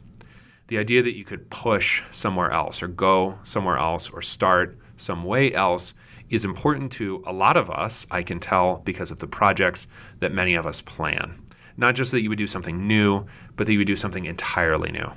The 0.69 0.79
idea 0.79 1.03
that 1.03 1.17
you 1.17 1.25
could 1.25 1.49
push 1.51 2.03
somewhere 2.11 2.51
else 2.51 2.83
or 2.83 2.89
go 2.89 3.39
somewhere 3.45 3.77
else 3.77 4.11
or 4.11 4.23
start 4.23 4.79
some 4.97 5.25
way 5.25 5.53
else 5.53 5.95
is 6.29 6.45
important 6.45 6.91
to 6.93 7.23
a 7.27 7.33
lot 7.33 7.57
of 7.57 7.71
us, 7.71 8.07
I 8.11 8.23
can 8.23 8.41
tell, 8.41 8.79
because 8.85 9.11
of 9.11 9.21
the 9.21 9.29
projects 9.29 9.87
that 10.19 10.33
many 10.33 10.55
of 10.55 10.67
us 10.67 10.81
plan. 10.81 11.41
Not 11.77 11.95
just 11.95 12.11
that 12.13 12.23
you 12.23 12.31
would 12.31 12.39
do 12.39 12.47
something 12.47 12.89
new, 12.89 13.27
but 13.55 13.67
that 13.67 13.73
you 13.73 13.79
would 13.79 13.87
do 13.87 13.97
something 13.97 14.25
entirely 14.25 14.91
new. 14.91 15.13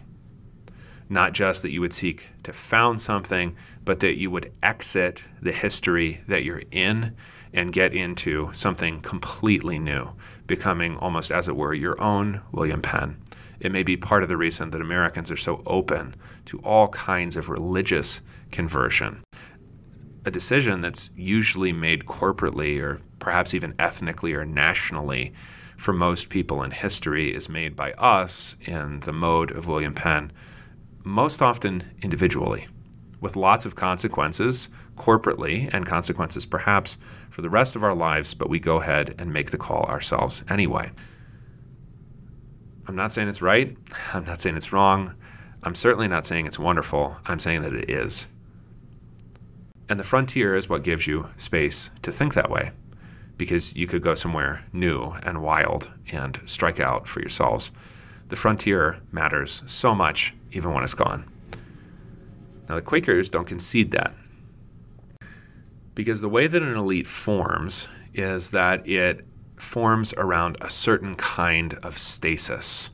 Not 1.10 1.34
just 1.34 1.64
that 1.64 1.72
you 1.72 1.82
would 1.82 1.94
seek 1.94 2.28
to 2.44 2.54
found 2.54 3.02
something, 3.02 3.56
but 3.84 4.00
that 4.02 4.18
you 4.18 4.30
would 4.32 4.52
exit 4.62 5.26
the 5.42 5.52
history 5.52 6.22
that 6.28 6.44
you're 6.44 6.64
in 6.72 7.16
and 7.52 7.74
get 7.74 7.94
into 7.94 8.50
something 8.54 9.02
completely 9.02 9.80
new, 9.80 10.10
becoming 10.46 10.96
almost, 10.98 11.32
as 11.32 11.48
it 11.48 11.56
were, 11.56 11.74
your 11.74 12.00
own 12.00 12.42
William 12.52 12.82
Penn. 12.82 13.18
It 13.60 13.72
may 13.72 13.84
be 13.84 13.98
part 13.98 14.24
of 14.24 14.30
the 14.30 14.38
reason 14.38 14.70
that 14.70 14.82
Americans 14.82 15.32
are 15.32 15.38
so 15.38 15.64
open 15.66 16.16
to 16.46 16.60
all 16.60 16.88
kinds 16.90 17.36
of 17.36 17.50
religious 17.50 18.22
conversion 18.52 19.24
a 20.26 20.32
decision 20.32 20.82
that's 20.82 21.10
usually 21.16 21.74
made 21.74 22.06
corporately 22.06 22.82
or 22.82 23.02
perhaps 23.20 23.54
even 23.54 23.74
ethnically 23.80 24.34
or 24.34 24.46
nationally 24.46 25.34
for 25.78 25.94
most 25.94 26.30
people 26.30 26.62
in 26.62 26.72
history 26.72 27.34
is 27.34 27.48
made 27.48 27.76
by 27.76 27.94
us 27.94 28.56
in 28.62 29.00
the 29.02 29.14
mode 29.14 29.50
of 29.52 29.68
William 29.68 29.94
Penn, 29.94 30.32
most 31.10 31.42
often 31.42 31.84
individually, 32.02 32.68
with 33.20 33.36
lots 33.36 33.66
of 33.66 33.76
consequences 33.76 34.70
corporately 34.96 35.70
and 35.74 35.86
consequences 35.86 36.46
perhaps 36.46 36.98
for 37.30 37.42
the 37.42 37.50
rest 37.50 37.76
of 37.76 37.84
our 37.84 37.96
lives, 37.96 38.34
but 38.34 38.50
we 38.50 38.60
go 38.60 38.80
ahead 38.80 39.16
and 39.18 39.34
make 39.34 39.52
the 39.52 39.58
call 39.58 39.84
ourselves 39.86 40.44
anyway. 40.50 40.92
I'm 42.88 42.96
not 42.96 43.12
saying 43.12 43.28
it's 43.28 43.42
right. 43.42 43.76
I'm 44.14 44.26
not 44.26 44.40
saying 44.40 44.58
it's 44.58 44.74
wrong. 44.74 45.16
I'm 45.64 45.76
certainly 45.76 46.08
not 46.08 46.26
saying 46.26 46.46
it's 46.46 46.60
wonderful. 46.60 47.18
I'm 47.26 47.40
saying 47.40 47.64
that 47.64 47.74
it 47.74 47.90
is. 47.90 48.28
And 49.90 50.00
the 50.00 50.04
frontier 50.04 50.56
is 50.56 50.70
what 50.70 50.84
gives 50.84 51.08
you 51.08 51.30
space 51.38 51.92
to 52.04 52.12
think 52.12 52.36
that 52.36 52.52
way 52.52 52.72
because 53.38 53.76
you 53.76 53.88
could 53.88 54.02
go 54.02 54.14
somewhere 54.14 54.66
new 54.74 55.14
and 55.24 55.42
wild 55.42 55.92
and 56.12 56.40
strike 56.46 56.80
out 56.80 57.08
for 57.08 57.22
yourselves. 57.22 57.72
The 58.28 58.36
frontier 58.36 59.02
matters 59.12 59.64
so 59.66 59.96
much, 59.96 60.36
even 60.52 60.74
when 60.74 60.84
it's 60.84 60.94
gone. 60.94 61.30
Now, 62.68 62.76
the 62.76 62.82
Quakers 62.82 63.30
don't 63.30 63.48
concede 63.48 63.92
that 63.92 64.14
because 65.96 66.22
the 66.22 66.30
way 66.30 66.48
that 66.48 66.62
an 66.62 66.78
elite 66.78 67.08
forms 67.08 67.90
is 68.14 68.52
that 68.52 68.88
it 68.88 69.26
forms 69.58 70.14
around 70.14 70.56
a 70.62 70.70
certain 70.70 71.16
kind 71.16 71.74
of 71.84 71.98
stasis, 71.98 72.92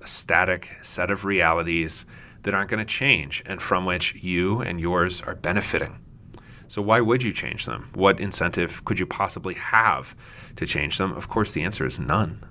a 0.00 0.06
static 0.06 0.78
set 0.80 1.10
of 1.10 1.24
realities 1.24 2.06
that 2.42 2.54
aren't 2.54 2.70
going 2.70 2.78
to 2.78 2.86
change 2.86 3.42
and 3.44 3.60
from 3.60 3.84
which 3.84 4.14
you 4.14 4.60
and 4.62 4.80
yours 4.80 5.20
are 5.20 5.34
benefiting. 5.34 5.98
So 6.68 6.80
why 6.80 7.00
would 7.00 7.22
you 7.22 7.32
change 7.32 7.66
them? 7.66 7.90
What 7.94 8.20
incentive 8.20 8.84
could 8.84 8.98
you 8.98 9.06
possibly 9.06 9.54
have 9.54 10.16
to 10.56 10.64
change 10.64 10.96
them? 10.96 11.12
Of 11.12 11.28
course, 11.28 11.52
the 11.52 11.64
answer 11.64 11.84
is 11.84 11.98
none. 11.98 12.44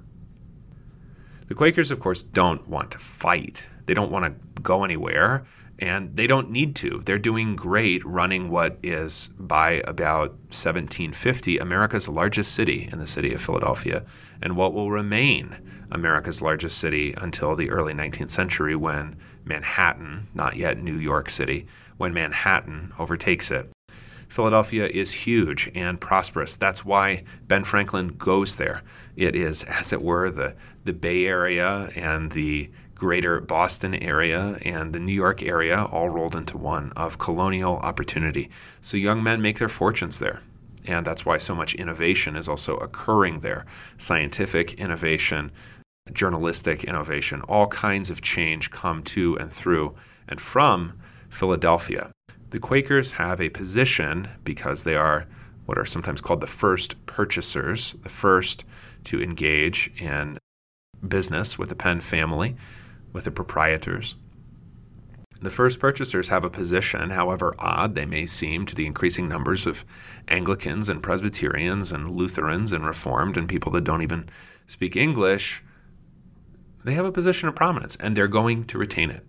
The 1.48 1.56
Quakers, 1.56 1.91
of 1.91 2.00
course, 2.00 2.24
don't 2.24 2.68
want 2.68 2.91
to 2.91 2.98
fight. 2.98 3.68
They 3.86 3.93
don't 3.93 4.12
want 4.12 4.26
to 4.26 4.62
go 4.62 4.84
anywhere, 4.84 5.45
and 5.80 6.14
they 6.16 6.28
don't 6.28 6.52
need 6.52 6.76
to. 6.78 7.02
They're 7.06 7.18
doing 7.18 7.56
great 7.56 8.04
running 8.06 8.50
what 8.50 8.78
is, 8.84 9.30
by 9.39 9.82
about 9.86 10.32
1750, 10.50 11.58
America's 11.58 12.10
largest 12.10 12.54
city 12.54 12.89
in 12.91 13.00
the 13.00 13.08
city 13.08 13.34
of 13.34 13.41
Philadelphia, 13.41 14.04
and 14.41 14.58
what 14.58 14.74
will 14.74 14.91
remain 14.91 15.58
America's 15.89 16.41
largest 16.41 16.80
city 16.80 17.14
until 17.18 17.56
the 17.56 17.70
early 17.70 17.93
19th 17.93 18.32
century 18.32 18.76
when 18.76 19.16
Manhattan, 19.45 20.28
not 20.34 20.58
yet 20.58 20.78
New 20.78 20.98
York 20.98 21.30
City, 21.30 21.66
when 21.95 22.14
Manhattan 22.14 22.91
overtakes 23.00 23.52
it. 23.52 23.70
Philadelphia 24.28 24.88
is 24.88 25.11
huge 25.11 25.71
and 25.73 25.99
prosperous. 25.99 26.55
That's 26.55 26.84
why 26.86 27.23
Ben 27.47 27.63
Franklin 27.63 28.09
goes 28.09 28.57
there. 28.57 28.84
It 29.15 29.36
is, 29.36 29.63
as 29.67 29.93
it 29.93 30.01
were, 30.01 30.30
the, 30.30 30.55
the 30.84 30.93
Bay 30.93 31.25
Area 31.25 31.89
and 31.95 32.32
the 32.32 32.69
greater 32.97 33.39
Boston 33.39 33.93
area 33.93 34.57
and 34.63 34.91
the 34.91 34.99
New 34.99 35.13
York 35.13 35.43
area 35.43 35.84
all 35.84 36.09
rolled 36.09 36.36
into 36.36 36.57
one 36.57 36.91
of 36.95 37.19
colonial 37.19 37.78
opportunity. 37.78 38.49
So 38.82 38.97
young 38.97 39.21
men 39.21 39.41
make 39.41 39.59
their 39.59 39.69
fortunes 39.69 40.19
there. 40.19 40.41
And 40.86 41.05
that's 41.05 41.25
why 41.25 41.38
so 41.38 41.53
much 41.53 41.75
innovation 41.75 42.36
is 42.36 42.47
also 42.47 42.78
occurring 42.78 43.41
there 43.41 43.65
scientific 43.97 44.73
innovation, 44.75 45.51
journalistic 46.11 46.86
innovation, 46.86 47.41
all 47.41 47.67
kinds 47.67 48.09
of 48.09 48.21
change 48.21 48.71
come 48.71 49.03
to 49.03 49.38
and 49.38 49.51
through 49.51 49.95
and 50.28 50.41
from 50.41 50.97
Philadelphia. 51.30 52.11
The 52.50 52.60
Quakers 52.60 53.14
have 53.14 53.41
a 53.41 53.50
position 53.50 54.30
because 54.43 54.84
they 54.84 54.95
are 54.95 55.28
what 55.66 55.78
are 55.78 55.86
sometimes 55.86 56.22
called 56.22 56.39
the 56.39 56.48
first 56.48 57.06
purchasers, 57.06 57.93
the 58.04 58.10
first 58.10 58.64
to 59.04 59.22
engage 59.22 59.91
in 59.98 60.38
business 61.06 61.60
with 61.60 61.68
the 61.68 61.76
Penn 61.76 62.00
family, 62.00 62.56
with 63.12 63.26
the 63.26 63.32
proprietors. 63.32 64.16
The 65.41 65.50
first 65.50 65.80
purchasers 65.80 66.30
have 66.30 66.45
a 66.45 66.50
position, 66.50 67.10
however 67.10 67.54
odd 67.60 67.95
they 67.95 68.06
may 68.06 68.26
seem 68.26 68.66
to 68.66 68.76
the 68.76 68.86
increasing 68.86 69.28
numbers 69.28 69.68
of 69.68 69.86
Anglicans 70.30 70.88
and 70.88 71.04
Presbyterians 71.04 71.91
and 71.91 72.10
Lutherans 72.10 72.72
and 72.72 72.86
Reformed 72.86 73.38
and 73.38 73.48
people 73.48 73.72
that 73.74 73.84
don't 73.84 74.02
even 74.02 74.30
speak 74.66 74.95
English. 74.95 75.64
They 76.86 76.93
have 76.93 77.06
a 77.06 77.12
position 77.12 77.50
of 77.50 77.56
prominence 77.56 77.98
and 78.00 78.16
they're 78.16 78.28
going 78.28 78.64
to 78.68 78.78
retain 78.78 79.12
it. 79.12 79.26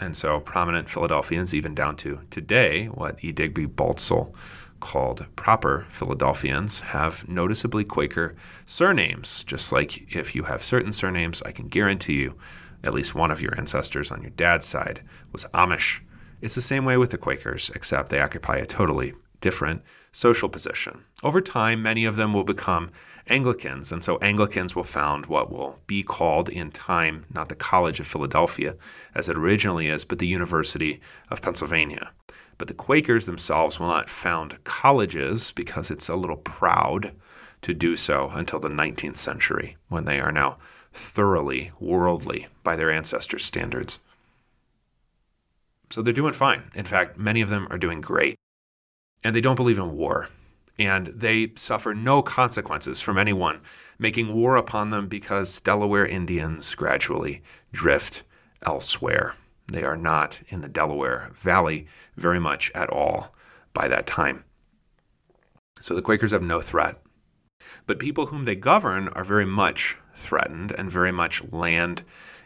And 0.00 0.16
so 0.16 0.40
prominent 0.40 0.88
Philadelphians, 0.88 1.54
even 1.54 1.74
down 1.74 1.96
to 1.96 2.20
today, 2.30 2.86
what 2.86 3.22
E. 3.22 3.32
Digby 3.32 3.66
Baltzell 3.66 4.34
called 4.80 5.26
proper 5.36 5.86
Philadelphians, 5.90 6.80
have 6.80 7.28
noticeably 7.28 7.84
Quaker 7.84 8.34
surnames. 8.64 9.44
Just 9.44 9.72
like 9.72 10.14
if 10.14 10.34
you 10.34 10.44
have 10.44 10.62
certain 10.62 10.92
surnames, 10.92 11.42
I 11.42 11.52
can 11.52 11.68
guarantee 11.68 12.14
you 12.14 12.34
at 12.82 12.94
least 12.94 13.14
one 13.14 13.30
of 13.30 13.42
your 13.42 13.54
ancestors 13.58 14.10
on 14.10 14.22
your 14.22 14.30
dad's 14.30 14.64
side 14.64 15.02
was 15.32 15.44
Amish. 15.52 16.00
It's 16.40 16.54
the 16.54 16.62
same 16.62 16.86
way 16.86 16.96
with 16.96 17.10
the 17.10 17.18
Quakers, 17.18 17.70
except 17.74 18.08
they 18.08 18.20
occupy 18.20 18.56
a 18.56 18.64
totally 18.64 19.12
different 19.42 19.82
social 20.12 20.48
position. 20.48 21.04
Over 21.22 21.42
time, 21.42 21.82
many 21.82 22.06
of 22.06 22.16
them 22.16 22.32
will 22.32 22.44
become 22.44 22.88
Anglicans, 23.30 23.92
and 23.92 24.02
so 24.02 24.18
Anglicans 24.18 24.74
will 24.74 24.84
found 24.84 25.26
what 25.26 25.50
will 25.50 25.78
be 25.86 26.02
called 26.02 26.48
in 26.48 26.70
time 26.70 27.24
not 27.32 27.48
the 27.48 27.54
College 27.54 28.00
of 28.00 28.06
Philadelphia, 28.06 28.74
as 29.14 29.28
it 29.28 29.38
originally 29.38 29.86
is, 29.88 30.04
but 30.04 30.18
the 30.18 30.26
University 30.26 31.00
of 31.30 31.40
Pennsylvania. 31.40 32.10
But 32.58 32.68
the 32.68 32.74
Quakers 32.74 33.26
themselves 33.26 33.78
will 33.78 33.86
not 33.86 34.10
found 34.10 34.62
colleges 34.64 35.52
because 35.52 35.90
it's 35.90 36.08
a 36.08 36.16
little 36.16 36.36
proud 36.36 37.12
to 37.62 37.72
do 37.72 37.96
so 37.96 38.30
until 38.34 38.58
the 38.58 38.68
19th 38.68 39.16
century, 39.16 39.76
when 39.88 40.04
they 40.04 40.20
are 40.20 40.32
now 40.32 40.58
thoroughly 40.92 41.70
worldly 41.78 42.48
by 42.62 42.76
their 42.76 42.90
ancestors' 42.90 43.44
standards. 43.44 44.00
So 45.90 46.02
they're 46.02 46.12
doing 46.12 46.32
fine. 46.32 46.64
In 46.74 46.84
fact, 46.84 47.18
many 47.18 47.40
of 47.40 47.48
them 47.48 47.66
are 47.70 47.78
doing 47.78 48.00
great 48.00 48.36
and 49.22 49.34
they 49.34 49.40
don't 49.40 49.56
believe 49.56 49.78
in 49.78 49.96
war. 49.96 50.28
And 50.80 51.08
they 51.08 51.52
suffer 51.56 51.92
no 51.92 52.22
consequences 52.22 53.02
from 53.02 53.18
anyone 53.18 53.60
making 53.98 54.32
war 54.32 54.56
upon 54.56 54.88
them 54.88 55.08
because 55.08 55.60
Delaware 55.60 56.06
Indians 56.06 56.74
gradually 56.74 57.42
drift 57.70 58.22
elsewhere. 58.64 59.34
They 59.70 59.84
are 59.84 59.96
not 59.96 60.40
in 60.48 60.62
the 60.62 60.70
Delaware 60.70 61.32
Valley 61.34 61.86
very 62.16 62.40
much 62.40 62.72
at 62.74 62.88
all 62.88 63.34
by 63.74 63.88
that 63.88 64.06
time. 64.06 64.44
So 65.80 65.94
the 65.94 66.00
Quakers 66.00 66.30
have 66.30 66.42
no 66.42 66.62
threat. 66.62 66.96
But 67.86 67.98
people 67.98 68.26
whom 68.26 68.46
they 68.46 68.56
govern 68.56 69.08
are 69.08 69.22
very 69.22 69.44
much 69.44 69.98
threatened 70.14 70.72
and 70.72 70.90
very 70.90 71.12
much 71.12 71.52
land 71.52 72.04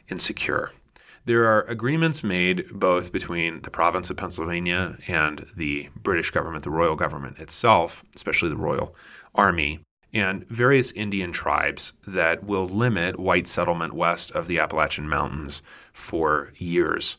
insecure. 0.08 0.72
There 1.26 1.46
are 1.46 1.62
agreements 1.62 2.22
made 2.22 2.68
both 2.70 3.10
between 3.10 3.62
the 3.62 3.70
province 3.70 4.10
of 4.10 4.18
Pennsylvania 4.18 4.98
and 5.08 5.46
the 5.56 5.88
British 5.96 6.30
government, 6.30 6.64
the 6.64 6.70
royal 6.70 6.96
government 6.96 7.38
itself, 7.38 8.04
especially 8.14 8.50
the 8.50 8.56
Royal 8.56 8.94
Army, 9.34 9.80
and 10.12 10.46
various 10.48 10.92
Indian 10.92 11.32
tribes 11.32 11.94
that 12.06 12.44
will 12.44 12.68
limit 12.68 13.18
white 13.18 13.46
settlement 13.46 13.94
west 13.94 14.32
of 14.32 14.48
the 14.48 14.58
Appalachian 14.58 15.08
Mountains 15.08 15.62
for 15.94 16.52
years. 16.58 17.16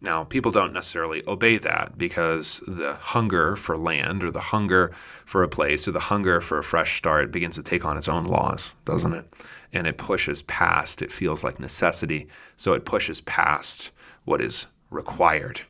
Now, 0.00 0.22
people 0.22 0.52
don't 0.52 0.72
necessarily 0.72 1.24
obey 1.26 1.58
that 1.58 1.98
because 1.98 2.62
the 2.68 2.94
hunger 2.94 3.56
for 3.56 3.76
land 3.76 4.22
or 4.22 4.30
the 4.30 4.38
hunger 4.38 4.92
for 4.94 5.42
a 5.42 5.48
place 5.48 5.88
or 5.88 5.92
the 5.92 5.98
hunger 5.98 6.40
for 6.40 6.58
a 6.58 6.62
fresh 6.62 6.96
start 6.96 7.32
begins 7.32 7.56
to 7.56 7.64
take 7.64 7.84
on 7.84 7.96
its 7.96 8.08
own 8.08 8.24
laws, 8.24 8.76
doesn't 8.84 9.12
it? 9.12 9.26
And 9.72 9.86
it 9.86 9.98
pushes 9.98 10.42
past, 10.42 11.02
it 11.02 11.12
feels 11.12 11.44
like 11.44 11.60
necessity, 11.60 12.28
so 12.56 12.72
it 12.72 12.84
pushes 12.84 13.20
past 13.20 13.92
what 14.24 14.40
is 14.40 14.66
required. 14.90 15.62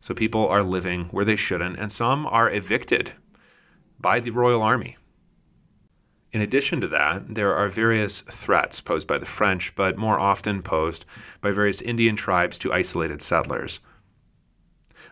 So 0.00 0.14
people 0.14 0.46
are 0.46 0.62
living 0.62 1.06
where 1.06 1.24
they 1.24 1.36
shouldn't, 1.36 1.78
and 1.78 1.90
some 1.90 2.26
are 2.26 2.50
evicted 2.50 3.12
by 3.98 4.20
the 4.20 4.30
Royal 4.30 4.62
Army. 4.62 4.96
In 6.32 6.42
addition 6.42 6.82
to 6.82 6.88
that, 6.88 7.34
there 7.34 7.54
are 7.54 7.68
various 7.68 8.20
threats 8.20 8.80
posed 8.80 9.06
by 9.06 9.16
the 9.16 9.24
French, 9.24 9.74
but 9.74 9.96
more 9.96 10.20
often 10.20 10.60
posed 10.60 11.06
by 11.40 11.50
various 11.50 11.80
Indian 11.80 12.14
tribes 12.14 12.58
to 12.58 12.72
isolated 12.72 13.22
settlers. 13.22 13.80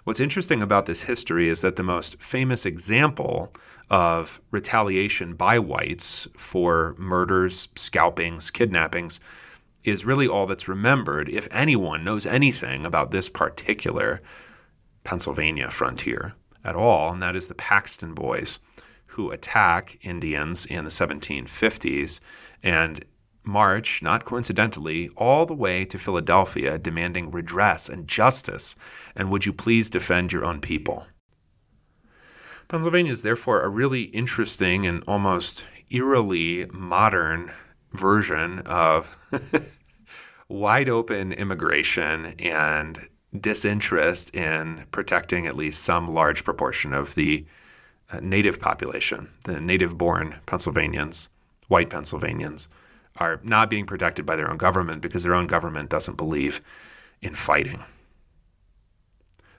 What's 0.05 0.21
interesting 0.21 0.61
about 0.61 0.85
this 0.85 1.05
history 1.05 1.49
is 1.49 1.63
that 1.63 1.77
the 1.77 1.83
most 1.83 2.21
famous 2.21 2.67
example 2.67 3.55
of 3.91 4.41
retaliation 4.51 5.35
by 5.35 5.59
whites 5.59 6.27
for 6.37 6.95
murders, 6.99 7.69
scalpings, 7.77 8.51
kidnappings 8.51 9.21
is 9.85 10.05
really 10.05 10.27
all 10.27 10.47
that's 10.47 10.69
remembered 10.69 11.29
if 11.29 11.47
anyone 11.51 12.03
knows 12.03 12.27
anything 12.27 12.87
about 12.87 13.11
this 13.11 13.29
particular 13.29 14.21
Pennsylvania 15.05 15.71
frontier 15.71 16.35
at 16.65 16.75
all, 16.75 17.13
and 17.13 17.21
that 17.21 17.37
is 17.37 17.49
the 17.49 17.55
Paxton 17.55 18.15
Boys 18.15 18.59
who 19.07 19.31
attack 19.31 19.99
Indians 20.03 20.67
in 20.67 20.85
the 20.85 20.91
1750s 20.91 22.21
and 22.63 23.05
march, 23.45 24.03
not 24.03 24.25
coincidentally, 24.25 25.11
all 25.17 25.47
the 25.47 25.55
way 25.55 25.85
to 25.85 25.99
Philadelphia 25.99 26.79
demanding 26.79 27.31
redress 27.31 27.89
and 27.89 28.09
justice. 28.09 28.75
And 29.15 29.31
would 29.31 29.47
you 29.47 29.53
please 29.53 29.91
defend 29.91 30.33
your 30.33 30.45
own 30.45 30.61
people? 30.61 31.07
Pennsylvania 32.69 33.13
is 33.13 33.23
therefore 33.23 33.63
a 33.63 33.69
really 33.69 34.03
interesting 34.03 34.87
and 34.87 35.03
almost 35.07 35.69
eerily 35.91 36.67
modern 36.73 37.53
version 37.93 38.61
of 38.61 39.17
wide 40.49 40.89
open 40.89 41.33
immigration 41.33 42.35
and 42.39 43.09
disinterest 43.39 44.35
in 44.35 44.85
protecting 44.91 45.47
at 45.47 45.57
least 45.57 45.83
some 45.83 46.11
large 46.11 46.45
proportion 46.45 46.93
of 46.93 47.15
the 47.15 47.45
uh, 48.11 48.21
native 48.23 48.61
population, 48.61 49.29
the 49.45 49.61
native 49.61 49.99
born 49.99 50.39
Pennsylvanians, 50.47 51.29
white 51.69 51.91
Pennsylvanians, 51.91 52.69
are 53.17 53.41
not 53.43 53.71
being 53.71 53.87
protected 53.87 54.27
by 54.27 54.37
their 54.37 54.51
own 54.51 54.57
government 54.57 55.01
because 55.01 55.23
their 55.23 55.35
own 55.35 55.47
government 55.47 55.91
doesn't 55.91 56.17
believe 56.17 56.61
in 57.23 57.35
fighting. 57.35 57.83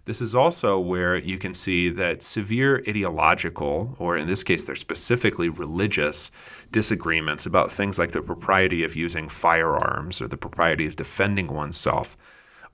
This 0.05 0.21
is 0.21 0.35
also 0.35 0.79
where 0.79 1.17
you 1.17 1.37
can 1.37 1.53
see 1.53 1.89
that 1.89 2.21
severe 2.21 2.83
ideological, 2.87 3.95
or 3.99 4.15
in 4.15 4.27
this 4.27 4.43
case, 4.43 4.63
they're 4.63 4.75
specifically 4.75 5.49
religious 5.49 6.31
disagreements 6.71 7.45
about 7.45 7.71
things 7.71 7.97
like 7.97 8.11
the 8.11 8.21
propriety 8.21 8.83
of 8.83 8.95
using 8.95 9.27
firearms 9.29 10.21
or 10.21 10.27
the 10.27 10.37
propriety 10.37 10.85
of 10.85 10.95
defending 10.95 11.47
oneself 11.47 12.15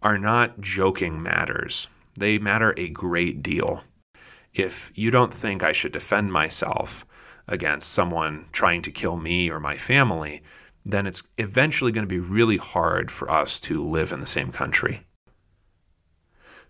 are 0.02 0.18
not 0.18 0.60
joking 0.60 1.24
matters. 1.24 1.88
They 2.18 2.38
matter 2.38 2.74
a 2.76 2.90
great 2.90 3.42
deal 3.42 3.84
if 4.54 4.92
you 4.96 5.12
don't 5.12 5.34
think 5.34 5.64
I 5.64 5.72
should 5.72 5.92
defend 5.92 6.34
myself 6.34 7.06
against 7.48 7.92
someone 7.92 8.48
trying 8.52 8.82
to 8.84 8.92
kill 8.92 9.18
me 9.18 9.50
or 9.50 9.60
my 9.60 9.78
family, 9.78 10.42
then 10.86 11.08
it's 11.08 11.24
eventually 11.38 11.92
going 11.92 12.04
to 12.04 12.10
be 12.10 12.20
really 12.20 12.58
hard 12.58 13.12
for 13.12 13.30
us 13.30 13.60
to 13.62 13.84
live 13.84 14.12
in 14.12 14.20
the 14.20 14.28
same 14.28 14.52
country. 14.52 15.06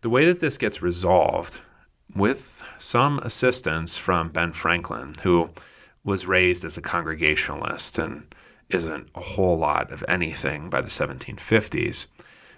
The 0.01 0.09
way 0.09 0.25
that 0.25 0.39
this 0.39 0.57
gets 0.57 0.81
resolved, 0.81 1.61
with 2.15 2.63
some 2.79 3.19
assistance 3.19 3.97
from 3.97 4.29
Ben 4.29 4.51
Franklin, 4.51 5.13
who 5.21 5.51
was 6.03 6.25
raised 6.25 6.65
as 6.65 6.75
a 6.75 6.81
Congregationalist 6.81 7.99
and 7.99 8.33
isn't 8.69 9.09
a 9.13 9.21
whole 9.21 9.57
lot 9.57 9.91
of 9.91 10.03
anything 10.09 10.71
by 10.71 10.81
the 10.81 10.87
1750s, 10.87 12.07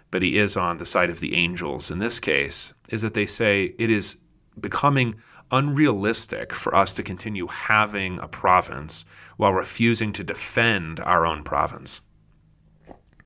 but 0.10 0.22
he 0.22 0.38
is 0.38 0.56
on 0.56 0.78
the 0.78 0.86
side 0.86 1.10
of 1.10 1.20
the 1.20 1.36
angels 1.36 1.92
in 1.92 2.00
this 2.00 2.18
case, 2.18 2.74
is 2.90 3.02
that 3.02 3.14
they 3.14 3.26
say 3.26 3.76
it 3.78 3.90
is 3.90 4.16
becoming 4.60 5.16
unrealistic 5.52 6.54
for 6.54 6.74
us 6.74 6.96
to 6.96 7.04
continue 7.04 7.48
having 7.48 8.20
a 8.20 8.28
province 8.28 9.04
while 9.36 9.54
refusing 9.54 10.14
to 10.14 10.24
defend 10.24 11.00
our 11.02 11.26
own 11.26 11.44
province. 11.44 12.00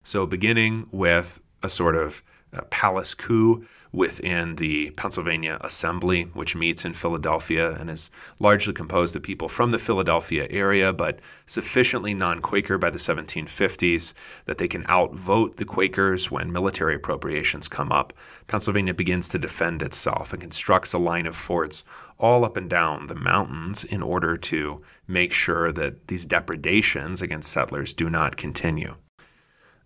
So, 0.01 0.25
beginning 0.25 0.87
with 0.91 1.39
a 1.61 1.69
sort 1.69 1.95
of 1.95 2.23
uh, 2.53 2.61
palace 2.69 3.13
coup 3.13 3.65
within 3.91 4.55
the 4.55 4.91
Pennsylvania 4.91 5.57
Assembly, 5.61 6.23
which 6.33 6.55
meets 6.55 6.85
in 6.85 6.93
Philadelphia 6.93 7.73
and 7.73 7.89
is 7.89 8.09
largely 8.39 8.73
composed 8.73 9.15
of 9.15 9.23
people 9.23 9.47
from 9.47 9.71
the 9.71 9.77
Philadelphia 9.77 10.47
area, 10.49 10.91
but 10.93 11.19
sufficiently 11.45 12.13
non 12.13 12.41
Quaker 12.41 12.77
by 12.77 12.89
the 12.89 12.99
1750s 12.99 14.13
that 14.45 14.57
they 14.57 14.67
can 14.67 14.85
outvote 14.89 15.57
the 15.57 15.65
Quakers 15.65 16.29
when 16.29 16.51
military 16.51 16.95
appropriations 16.95 17.67
come 17.67 17.91
up. 17.91 18.13
Pennsylvania 18.47 18.93
begins 18.93 19.27
to 19.29 19.39
defend 19.39 19.81
itself 19.81 20.33
and 20.33 20.41
constructs 20.41 20.93
a 20.93 20.97
line 20.97 21.25
of 21.25 21.35
forts 21.35 21.83
all 22.19 22.43
up 22.43 22.57
and 22.57 22.69
down 22.69 23.07
the 23.07 23.15
mountains 23.15 23.83
in 23.83 24.01
order 24.01 24.35
to 24.37 24.81
make 25.07 25.31
sure 25.31 25.71
that 25.71 26.07
these 26.07 26.25
depredations 26.25 27.21
against 27.21 27.51
settlers 27.51 27.93
do 27.93 28.09
not 28.09 28.37
continue. 28.37 28.95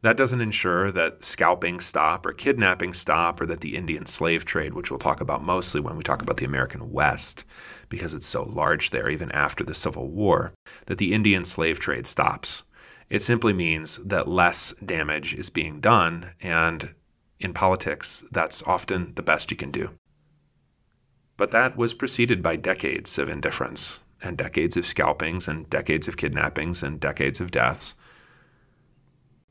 That 0.04 0.18
doesn't 0.18 0.41
ensure 0.41 0.91
that 0.91 1.24
scalping 1.24 1.80
stop 1.80 2.26
or 2.26 2.34
kidnapping 2.34 2.93
stop 2.93 3.39
or 3.39 3.45
that 3.45 3.62
the 3.62 3.76
Indian 3.76 4.08
slave 4.08 4.45
trade, 4.45 4.74
which 4.74 4.89
we'll 4.89 4.97
talk 4.97 5.22
about 5.22 5.43
mostly 5.43 5.80
when 5.80 5.95
we 5.95 6.04
talk 6.04 6.24
about 6.24 6.38
the 6.38 6.45
American 6.45 6.91
West, 6.91 7.45
because 7.88 8.16
it's 8.16 8.26
so 8.26 8.43
large 8.43 8.89
there 8.89 9.10
even 9.10 9.32
after 9.32 9.64
the 9.64 9.76
Civil 9.76 10.10
War, 10.10 10.54
that 10.88 10.97
the 10.97 11.14
Indian 11.14 11.43
slave 11.43 11.80
trade 11.80 12.08
stops. 12.08 12.64
It 13.12 13.22
simply 13.22 13.54
means 13.54 13.97
that 13.97 14.28
less 14.28 14.74
damage 14.84 15.36
is 15.36 15.52
being 15.52 15.80
done, 15.80 16.32
and 16.41 16.95
in 17.39 17.54
politics, 17.54 18.24
that's 18.32 18.64
often 18.64 19.14
the 19.16 19.22
best 19.22 19.52
you 19.52 19.58
can 19.58 19.70
do. 19.70 19.91
But 21.38 21.52
that 21.52 21.78
was 21.78 21.93
preceded 21.93 22.41
by 22.41 22.56
decades 22.56 23.20
of 23.20 23.30
indifference, 23.30 24.02
and 24.20 24.36
decades 24.36 24.78
of 24.78 24.86
scalpings, 24.86 25.47
and 25.47 25.70
decades 25.70 26.08
of 26.08 26.18
kidnappings, 26.18 26.82
and 26.82 26.99
decades 26.99 27.39
of 27.39 27.52
deaths 27.52 27.93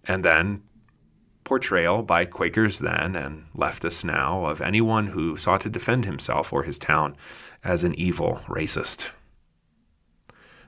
and 0.05 0.25
then 0.25 0.63
portrayal 1.45 2.03
by 2.03 2.25
Quakers 2.25 2.79
then 2.79 3.17
and 3.17 3.45
leftists 3.57 4.05
now 4.05 4.45
of 4.45 4.61
anyone 4.61 5.09
who 5.09 5.37
sought 5.37 5.63
to 5.63 5.71
defend 5.71 6.05
himself 6.05 6.53
or 6.53 6.63
his 6.63 6.79
town 6.79 7.17
as 7.65 7.83
an 7.83 7.95
evil 7.97 8.41
racist. 8.47 9.11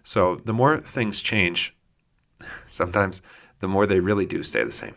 So 0.02 0.40
the 0.44 0.52
more 0.52 0.80
things 0.80 1.22
change, 1.22 1.76
sometimes 2.66 3.22
the 3.60 3.68
more 3.68 3.86
they 3.86 4.00
really 4.00 4.26
do 4.26 4.42
stay 4.42 4.64
the 4.64 4.72
same. 4.72 4.96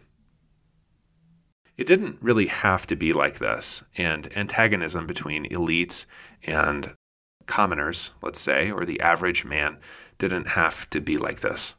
It 1.77 1.87
didn't 1.87 2.17
really 2.21 2.47
have 2.47 2.87
to 2.87 2.95
be 2.95 3.11
like 3.11 3.37
this, 3.37 3.83
and 3.97 4.31
antagonism 4.35 5.05
between 5.05 5.49
elites 5.49 6.05
and 6.43 6.95
commoners, 7.45 8.11
let's 8.23 8.39
say, 8.39 8.71
or 8.71 8.85
the 8.85 9.01
average 9.01 9.45
man, 9.45 9.77
didn't 10.17 10.47
have 10.47 10.89
to 10.91 11.01
be 11.01 11.17
like 11.17 11.41
this 11.41 11.75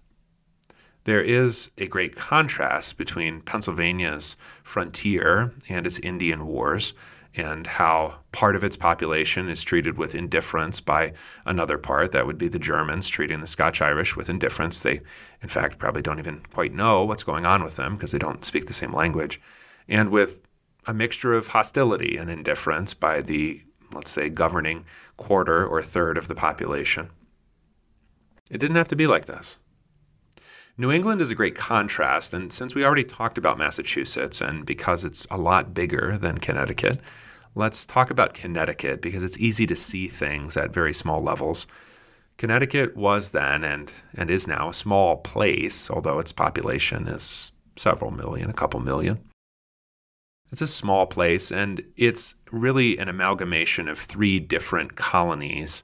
there 1.07 1.23
is 1.23 1.71
a 1.79 1.87
great 1.87 2.17
contrast 2.17 2.99
between 2.99 3.41
Pennsylvania's 3.41 4.37
frontier 4.65 5.53
and 5.69 5.87
its 5.87 6.01
Indian 6.01 6.47
wars 6.49 6.95
and 7.37 7.65
how 7.65 8.19
part 8.33 8.57
of 8.57 8.65
its 8.65 8.77
population 8.77 9.49
is 9.49 9.63
treated 9.63 9.99
with 9.99 10.17
indifference 10.17 10.81
by 10.81 11.13
another 11.45 11.79
part. 11.79 12.11
That 12.11 12.27
would 12.27 12.39
be 12.39 12.49
the 12.49 12.59
Germans 12.59 13.09
treating 13.09 13.41
the 13.41 13.47
Scotch 13.47 13.81
Irish 13.81 14.17
with 14.17 14.29
indifference. 14.29 14.81
They, 14.81 15.01
in 15.43 15.49
fact, 15.49 15.79
probably 15.79 16.03
don't 16.03 16.19
even 16.19 16.41
quite 16.53 16.75
know 16.75 17.05
what's 17.05 17.23
going 17.23 17.47
on 17.47 17.63
with 17.63 17.77
them 17.77 17.95
because 17.95 18.11
they 18.11 18.19
don't 18.19 18.45
speak 18.45 18.67
the 18.67 18.73
same 18.73 18.93
language. 18.93 19.41
And 19.87 20.11
with 20.11 20.43
a 20.87 20.95
mixture 20.95 21.35
of 21.35 21.47
hostility 21.47 22.17
and 22.17 22.29
indifference 22.29 22.95
by 22.95 23.21
the, 23.21 23.63
let's 23.95 24.11
say, 24.11 24.29
governing 24.29 24.85
quarter 25.19 25.65
or 25.65 25.83
third 25.83 26.19
of 26.19 26.27
the 26.27 26.35
population. 26.35 27.11
It 28.51 28.59
didn't 28.59 28.77
have 28.77 28.89
to 28.89 28.97
be 28.97 29.07
like 29.07 29.27
this. 29.27 29.59
New 30.79 30.93
England 30.93 31.23
is 31.23 31.31
a 31.31 31.35
great 31.35 31.55
contrast, 31.55 32.35
and 32.35 32.53
since 32.53 32.75
we 32.75 32.85
already 32.85 33.05
talked 33.05 33.39
about 33.39 33.57
Massachusetts, 33.57 34.43
and 34.43 34.67
because 34.67 35.05
it's 35.05 35.27
a 35.31 35.39
lot 35.39 35.73
bigger 35.73 36.19
than 36.19 36.37
Connecticut, 36.37 36.99
let's 37.55 37.87
talk 37.87 38.11
about 38.11 38.35
Connecticut 38.35 39.01
because 39.01 39.25
it's 39.25 39.39
easy 39.39 39.67
to 39.67 39.75
see 39.75 40.07
things 40.07 40.55
at 40.55 40.75
very 40.75 40.93
small 40.93 41.23
levels. 41.23 41.67
Connecticut 42.37 42.95
was 42.95 43.31
then 43.31 43.65
and, 43.65 43.91
and 44.15 44.31
is 44.31 44.47
now 44.47 44.69
a 44.69 44.75
small 44.75 45.17
place, 45.17 45.91
although 45.91 46.19
its 46.19 46.33
population 46.33 47.09
is 47.09 47.53
several 47.77 48.11
million, 48.11 48.51
a 48.51 48.53
couple 48.53 48.81
million. 48.81 49.19
It's 50.53 50.61
a 50.61 50.67
small 50.67 51.07
place, 51.07 51.51
and 51.51 51.83
it's 51.97 52.35
really 52.53 52.99
an 52.99 53.09
amalgamation 53.09 53.89
of 53.89 53.99
three 53.99 54.39
different 54.39 54.97
colonies, 54.97 55.83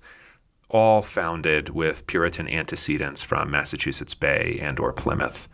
all 0.72 1.02
founded 1.02 1.68
with 1.68 2.06
Puritan 2.06 2.48
antecedents 2.48 3.22
from 3.22 3.50
Massachusetts 3.50 4.14
Bay 4.14 4.58
and 4.60 4.80
or 4.80 4.92
Plymouth. 4.92 5.48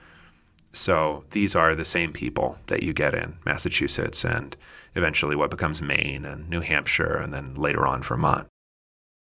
So 0.73 1.25
these 1.31 1.57
are 1.57 1.75
the 1.75 1.85
same 1.85 2.13
people 2.13 2.59
that 2.67 2.83
you 2.83 2.93
get 2.93 3.15
in 3.15 3.37
Massachusetts 3.45 4.25
and 4.25 4.57
eventually 4.95 5.37
what 5.37 5.51
becomes 5.51 5.83
Maine 5.83 6.25
and 6.25 6.49
New 6.49 6.61
Hampshire 6.61 7.17
and 7.17 7.33
then 7.35 7.55
later 7.55 7.87
on 7.87 8.03
Vermont. 8.03 8.47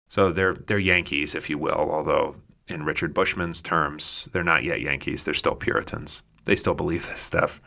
So 0.08 0.32
they're 0.32 0.54
they're 0.54 0.78
Yankees, 0.78 1.34
if 1.34 1.48
you 1.50 1.58
will, 1.58 1.90
although 1.90 2.36
in 2.68 2.84
Richard 2.84 3.14
Bushman's 3.14 3.62
terms, 3.62 4.28
they're 4.32 4.44
not 4.44 4.64
yet 4.64 4.80
Yankees, 4.80 5.24
they're 5.24 5.34
still 5.34 5.54
Puritans. 5.54 6.22
They 6.44 6.56
still 6.56 6.74
believe 6.74 7.06
this 7.08 7.20
stuff. 7.20 7.60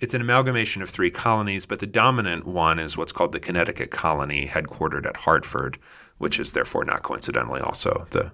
It's 0.00 0.14
an 0.14 0.22
amalgamation 0.22 0.80
of 0.80 0.88
three 0.88 1.10
colonies, 1.10 1.66
but 1.66 1.78
the 1.78 1.86
dominant 1.86 2.46
one 2.46 2.78
is 2.78 2.96
what's 2.96 3.12
called 3.12 3.32
the 3.32 3.40
Connecticut 3.40 3.90
colony, 3.90 4.46
headquartered 4.46 5.06
at 5.06 5.16
Hartford, 5.16 5.78
which 6.20 6.38
is 6.38 6.52
therefore 6.52 6.84
not 6.84 7.02
coincidentally 7.02 7.60
also 7.60 8.06
the 8.10 8.30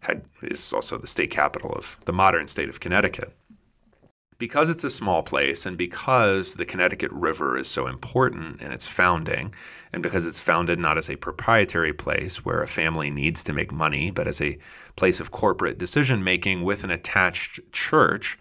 head 0.00 0.24
is 0.42 0.72
also 0.72 0.98
the 0.98 1.06
state 1.06 1.30
capital 1.30 1.72
of 1.72 1.98
the 2.04 2.12
modern 2.12 2.46
state 2.46 2.68
of 2.68 2.80
Connecticut 2.80 3.32
because 4.38 4.68
it's 4.68 4.84
a 4.84 4.90
small 4.90 5.22
place 5.22 5.64
and 5.64 5.78
because 5.78 6.54
the 6.54 6.64
Connecticut 6.64 7.10
River 7.12 7.56
is 7.56 7.68
so 7.68 7.86
important 7.86 8.60
in 8.60 8.70
its 8.70 8.86
founding, 8.86 9.54
and 9.92 10.02
because 10.02 10.26
it's 10.26 10.40
founded 10.40 10.78
not 10.78 10.98
as 10.98 11.08
a 11.08 11.16
proprietary 11.16 11.92
place 11.92 12.44
where 12.44 12.62
a 12.62 12.68
family 12.68 13.10
needs 13.10 13.42
to 13.44 13.52
make 13.52 13.72
money, 13.72 14.10
but 14.10 14.28
as 14.28 14.40
a 14.40 14.58
place 14.96 15.20
of 15.20 15.30
corporate 15.30 15.78
decision 15.78 16.22
making 16.22 16.62
with 16.62 16.84
an 16.84 16.90
attached 16.90 17.60
church, 17.72 18.38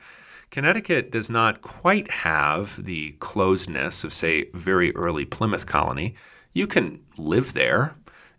Connecticut 0.51 1.11
does 1.11 1.29
not 1.29 1.61
quite 1.61 2.09
have 2.11 2.83
the 2.83 3.13
closedness 3.19 4.03
of, 4.03 4.13
say, 4.13 4.49
very 4.53 4.95
early 4.95 5.25
Plymouth 5.25 5.65
colony. 5.65 6.15
You 6.53 6.67
can 6.67 7.01
live 7.17 7.53
there 7.53 7.95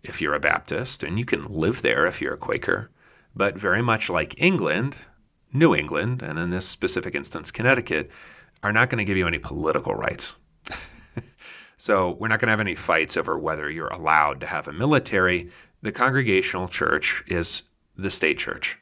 if 0.09 0.21
you're 0.21 0.35
a 0.35 0.41
Baptist, 0.41 1.03
and 1.03 1.19
you 1.19 1.25
can 1.25 1.45
live 1.47 1.83
there 1.83 2.07
if 2.07 2.21
you're 2.21 2.35
a 2.35 2.39
Quaker. 2.39 2.91
But 3.35 3.59
very 3.59 3.83
much 3.83 4.09
like 4.09 4.41
England, 4.41 4.97
New 5.53 5.75
England, 5.75 6.23
and 6.23 6.39
in 6.39 6.51
this 6.51 6.67
specific 6.67 7.15
instance, 7.15 7.51
Connecticut, 7.51 8.11
are 8.63 8.73
not 8.73 8.89
going 8.89 8.99
to 8.99 9.05
give 9.05 9.17
you 9.17 9.27
any 9.27 9.39
political 9.39 9.95
rights. 9.95 10.37
so 11.77 12.17
we're 12.19 12.29
not 12.29 12.41
going 12.41 12.49
to 12.49 12.53
have 12.53 12.61
any 12.61 12.75
fights 12.75 13.17
over 13.17 13.39
whether 13.39 13.71
you're 13.71 13.89
allowed 13.89 14.41
to 14.41 14.47
have 14.47 14.69
a 14.69 14.73
military. 14.73 15.51
The 15.83 15.93
Congregational 15.93 16.69
Church 16.69 17.23
is 17.27 17.63
the 17.97 18.11
state 18.11 18.39
church. 18.39 18.79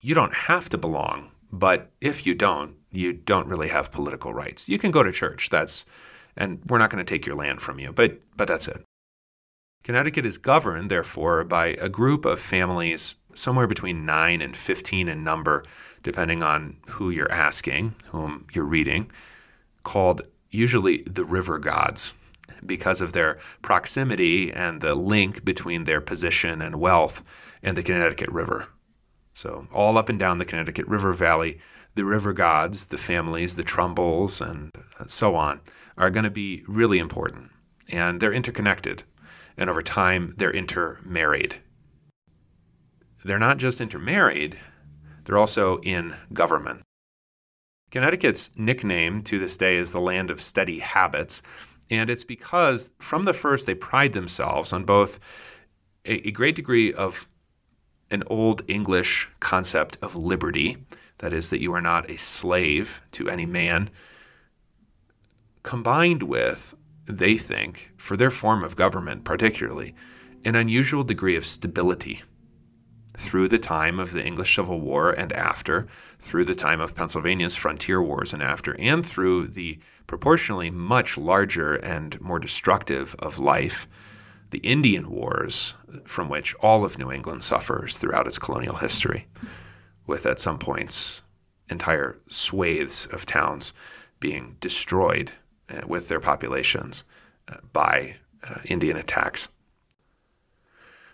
You 0.00 0.14
don't 0.14 0.34
have 0.34 0.68
to 0.70 0.78
belong, 0.78 1.30
but 1.52 1.90
if 2.00 2.26
you 2.26 2.34
don't, 2.34 2.76
you 2.90 3.12
don't 3.12 3.46
really 3.46 3.68
have 3.68 3.92
political 3.92 4.32
rights. 4.32 4.68
You 4.68 4.78
can 4.78 4.90
go 4.90 5.02
to 5.02 5.12
church. 5.12 5.50
That's 5.50 5.84
and 6.36 6.60
we're 6.68 6.78
not 6.78 6.90
going 6.90 7.04
to 7.04 7.08
take 7.08 7.26
your 7.26 7.36
land 7.36 7.60
from 7.60 7.78
you, 7.78 7.92
but 7.92 8.20
but 8.36 8.48
that's 8.48 8.68
it. 8.68 8.84
Connecticut 9.90 10.24
is 10.24 10.38
governed, 10.38 10.88
therefore, 10.88 11.42
by 11.42 11.74
a 11.80 11.88
group 11.88 12.24
of 12.24 12.38
families 12.38 13.16
somewhere 13.34 13.66
between 13.66 14.06
9 14.06 14.40
and 14.40 14.56
15 14.56 15.08
in 15.08 15.24
number, 15.24 15.64
depending 16.04 16.44
on 16.44 16.76
who 16.86 17.10
you're 17.10 17.32
asking, 17.32 17.96
whom 18.12 18.46
you're 18.52 18.62
reading, 18.62 19.10
called 19.82 20.22
usually 20.50 21.02
the 21.08 21.24
river 21.24 21.58
gods 21.58 22.14
because 22.64 23.00
of 23.00 23.14
their 23.14 23.40
proximity 23.62 24.52
and 24.52 24.80
the 24.80 24.94
link 24.94 25.44
between 25.44 25.82
their 25.82 26.00
position 26.00 26.62
and 26.62 26.76
wealth 26.76 27.24
and 27.60 27.76
the 27.76 27.82
Connecticut 27.82 28.30
River. 28.30 28.68
So, 29.34 29.66
all 29.72 29.98
up 29.98 30.08
and 30.08 30.20
down 30.20 30.38
the 30.38 30.44
Connecticut 30.44 30.86
River 30.86 31.12
Valley, 31.12 31.58
the 31.96 32.04
river 32.04 32.32
gods, 32.32 32.86
the 32.86 32.96
families, 32.96 33.56
the 33.56 33.64
Trumbulls, 33.64 34.40
and 34.40 34.70
so 35.08 35.34
on, 35.34 35.60
are 35.98 36.10
going 36.10 36.22
to 36.22 36.30
be 36.30 36.62
really 36.68 37.00
important. 37.00 37.50
And 37.88 38.20
they're 38.20 38.32
interconnected. 38.32 39.02
And 39.60 39.70
over 39.70 39.82
time, 39.82 40.34
they're 40.38 40.50
intermarried 40.50 41.60
they're 43.24 43.38
not 43.38 43.58
just 43.58 43.80
intermarried, 43.80 44.58
they're 45.24 45.38
also 45.38 45.78
in 45.80 46.14
government. 46.32 46.82
Connecticut's 47.90 48.50
nickname 48.56 49.22
to 49.24 49.38
this 49.38 49.56
day 49.56 49.76
is 49.76 49.92
the 49.92 50.00
land 50.00 50.30
of 50.30 50.40
steady 50.40 50.78
habits, 50.78 51.42
and 51.90 52.08
it's 52.08 52.24
because 52.24 52.92
from 52.98 53.24
the 53.24 53.32
first 53.32 53.66
they 53.66 53.74
pride 53.74 54.12
themselves 54.12 54.72
on 54.72 54.84
both 54.84 55.18
a, 56.06 56.28
a 56.28 56.30
great 56.30 56.54
degree 56.54 56.92
of 56.92 57.28
an 58.10 58.22
old 58.28 58.62
English 58.68 59.28
concept 59.40 59.98
of 60.02 60.16
liberty, 60.16 60.76
that 61.18 61.32
is, 61.32 61.50
that 61.50 61.60
you 61.60 61.74
are 61.74 61.82
not 61.82 62.08
a 62.10 62.16
slave 62.16 63.02
to 63.12 63.28
any 63.28 63.44
man, 63.44 63.90
combined 65.62 66.22
with, 66.22 66.74
they 67.18 67.36
think, 67.36 67.92
for 67.96 68.16
their 68.16 68.30
form 68.30 68.64
of 68.64 68.76
government 68.76 69.24
particularly, 69.24 69.94
an 70.44 70.54
unusual 70.54 71.04
degree 71.04 71.36
of 71.36 71.46
stability. 71.46 72.22
Through 73.16 73.48
the 73.48 73.58
time 73.58 73.98
of 73.98 74.12
the 74.12 74.24
English 74.24 74.54
Civil 74.54 74.80
War 74.80 75.10
and 75.10 75.32
after, 75.32 75.86
through 76.20 76.46
the 76.46 76.54
time 76.54 76.80
of 76.80 76.94
Pennsylvania's 76.94 77.54
frontier 77.54 78.02
wars 78.02 78.32
and 78.32 78.42
after, 78.42 78.74
and 78.78 79.04
through 79.04 79.48
the 79.48 79.78
proportionally 80.06 80.70
much 80.70 81.18
larger 81.18 81.74
and 81.74 82.18
more 82.20 82.38
destructive 82.38 83.14
of 83.18 83.38
life, 83.38 83.86
the 84.50 84.58
Indian 84.58 85.10
Wars, 85.10 85.76
from 86.04 86.28
which 86.28 86.54
all 86.56 86.84
of 86.84 86.98
New 86.98 87.12
England 87.12 87.44
suffers 87.44 87.98
throughout 87.98 88.26
its 88.26 88.38
colonial 88.38 88.76
history, 88.76 89.26
with 90.06 90.26
at 90.26 90.40
some 90.40 90.58
points 90.58 91.22
entire 91.68 92.18
swathes 92.28 93.06
of 93.06 93.26
towns 93.26 93.72
being 94.18 94.56
destroyed 94.60 95.30
with 95.86 96.08
their 96.08 96.20
populations 96.20 97.04
uh, 97.48 97.56
by 97.72 98.16
uh, 98.42 98.60
Indian 98.64 98.96
attacks 98.96 99.48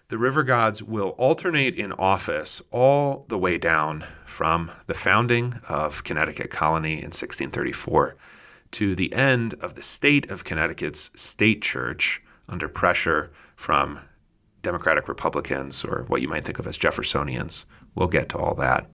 the 0.09 0.19
river 0.19 0.45
gods 0.45 0.83
will 0.83 1.11
alternate 1.19 1.75
in 1.75 1.93
office 1.93 2.63
all 2.71 3.25
the 3.29 3.39
way 3.39 3.59
down 3.59 4.05
from 4.25 4.71
the 4.87 4.95
founding 4.95 5.55
of 5.69 6.05
Connecticut 6.05 6.51
Colony 6.51 6.93
in 6.93 7.07
1634 7.07 8.17
to 8.73 8.95
the 8.95 9.13
end 9.13 9.55
of 9.55 9.75
the 9.75 9.83
state 9.83 10.31
of 10.31 10.45
Connecticut's 10.45 11.11
state 11.17 11.61
church 11.61 12.23
under 12.49 12.69
pressure 12.69 13.33
from 13.57 13.99
Democratic 14.63 15.09
Republicans 15.09 15.85
or 15.85 16.05
what 16.07 16.23
you 16.23 16.29
might 16.29 16.45
think 16.45 16.61
of 16.61 16.69
as 16.69 16.79
Jeffersonians. 16.79 17.65
We'll 17.97 18.09
get 18.09 18.29
to 18.31 18.39
all 18.39 18.55
that 18.55 18.89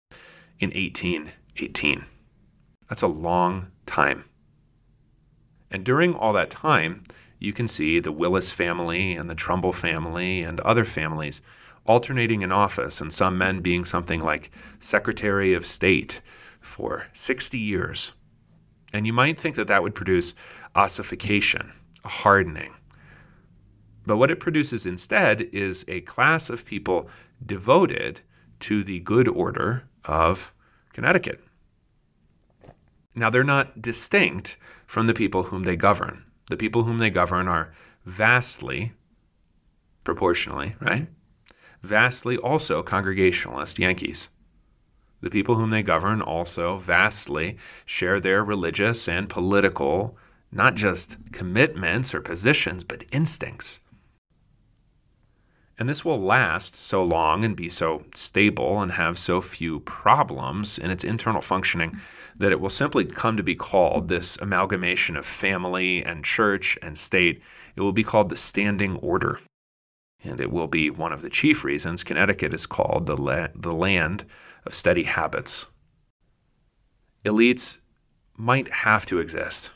in 0.60 0.70
1818. 0.70 2.06
That's 2.88 3.02
a 3.02 3.06
long 3.06 3.66
time. 3.84 4.24
And 5.72 5.84
during 5.84 6.14
all 6.14 6.34
that 6.34 6.50
time, 6.50 7.02
you 7.38 7.52
can 7.52 7.66
see 7.66 7.98
the 7.98 8.12
Wyllys 8.12 8.50
family 8.50 9.14
and 9.14 9.28
the 9.28 9.34
Trumbull 9.34 9.72
family 9.72 10.42
and 10.42 10.60
other 10.60 10.84
families 10.84 11.40
alternating 11.84 12.42
in 12.42 12.52
office, 12.52 13.00
and 13.00 13.12
some 13.12 13.36
men 13.36 13.60
being 13.60 13.84
something 13.84 14.20
like 14.20 14.52
Secretary 14.78 15.52
of 15.52 15.66
State 15.66 16.20
for 16.60 17.06
60 17.12 17.58
years. 17.58 18.12
And 18.92 19.04
you 19.04 19.12
might 19.12 19.36
think 19.36 19.56
that 19.56 19.66
that 19.66 19.82
would 19.82 19.94
produce 19.94 20.34
ossification, 20.76 21.72
a 22.04 22.08
hardening. 22.08 22.72
But 24.06 24.18
what 24.18 24.30
it 24.30 24.38
produces 24.38 24.86
instead 24.86 25.42
is 25.52 25.84
a 25.88 26.02
class 26.02 26.50
of 26.50 26.64
people 26.64 27.08
devoted 27.44 28.20
to 28.60 28.84
the 28.84 29.00
good 29.00 29.26
order 29.26 29.82
of 30.04 30.54
Connecticut. 30.92 31.42
Now, 33.14 33.28
they're 33.28 33.42
not 33.42 33.82
distinct 33.82 34.56
from 34.92 35.06
the 35.06 35.14
people 35.14 35.44
whom 35.44 35.62
they 35.62 35.74
govern. 35.74 36.22
The 36.50 36.56
people 36.58 36.82
whom 36.82 36.98
they 36.98 37.08
govern 37.08 37.48
are 37.48 37.72
vastly, 38.04 38.92
proportionally, 40.04 40.76
right? 40.80 41.06
Vastly 41.80 42.36
also 42.36 42.82
Congregationalist 42.82 43.78
Yankees. 43.78 44.28
The 45.22 45.30
people 45.30 45.54
whom 45.54 45.70
they 45.70 45.82
govern 45.82 46.20
also 46.20 46.76
vastly 46.76 47.56
share 47.86 48.20
their 48.20 48.44
religious 48.44 49.08
and 49.08 49.30
political, 49.30 50.18
not 50.52 50.74
just 50.74 51.16
commitments 51.32 52.14
or 52.14 52.20
positions, 52.20 52.84
but 52.84 53.06
instincts. 53.10 53.80
And 55.78 55.88
this 55.88 56.04
will 56.04 56.20
last 56.20 56.76
so 56.76 57.02
long 57.02 57.44
and 57.44 57.56
be 57.56 57.68
so 57.68 58.04
stable 58.14 58.80
and 58.80 58.92
have 58.92 59.18
so 59.18 59.40
few 59.40 59.80
problems 59.80 60.78
in 60.78 60.90
its 60.90 61.02
internal 61.02 61.40
functioning 61.40 61.98
that 62.36 62.52
it 62.52 62.60
will 62.60 62.70
simply 62.70 63.04
come 63.04 63.36
to 63.36 63.42
be 63.42 63.54
called 63.54 64.08
this 64.08 64.36
amalgamation 64.36 65.16
of 65.16 65.26
family 65.26 66.04
and 66.04 66.24
church 66.24 66.78
and 66.82 66.96
state. 66.96 67.42
It 67.74 67.80
will 67.80 67.92
be 67.92 68.04
called 68.04 68.28
the 68.28 68.36
standing 68.36 68.96
order. 68.96 69.40
And 70.24 70.40
it 70.40 70.52
will 70.52 70.68
be 70.68 70.88
one 70.90 71.12
of 71.12 71.22
the 71.22 71.30
chief 71.30 71.64
reasons 71.64 72.04
Connecticut 72.04 72.54
is 72.54 72.66
called 72.66 73.06
the, 73.06 73.16
la- 73.16 73.48
the 73.54 73.72
land 73.72 74.24
of 74.64 74.74
steady 74.74 75.04
habits. 75.04 75.66
Elites 77.24 77.78
might 78.36 78.68
have 78.68 79.06
to 79.06 79.18
exist, 79.18 79.72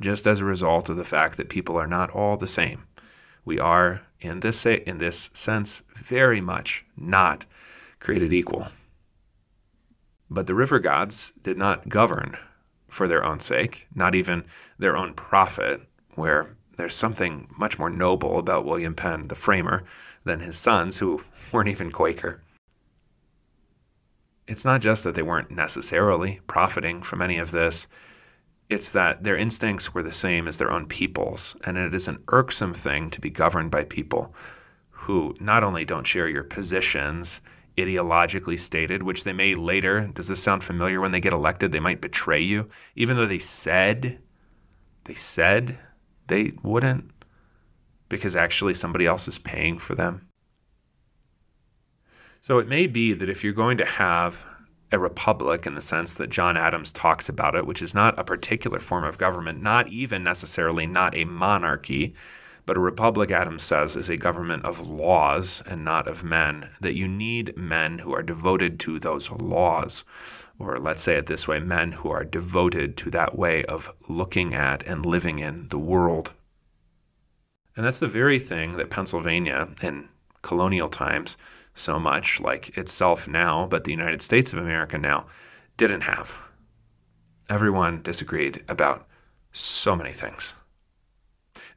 just 0.00 0.26
as 0.26 0.40
a 0.40 0.44
result 0.44 0.88
of 0.88 0.96
the 0.96 1.04
fact 1.04 1.36
that 1.36 1.48
people 1.48 1.76
are 1.76 1.86
not 1.86 2.10
all 2.10 2.36
the 2.36 2.46
same. 2.46 2.84
We 3.44 3.58
are, 3.58 4.05
in 4.20 4.40
this, 4.40 4.66
in 4.66 4.98
this 4.98 5.30
sense, 5.32 5.82
very 5.94 6.40
much 6.40 6.84
not 6.96 7.46
created 8.00 8.32
equal. 8.32 8.68
But 10.30 10.46
the 10.46 10.54
river 10.54 10.78
gods 10.78 11.32
did 11.42 11.56
not 11.56 11.88
govern 11.88 12.36
for 12.88 13.06
their 13.08 13.24
own 13.24 13.40
sake, 13.40 13.86
not 13.94 14.14
even 14.14 14.44
their 14.78 14.96
own 14.96 15.14
profit, 15.14 15.82
where 16.14 16.56
there's 16.76 16.94
something 16.94 17.48
much 17.56 17.78
more 17.78 17.90
noble 17.90 18.38
about 18.38 18.64
William 18.64 18.94
Penn, 18.94 19.28
the 19.28 19.34
framer, 19.34 19.84
than 20.24 20.40
his 20.40 20.58
sons, 20.58 20.98
who 20.98 21.22
weren't 21.52 21.68
even 21.68 21.90
Quaker. 21.90 22.42
It's 24.46 24.64
not 24.64 24.80
just 24.80 25.04
that 25.04 25.14
they 25.14 25.22
weren't 25.22 25.50
necessarily 25.50 26.40
profiting 26.46 27.02
from 27.02 27.20
any 27.20 27.38
of 27.38 27.50
this, 27.50 27.88
it's 28.68 28.90
that 28.90 29.22
their 29.22 29.36
instincts 29.36 29.94
were 29.94 30.02
the 30.02 30.12
same 30.12 30.48
as 30.48 30.58
their 30.58 30.70
own 30.70 30.86
people's, 30.86 31.56
and 31.64 31.76
it 31.78 31.94
is 31.94 32.08
an 32.08 32.22
irksome 32.28 32.74
thing 32.74 33.10
to 33.10 33.20
be 33.20 33.30
governed 33.30 33.70
by 33.70 33.84
people 33.84 34.34
who 34.90 35.34
not 35.38 35.62
only 35.62 35.84
don't 35.84 36.06
share 36.06 36.28
your 36.28 36.42
positions 36.42 37.40
ideologically 37.78 38.58
stated, 38.58 39.02
which 39.02 39.24
they 39.24 39.32
may 39.32 39.54
later, 39.54 40.08
does 40.14 40.28
this 40.28 40.42
sound 40.42 40.64
familiar? 40.64 41.00
When 41.00 41.12
they 41.12 41.20
get 41.20 41.32
elected, 41.32 41.72
they 41.72 41.80
might 41.80 42.00
betray 42.00 42.40
you, 42.40 42.68
even 42.94 43.16
though 43.16 43.26
they 43.26 43.38
said, 43.38 44.18
they 45.04 45.14
said 45.14 45.78
they 46.26 46.54
wouldn't, 46.62 47.10
because 48.08 48.34
actually 48.34 48.74
somebody 48.74 49.06
else 49.06 49.28
is 49.28 49.38
paying 49.38 49.78
for 49.78 49.94
them. 49.94 50.26
So 52.40 52.58
it 52.58 52.68
may 52.68 52.86
be 52.86 53.12
that 53.12 53.28
if 53.28 53.44
you're 53.44 53.52
going 53.52 53.76
to 53.78 53.84
have 53.84 54.44
a 54.96 54.98
republic 54.98 55.66
in 55.66 55.74
the 55.74 55.80
sense 55.80 56.14
that 56.14 56.30
John 56.30 56.56
Adams 56.56 56.92
talks 56.92 57.28
about 57.28 57.54
it, 57.54 57.66
which 57.66 57.82
is 57.82 57.94
not 57.94 58.18
a 58.18 58.24
particular 58.24 58.80
form 58.80 59.04
of 59.04 59.18
government, 59.18 59.62
not 59.62 59.88
even 59.88 60.24
necessarily 60.24 60.86
not 60.86 61.14
a 61.14 61.24
monarchy, 61.24 62.14
but 62.64 62.76
a 62.76 62.80
republic, 62.80 63.30
Adams 63.30 63.62
says, 63.62 63.94
is 63.94 64.08
a 64.08 64.16
government 64.16 64.64
of 64.64 64.90
laws 64.90 65.62
and 65.66 65.84
not 65.84 66.08
of 66.08 66.24
men, 66.24 66.70
that 66.80 66.96
you 66.96 67.06
need 67.06 67.56
men 67.56 67.98
who 67.98 68.12
are 68.12 68.22
devoted 68.22 68.80
to 68.80 68.98
those 68.98 69.30
laws. 69.30 70.02
Or 70.58 70.80
let's 70.80 71.02
say 71.02 71.16
it 71.16 71.26
this 71.26 71.46
way 71.46 71.60
men 71.60 71.92
who 71.92 72.10
are 72.10 72.24
devoted 72.24 72.96
to 72.96 73.10
that 73.10 73.38
way 73.38 73.64
of 73.64 73.94
looking 74.08 74.52
at 74.52 74.82
and 74.84 75.06
living 75.06 75.38
in 75.38 75.68
the 75.68 75.78
world. 75.78 76.32
And 77.76 77.84
that's 77.84 78.00
the 78.00 78.08
very 78.08 78.38
thing 78.40 78.72
that 78.72 78.90
Pennsylvania 78.90 79.68
in 79.80 80.08
colonial 80.42 80.88
times, 80.88 81.36
so 81.76 82.00
much 82.00 82.40
like 82.40 82.76
itself 82.76 83.28
now, 83.28 83.66
but 83.66 83.84
the 83.84 83.92
United 83.92 84.22
States 84.22 84.52
of 84.52 84.58
America 84.58 84.98
now, 84.98 85.26
didn't 85.76 86.00
have. 86.00 86.36
Everyone 87.48 88.02
disagreed 88.02 88.64
about 88.68 89.06
so 89.52 89.94
many 89.94 90.12
things. 90.12 90.54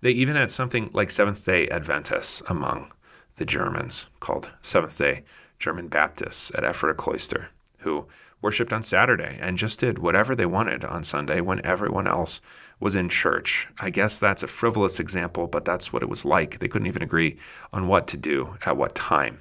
They 0.02 0.12
even 0.12 0.36
had 0.36 0.50
something 0.50 0.89
like 0.93 1.12
Seventh 1.12 1.45
day 1.45 1.68
Adventists 1.68 2.41
among 2.50 2.91
the 3.36 3.45
Germans 3.45 4.08
called 4.20 4.52
Seventh 4.62 4.97
day 4.97 5.24
German 5.60 5.89
Baptists 5.89 6.52
at 6.56 6.64
Ephrata 6.64 6.95
Cloister, 6.95 7.50
who 7.80 8.08
worshiped 8.41 8.72
on 8.72 8.82
Saturday 8.82 9.38
and 9.41 9.58
just 9.58 9.80
did 9.80 10.00
whatever 10.00 10.34
they 10.34 10.45
wanted 10.45 10.86
on 10.86 11.04
Sunday 11.04 11.41
when 11.41 11.66
everyone 11.66 12.08
else 12.08 12.39
was 12.80 12.95
in 12.95 13.10
church. 13.10 13.68
I 13.78 13.89
guess 13.89 14.18
that's 14.18 14.43
a 14.43 14.47
frivolous 14.47 15.00
example, 15.00 15.47
but 15.47 15.66
that's 15.66 15.91
what 15.91 16.02
it 16.02 16.10
was 16.10 16.24
like. 16.24 16.60
They 16.60 16.70
couldn't 16.70 16.88
even 16.88 17.04
agree 17.04 17.38
on 17.74 17.88
what 17.88 18.08
to 18.08 18.18
do 18.18 18.56
at 18.66 18.78
what 18.78 18.95
time. 18.95 19.39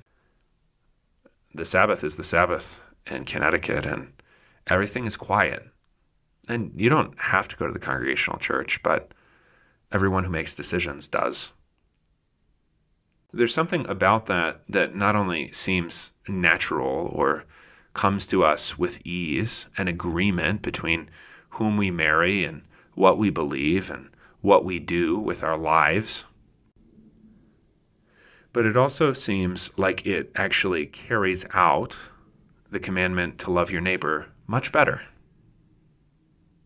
The 1.54 1.64
Sabbath 1.64 2.04
is 2.04 2.16
the 2.16 2.24
Sabbath 2.24 2.82
in 3.06 3.24
Connecticut, 3.24 3.86
and 3.86 4.12
everything 4.66 5.06
is 5.06 5.16
quiet. 5.16 5.66
And 6.48 6.72
you 6.76 6.88
don't 6.88 7.18
have 7.18 7.48
to 7.48 7.56
go 7.56 7.66
to 7.66 7.72
the 7.72 7.78
congregational 7.78 8.38
church, 8.38 8.82
but 8.82 9.12
everyone 9.92 10.24
who 10.24 10.30
makes 10.30 10.54
decisions 10.54 11.08
does. 11.08 11.52
There's 13.32 13.52
something 13.52 13.86
about 13.88 14.26
that 14.26 14.62
that 14.68 14.94
not 14.94 15.16
only 15.16 15.52
seems 15.52 16.12
natural 16.26 17.10
or 17.12 17.44
comes 17.92 18.26
to 18.28 18.44
us 18.44 18.78
with 18.78 19.04
ease, 19.06 19.66
an 19.76 19.88
agreement 19.88 20.62
between 20.62 21.10
whom 21.50 21.76
we 21.76 21.90
marry 21.90 22.44
and 22.44 22.62
what 22.94 23.18
we 23.18 23.30
believe 23.30 23.90
and 23.90 24.08
what 24.40 24.64
we 24.64 24.78
do 24.78 25.18
with 25.18 25.42
our 25.42 25.58
lives. 25.58 26.24
But 28.52 28.66
it 28.66 28.76
also 28.76 29.12
seems 29.12 29.70
like 29.76 30.06
it 30.06 30.30
actually 30.34 30.86
carries 30.86 31.44
out 31.52 31.98
the 32.70 32.80
commandment 32.80 33.38
to 33.40 33.50
love 33.50 33.70
your 33.70 33.80
neighbor 33.80 34.26
much 34.46 34.72
better. 34.72 35.02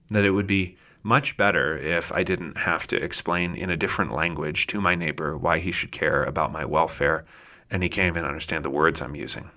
That 0.09 0.25
it 0.25 0.31
would 0.31 0.47
be 0.47 0.77
much 1.03 1.37
better 1.37 1.77
if 1.77 2.13
I 2.13 2.23
didn't 2.23 2.59
have 2.59 2.87
to 2.89 3.03
explain 3.03 3.55
in 3.55 3.71
a 3.71 3.77
different 3.77 4.13
language 4.13 4.67
to 4.69 4.81
my 4.81 4.95
neighbor 4.95 5.37
why 5.37 5.59
he 5.59 5.73
should 5.73 5.91
care 5.91 6.23
about 6.23 6.53
my 6.53 6.65
welfare 6.65 7.25
and 7.71 7.83
he 7.83 7.89
can't 7.89 8.15
even 8.15 8.25
understand 8.25 8.65
the 8.65 8.71
words 8.71 9.01
I'm 9.01 9.17
using. 9.17 9.51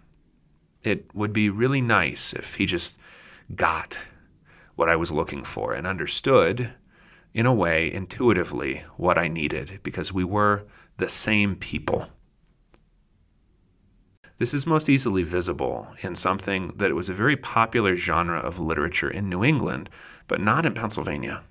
It 0.84 1.14
would 1.14 1.34
be 1.34 1.50
really 1.50 1.82
nice 1.82 2.34
if 2.34 2.56
he 2.56 2.66
just 2.66 2.98
got 3.54 4.00
what 4.76 4.90
I 4.90 4.96
was 4.96 5.12
looking 5.12 5.44
for 5.44 5.74
and 5.74 5.86
understood, 5.86 6.74
in 7.34 7.46
a 7.46 7.54
way, 7.54 7.92
intuitively, 7.92 8.84
what 8.98 9.18
I 9.18 9.28
needed 9.28 9.80
because 9.84 10.14
we 10.14 10.24
were 10.24 10.66
the 10.98 11.10
same 11.10 11.56
people. 11.56 12.08
This 14.38 14.54
is 14.54 14.68
most 14.68 14.90
easily 14.90 15.24
visible 15.24 15.88
in 16.02 16.16
something 16.16 16.74
that 16.76 16.94
was 16.94 17.08
a 17.08 17.14
very 17.14 17.38
popular 17.38 17.96
genre 17.96 18.40
of 18.40 18.60
literature 18.60 19.10
in 19.10 19.30
New 19.30 19.44
England 19.44 19.90
but 20.28 20.42
not 20.42 20.66
in 20.66 20.74
Pennsylvania. 20.74 21.44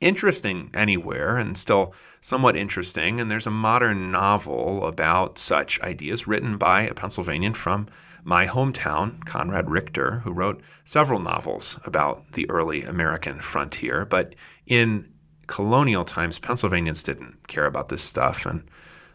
Interesting 0.00 0.70
anywhere, 0.74 1.36
and 1.36 1.56
still 1.56 1.94
somewhat 2.20 2.56
interesting. 2.56 3.20
And 3.20 3.30
there's 3.30 3.46
a 3.46 3.52
modern 3.52 4.10
novel 4.10 4.86
about 4.86 5.38
such 5.38 5.80
ideas 5.80 6.26
written 6.26 6.58
by 6.58 6.82
a 6.82 6.94
Pennsylvanian 6.94 7.54
from 7.54 7.86
my 8.24 8.46
hometown, 8.46 9.24
Conrad 9.24 9.70
Richter, 9.70 10.20
who 10.20 10.32
wrote 10.32 10.60
several 10.84 11.20
novels 11.20 11.78
about 11.84 12.32
the 12.32 12.50
early 12.50 12.82
American 12.82 13.40
frontier. 13.40 14.04
But 14.04 14.34
in 14.66 15.12
colonial 15.46 16.04
times, 16.04 16.38
Pennsylvanians 16.38 17.02
didn't 17.04 17.46
care 17.46 17.66
about 17.66 17.88
this 17.88 18.02
stuff, 18.02 18.46
and 18.46 18.64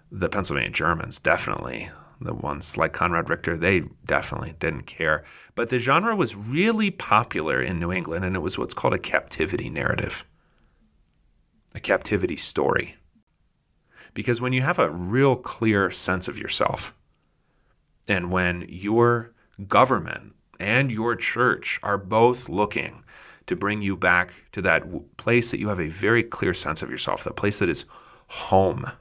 the 0.10 0.30
Pennsylvania 0.30 0.72
Germans 0.72 1.20
definitely 1.20 1.90
the 2.20 2.34
ones 2.34 2.78
like 2.78 2.94
Conrad 2.94 3.30
Richter, 3.30 3.58
they 3.58 3.84
definitely 4.06 4.56
didn't 4.60 4.88
care. 4.88 5.24
But 5.56 5.70
the 5.70 5.80
genre 5.80 6.16
was 6.16 6.36
really 6.36 6.92
popular 6.92 7.62
in 7.62 7.80
New 7.80 7.92
England, 7.92 8.26
and 8.26 8.36
it 8.36 8.40
was 8.40 8.58
what's 8.58 8.74
called 8.74 8.94
a 8.94 9.00
captivity 9.00 9.70
narrative, 9.70 10.26
a 11.76 11.80
captivity 11.80 12.36
story. 12.36 12.96
Because 14.14 14.42
when 14.42 14.54
you 14.54 14.62
have 14.62 14.80
a 14.80 14.90
real 14.90 15.36
clear 15.36 15.92
sense 15.92 16.28
of 16.28 16.38
yourself, 16.38 16.94
and 18.08 18.32
when 18.32 18.66
your 18.68 19.34
government 19.68 20.34
and 20.60 20.92
your 20.92 21.16
church 21.16 21.80
are 21.84 21.98
both 21.98 22.50
looking 22.50 23.04
to 23.46 23.56
bring 23.56 23.82
you 23.82 23.96
back 23.96 24.34
to 24.52 24.62
that 24.62 24.84
place 25.18 25.52
that 25.52 25.60
you 25.60 25.68
have 25.70 25.80
a 25.80 25.88
very 25.88 26.24
clear 26.24 26.54
sense 26.54 26.82
of 26.82 26.90
yourself, 26.90 27.24
that 27.24 27.36
place 27.36 27.60
that 27.60 27.70
is 27.70 27.86
home 28.28 28.92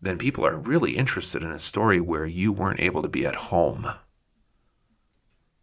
then 0.00 0.18
people 0.18 0.46
are 0.46 0.56
really 0.56 0.96
interested 0.96 1.42
in 1.42 1.50
a 1.50 1.58
story 1.58 2.00
where 2.00 2.26
you 2.26 2.52
weren't 2.52 2.80
able 2.80 3.02
to 3.02 3.08
be 3.08 3.26
at 3.26 3.34
home. 3.34 3.86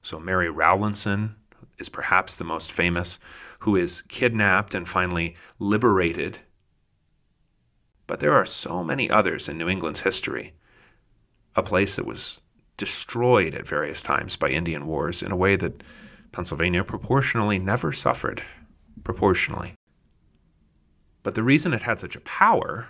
So, 0.01 0.19
Mary 0.19 0.49
Rowlandson 0.49 1.35
is 1.77 1.89
perhaps 1.89 2.35
the 2.35 2.43
most 2.43 2.71
famous, 2.71 3.19
who 3.59 3.75
is 3.75 4.03
kidnapped 4.03 4.75
and 4.75 4.87
finally 4.87 5.35
liberated. 5.59 6.39
But 8.07 8.19
there 8.19 8.33
are 8.33 8.45
so 8.45 8.83
many 8.83 9.09
others 9.09 9.49
in 9.49 9.57
New 9.57 9.69
England's 9.69 10.01
history, 10.01 10.53
a 11.55 11.63
place 11.63 11.95
that 11.95 12.05
was 12.05 12.41
destroyed 12.77 13.55
at 13.55 13.67
various 13.67 14.03
times 14.03 14.35
by 14.35 14.49
Indian 14.49 14.85
wars 14.85 15.23
in 15.23 15.31
a 15.31 15.37
way 15.37 15.55
that 15.55 15.81
Pennsylvania 16.31 16.83
proportionally 16.83 17.57
never 17.57 17.91
suffered. 17.91 18.43
Proportionally. 19.03 19.75
But 21.23 21.35
the 21.35 21.43
reason 21.43 21.73
it 21.73 21.81
had 21.81 21.99
such 21.99 22.15
a 22.15 22.21
power 22.21 22.87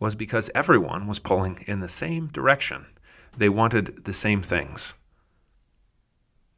was 0.00 0.14
because 0.14 0.50
everyone 0.54 1.06
was 1.06 1.18
pulling 1.18 1.64
in 1.66 1.80
the 1.80 1.88
same 1.88 2.28
direction. 2.28 2.86
They 3.36 3.48
wanted 3.48 4.04
the 4.04 4.12
same 4.12 4.42
things. 4.42 4.94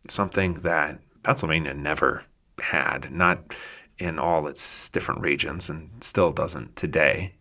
Something 0.09 0.55
that 0.55 1.01
Pennsylvania 1.22 1.74
never 1.74 2.24
had, 2.61 3.12
not 3.12 3.55
in 3.99 4.18
all 4.18 4.47
its 4.47 4.88
different 4.88 5.20
regions, 5.20 5.68
and 5.68 5.91
still 6.03 6.32
doesn't 6.32 6.76
today. 6.76 7.34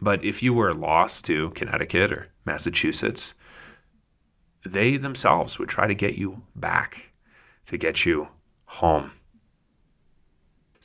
But 0.00 0.24
if 0.24 0.42
you 0.42 0.52
were 0.52 0.74
lost 0.74 1.24
to 1.26 1.50
Connecticut 1.50 2.12
or 2.12 2.28
Massachusetts, 2.44 3.34
they 4.64 4.96
themselves 4.96 5.58
would 5.58 5.68
try 5.68 5.86
to 5.86 5.94
get 5.94 6.16
you 6.16 6.42
back, 6.54 7.12
to 7.66 7.78
get 7.78 8.04
you 8.04 8.28
home. 8.66 9.12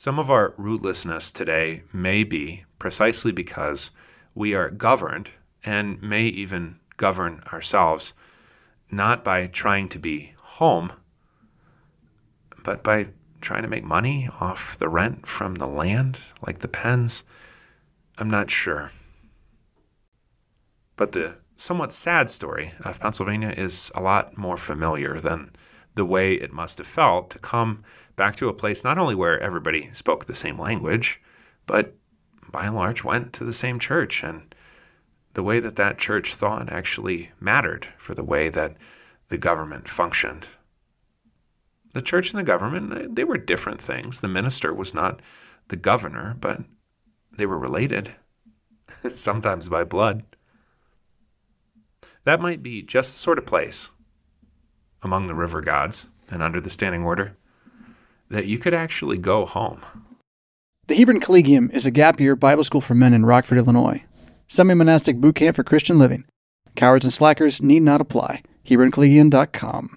Some 0.02 0.18
of 0.18 0.32
our 0.32 0.50
rootlessness 0.58 1.32
today 1.32 1.84
may 1.92 2.24
be 2.24 2.64
precisely 2.80 3.30
because 3.30 3.92
we 4.34 4.52
are 4.52 4.68
governed 4.68 5.30
and 5.62 6.02
may 6.02 6.24
even 6.24 6.80
govern 6.96 7.40
ourselves 7.52 8.12
not 8.90 9.22
by 9.22 9.46
trying 9.46 9.88
to 9.90 10.00
be 10.00 10.34
home, 10.38 10.92
but 12.64 12.82
by 12.82 13.10
trying 13.40 13.62
to 13.62 13.68
make 13.68 13.84
money 13.84 14.28
off 14.40 14.76
the 14.76 14.88
rent 14.88 15.24
from 15.24 15.54
the 15.54 15.68
land, 15.68 16.18
like 16.44 16.58
the 16.58 16.66
Penns. 16.66 17.22
I'm 18.18 18.28
not 18.28 18.50
sure. 18.50 18.90
But 20.96 21.12
the 21.12 21.36
somewhat 21.56 21.92
sad 21.92 22.28
story 22.28 22.72
of 22.84 22.98
Pennsylvania 22.98 23.54
is 23.56 23.92
a 23.94 24.02
lot 24.02 24.36
more 24.36 24.56
familiar 24.56 25.20
than 25.20 25.52
the 25.94 26.04
way 26.04 26.34
it 26.34 26.52
must 26.52 26.78
have 26.78 26.88
felt 26.88 27.30
to 27.30 27.38
come 27.38 27.84
back 28.16 28.36
to 28.36 28.48
a 28.48 28.54
place 28.54 28.84
not 28.84 28.98
only 28.98 29.14
where 29.14 29.40
everybody 29.40 29.90
spoke 29.92 30.24
the 30.24 30.34
same 30.34 30.58
language, 30.58 31.20
but 31.66 31.94
by 32.50 32.66
and 32.66 32.74
large 32.74 33.04
went 33.04 33.32
to 33.34 33.44
the 33.44 33.52
same 33.52 33.78
church. 33.78 34.22
And 34.22 34.54
the 35.34 35.42
way 35.42 35.60
that 35.60 35.76
that 35.76 35.98
church 35.98 36.34
thought 36.34 36.70
actually 36.70 37.30
mattered 37.40 37.86
for 37.96 38.14
the 38.14 38.24
way 38.24 38.48
that 38.48 38.76
the 39.28 39.38
government 39.38 39.88
functioned. 39.88 40.48
The 41.94 42.02
church 42.02 42.32
and 42.32 42.38
the 42.38 42.44
government, 42.44 43.16
they 43.16 43.24
were 43.24 43.38
different 43.38 43.80
things. 43.80 44.20
The 44.20 44.28
minister 44.28 44.72
was 44.72 44.94
not 44.94 45.20
the 45.68 45.76
governor, 45.76 46.36
but 46.40 46.60
they 47.36 47.46
were 47.46 47.58
related, 47.58 48.10
sometimes 49.14 49.68
by 49.68 49.84
blood. 49.84 50.24
That 52.24 52.40
might 52.40 52.62
be 52.62 52.82
just 52.82 53.12
the 53.12 53.18
sort 53.18 53.38
of 53.38 53.46
place 53.46 53.90
among 55.02 55.26
the 55.26 55.34
river 55.34 55.60
gods 55.60 56.06
and 56.30 56.42
under 56.42 56.60
the 56.60 56.70
standing 56.70 57.02
order 57.02 57.36
that 58.32 58.46
you 58.46 58.58
could 58.58 58.74
actually 58.74 59.18
go 59.18 59.46
home. 59.46 59.82
The 60.88 60.96
Hebron 60.96 61.20
Collegium 61.20 61.70
is 61.70 61.86
a 61.86 61.90
gap 61.90 62.18
year 62.18 62.34
Bible 62.34 62.64
school 62.64 62.80
for 62.80 62.94
men 62.94 63.14
in 63.14 63.24
Rockford, 63.24 63.58
Illinois. 63.58 64.04
Semi 64.48 64.74
monastic 64.74 65.16
boot 65.16 65.36
camp 65.36 65.56
for 65.56 65.64
Christian 65.64 65.98
living. 65.98 66.24
Cowards 66.74 67.04
and 67.04 67.12
slackers 67.12 67.62
need 67.62 67.82
not 67.82 68.00
apply. 68.00 68.42
HebronCollegium.com. 68.66 69.96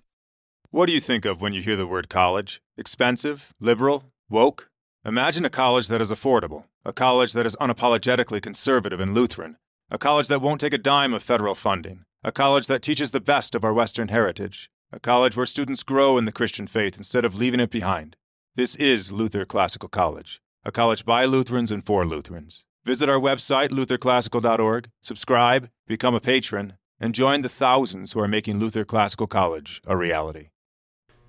What 0.71 0.85
do 0.87 0.93
you 0.93 0.99
think 0.99 1.25
of 1.25 1.41
when 1.41 1.53
you 1.53 1.61
hear 1.61 1.75
the 1.75 1.87
word 1.87 2.09
college? 2.09 2.61
Expensive? 2.77 3.53
Liberal? 3.59 4.05
Woke? 4.29 4.69
Imagine 5.05 5.45
a 5.45 5.49
college 5.49 5.87
that 5.87 6.01
is 6.01 6.11
affordable, 6.11 6.65
a 6.83 6.91
college 6.91 7.33
that 7.33 7.45
is 7.45 7.55
unapologetically 7.57 8.41
conservative 8.41 8.99
and 8.99 9.13
Lutheran, 9.13 9.55
a 9.89 9.97
college 9.97 10.27
that 10.27 10.41
won't 10.41 10.59
take 10.59 10.73
a 10.73 10.79
dime 10.79 11.13
of 11.13 11.23
federal 11.23 11.55
funding, 11.55 12.03
a 12.23 12.31
college 12.31 12.67
that 12.67 12.81
teaches 12.81 13.11
the 13.11 13.21
best 13.21 13.55
of 13.55 13.63
our 13.63 13.73
Western 13.73 14.07
heritage, 14.07 14.69
a 14.91 14.99
college 14.99 15.37
where 15.37 15.45
students 15.45 15.83
grow 15.83 16.17
in 16.17 16.25
the 16.25 16.31
Christian 16.31 16.67
faith 16.67 16.97
instead 16.97 17.23
of 17.23 17.35
leaving 17.35 17.59
it 17.59 17.69
behind. 17.69 18.15
This 18.57 18.77
is 18.77 19.11
Luther 19.11 19.43
Classical 19.43 19.89
College, 19.89 20.41
a 20.63 20.71
college 20.71 21.03
by 21.03 21.25
Lutherans 21.25 21.71
and 21.71 21.85
for 21.85 22.05
Lutherans. 22.05 22.63
Visit 22.85 23.09
our 23.09 23.19
website, 23.19 23.67
lutherclassical.org, 23.67 24.89
subscribe, 25.01 25.69
become 25.87 26.15
a 26.15 26.21
patron, 26.21 26.77
and 26.97 27.13
join 27.13 27.41
the 27.41 27.49
thousands 27.49 28.13
who 28.13 28.21
are 28.21 28.29
making 28.29 28.57
Luther 28.57 28.85
Classical 28.85 29.27
College 29.27 29.81
a 29.85 29.97
reality. 29.97 30.51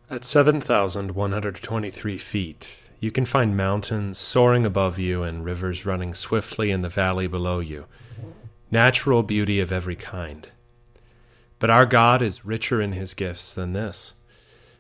At 0.08 0.24
7,123 0.24 2.16
feet, 2.18 2.76
you 3.00 3.10
can 3.10 3.24
find 3.24 3.56
mountains 3.56 4.18
soaring 4.18 4.64
above 4.64 4.96
you 5.00 5.24
and 5.24 5.44
rivers 5.44 5.84
running 5.84 6.14
swiftly 6.14 6.70
in 6.70 6.82
the 6.82 6.88
valley 6.88 7.26
below 7.26 7.58
you. 7.58 7.86
Natural 8.70 9.24
beauty 9.24 9.58
of 9.58 9.72
every 9.72 9.96
kind. 9.96 10.48
But 11.58 11.70
our 11.70 11.86
God 11.86 12.22
is 12.22 12.44
richer 12.44 12.80
in 12.80 12.92
his 12.92 13.14
gifts 13.14 13.52
than 13.52 13.72
this. 13.72 14.14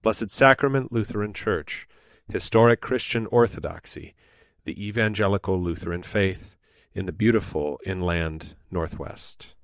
Blessed 0.00 0.30
Sacrament 0.30 0.92
Lutheran 0.92 1.32
Church, 1.32 1.88
historic 2.28 2.80
Christian 2.80 3.26
orthodoxy, 3.26 4.14
the 4.64 4.86
evangelical 4.86 5.60
Lutheran 5.60 6.02
faith 6.02 6.56
in 6.94 7.06
the 7.06 7.12
beautiful 7.12 7.80
inland 7.84 8.54
Northwest. 8.70 9.54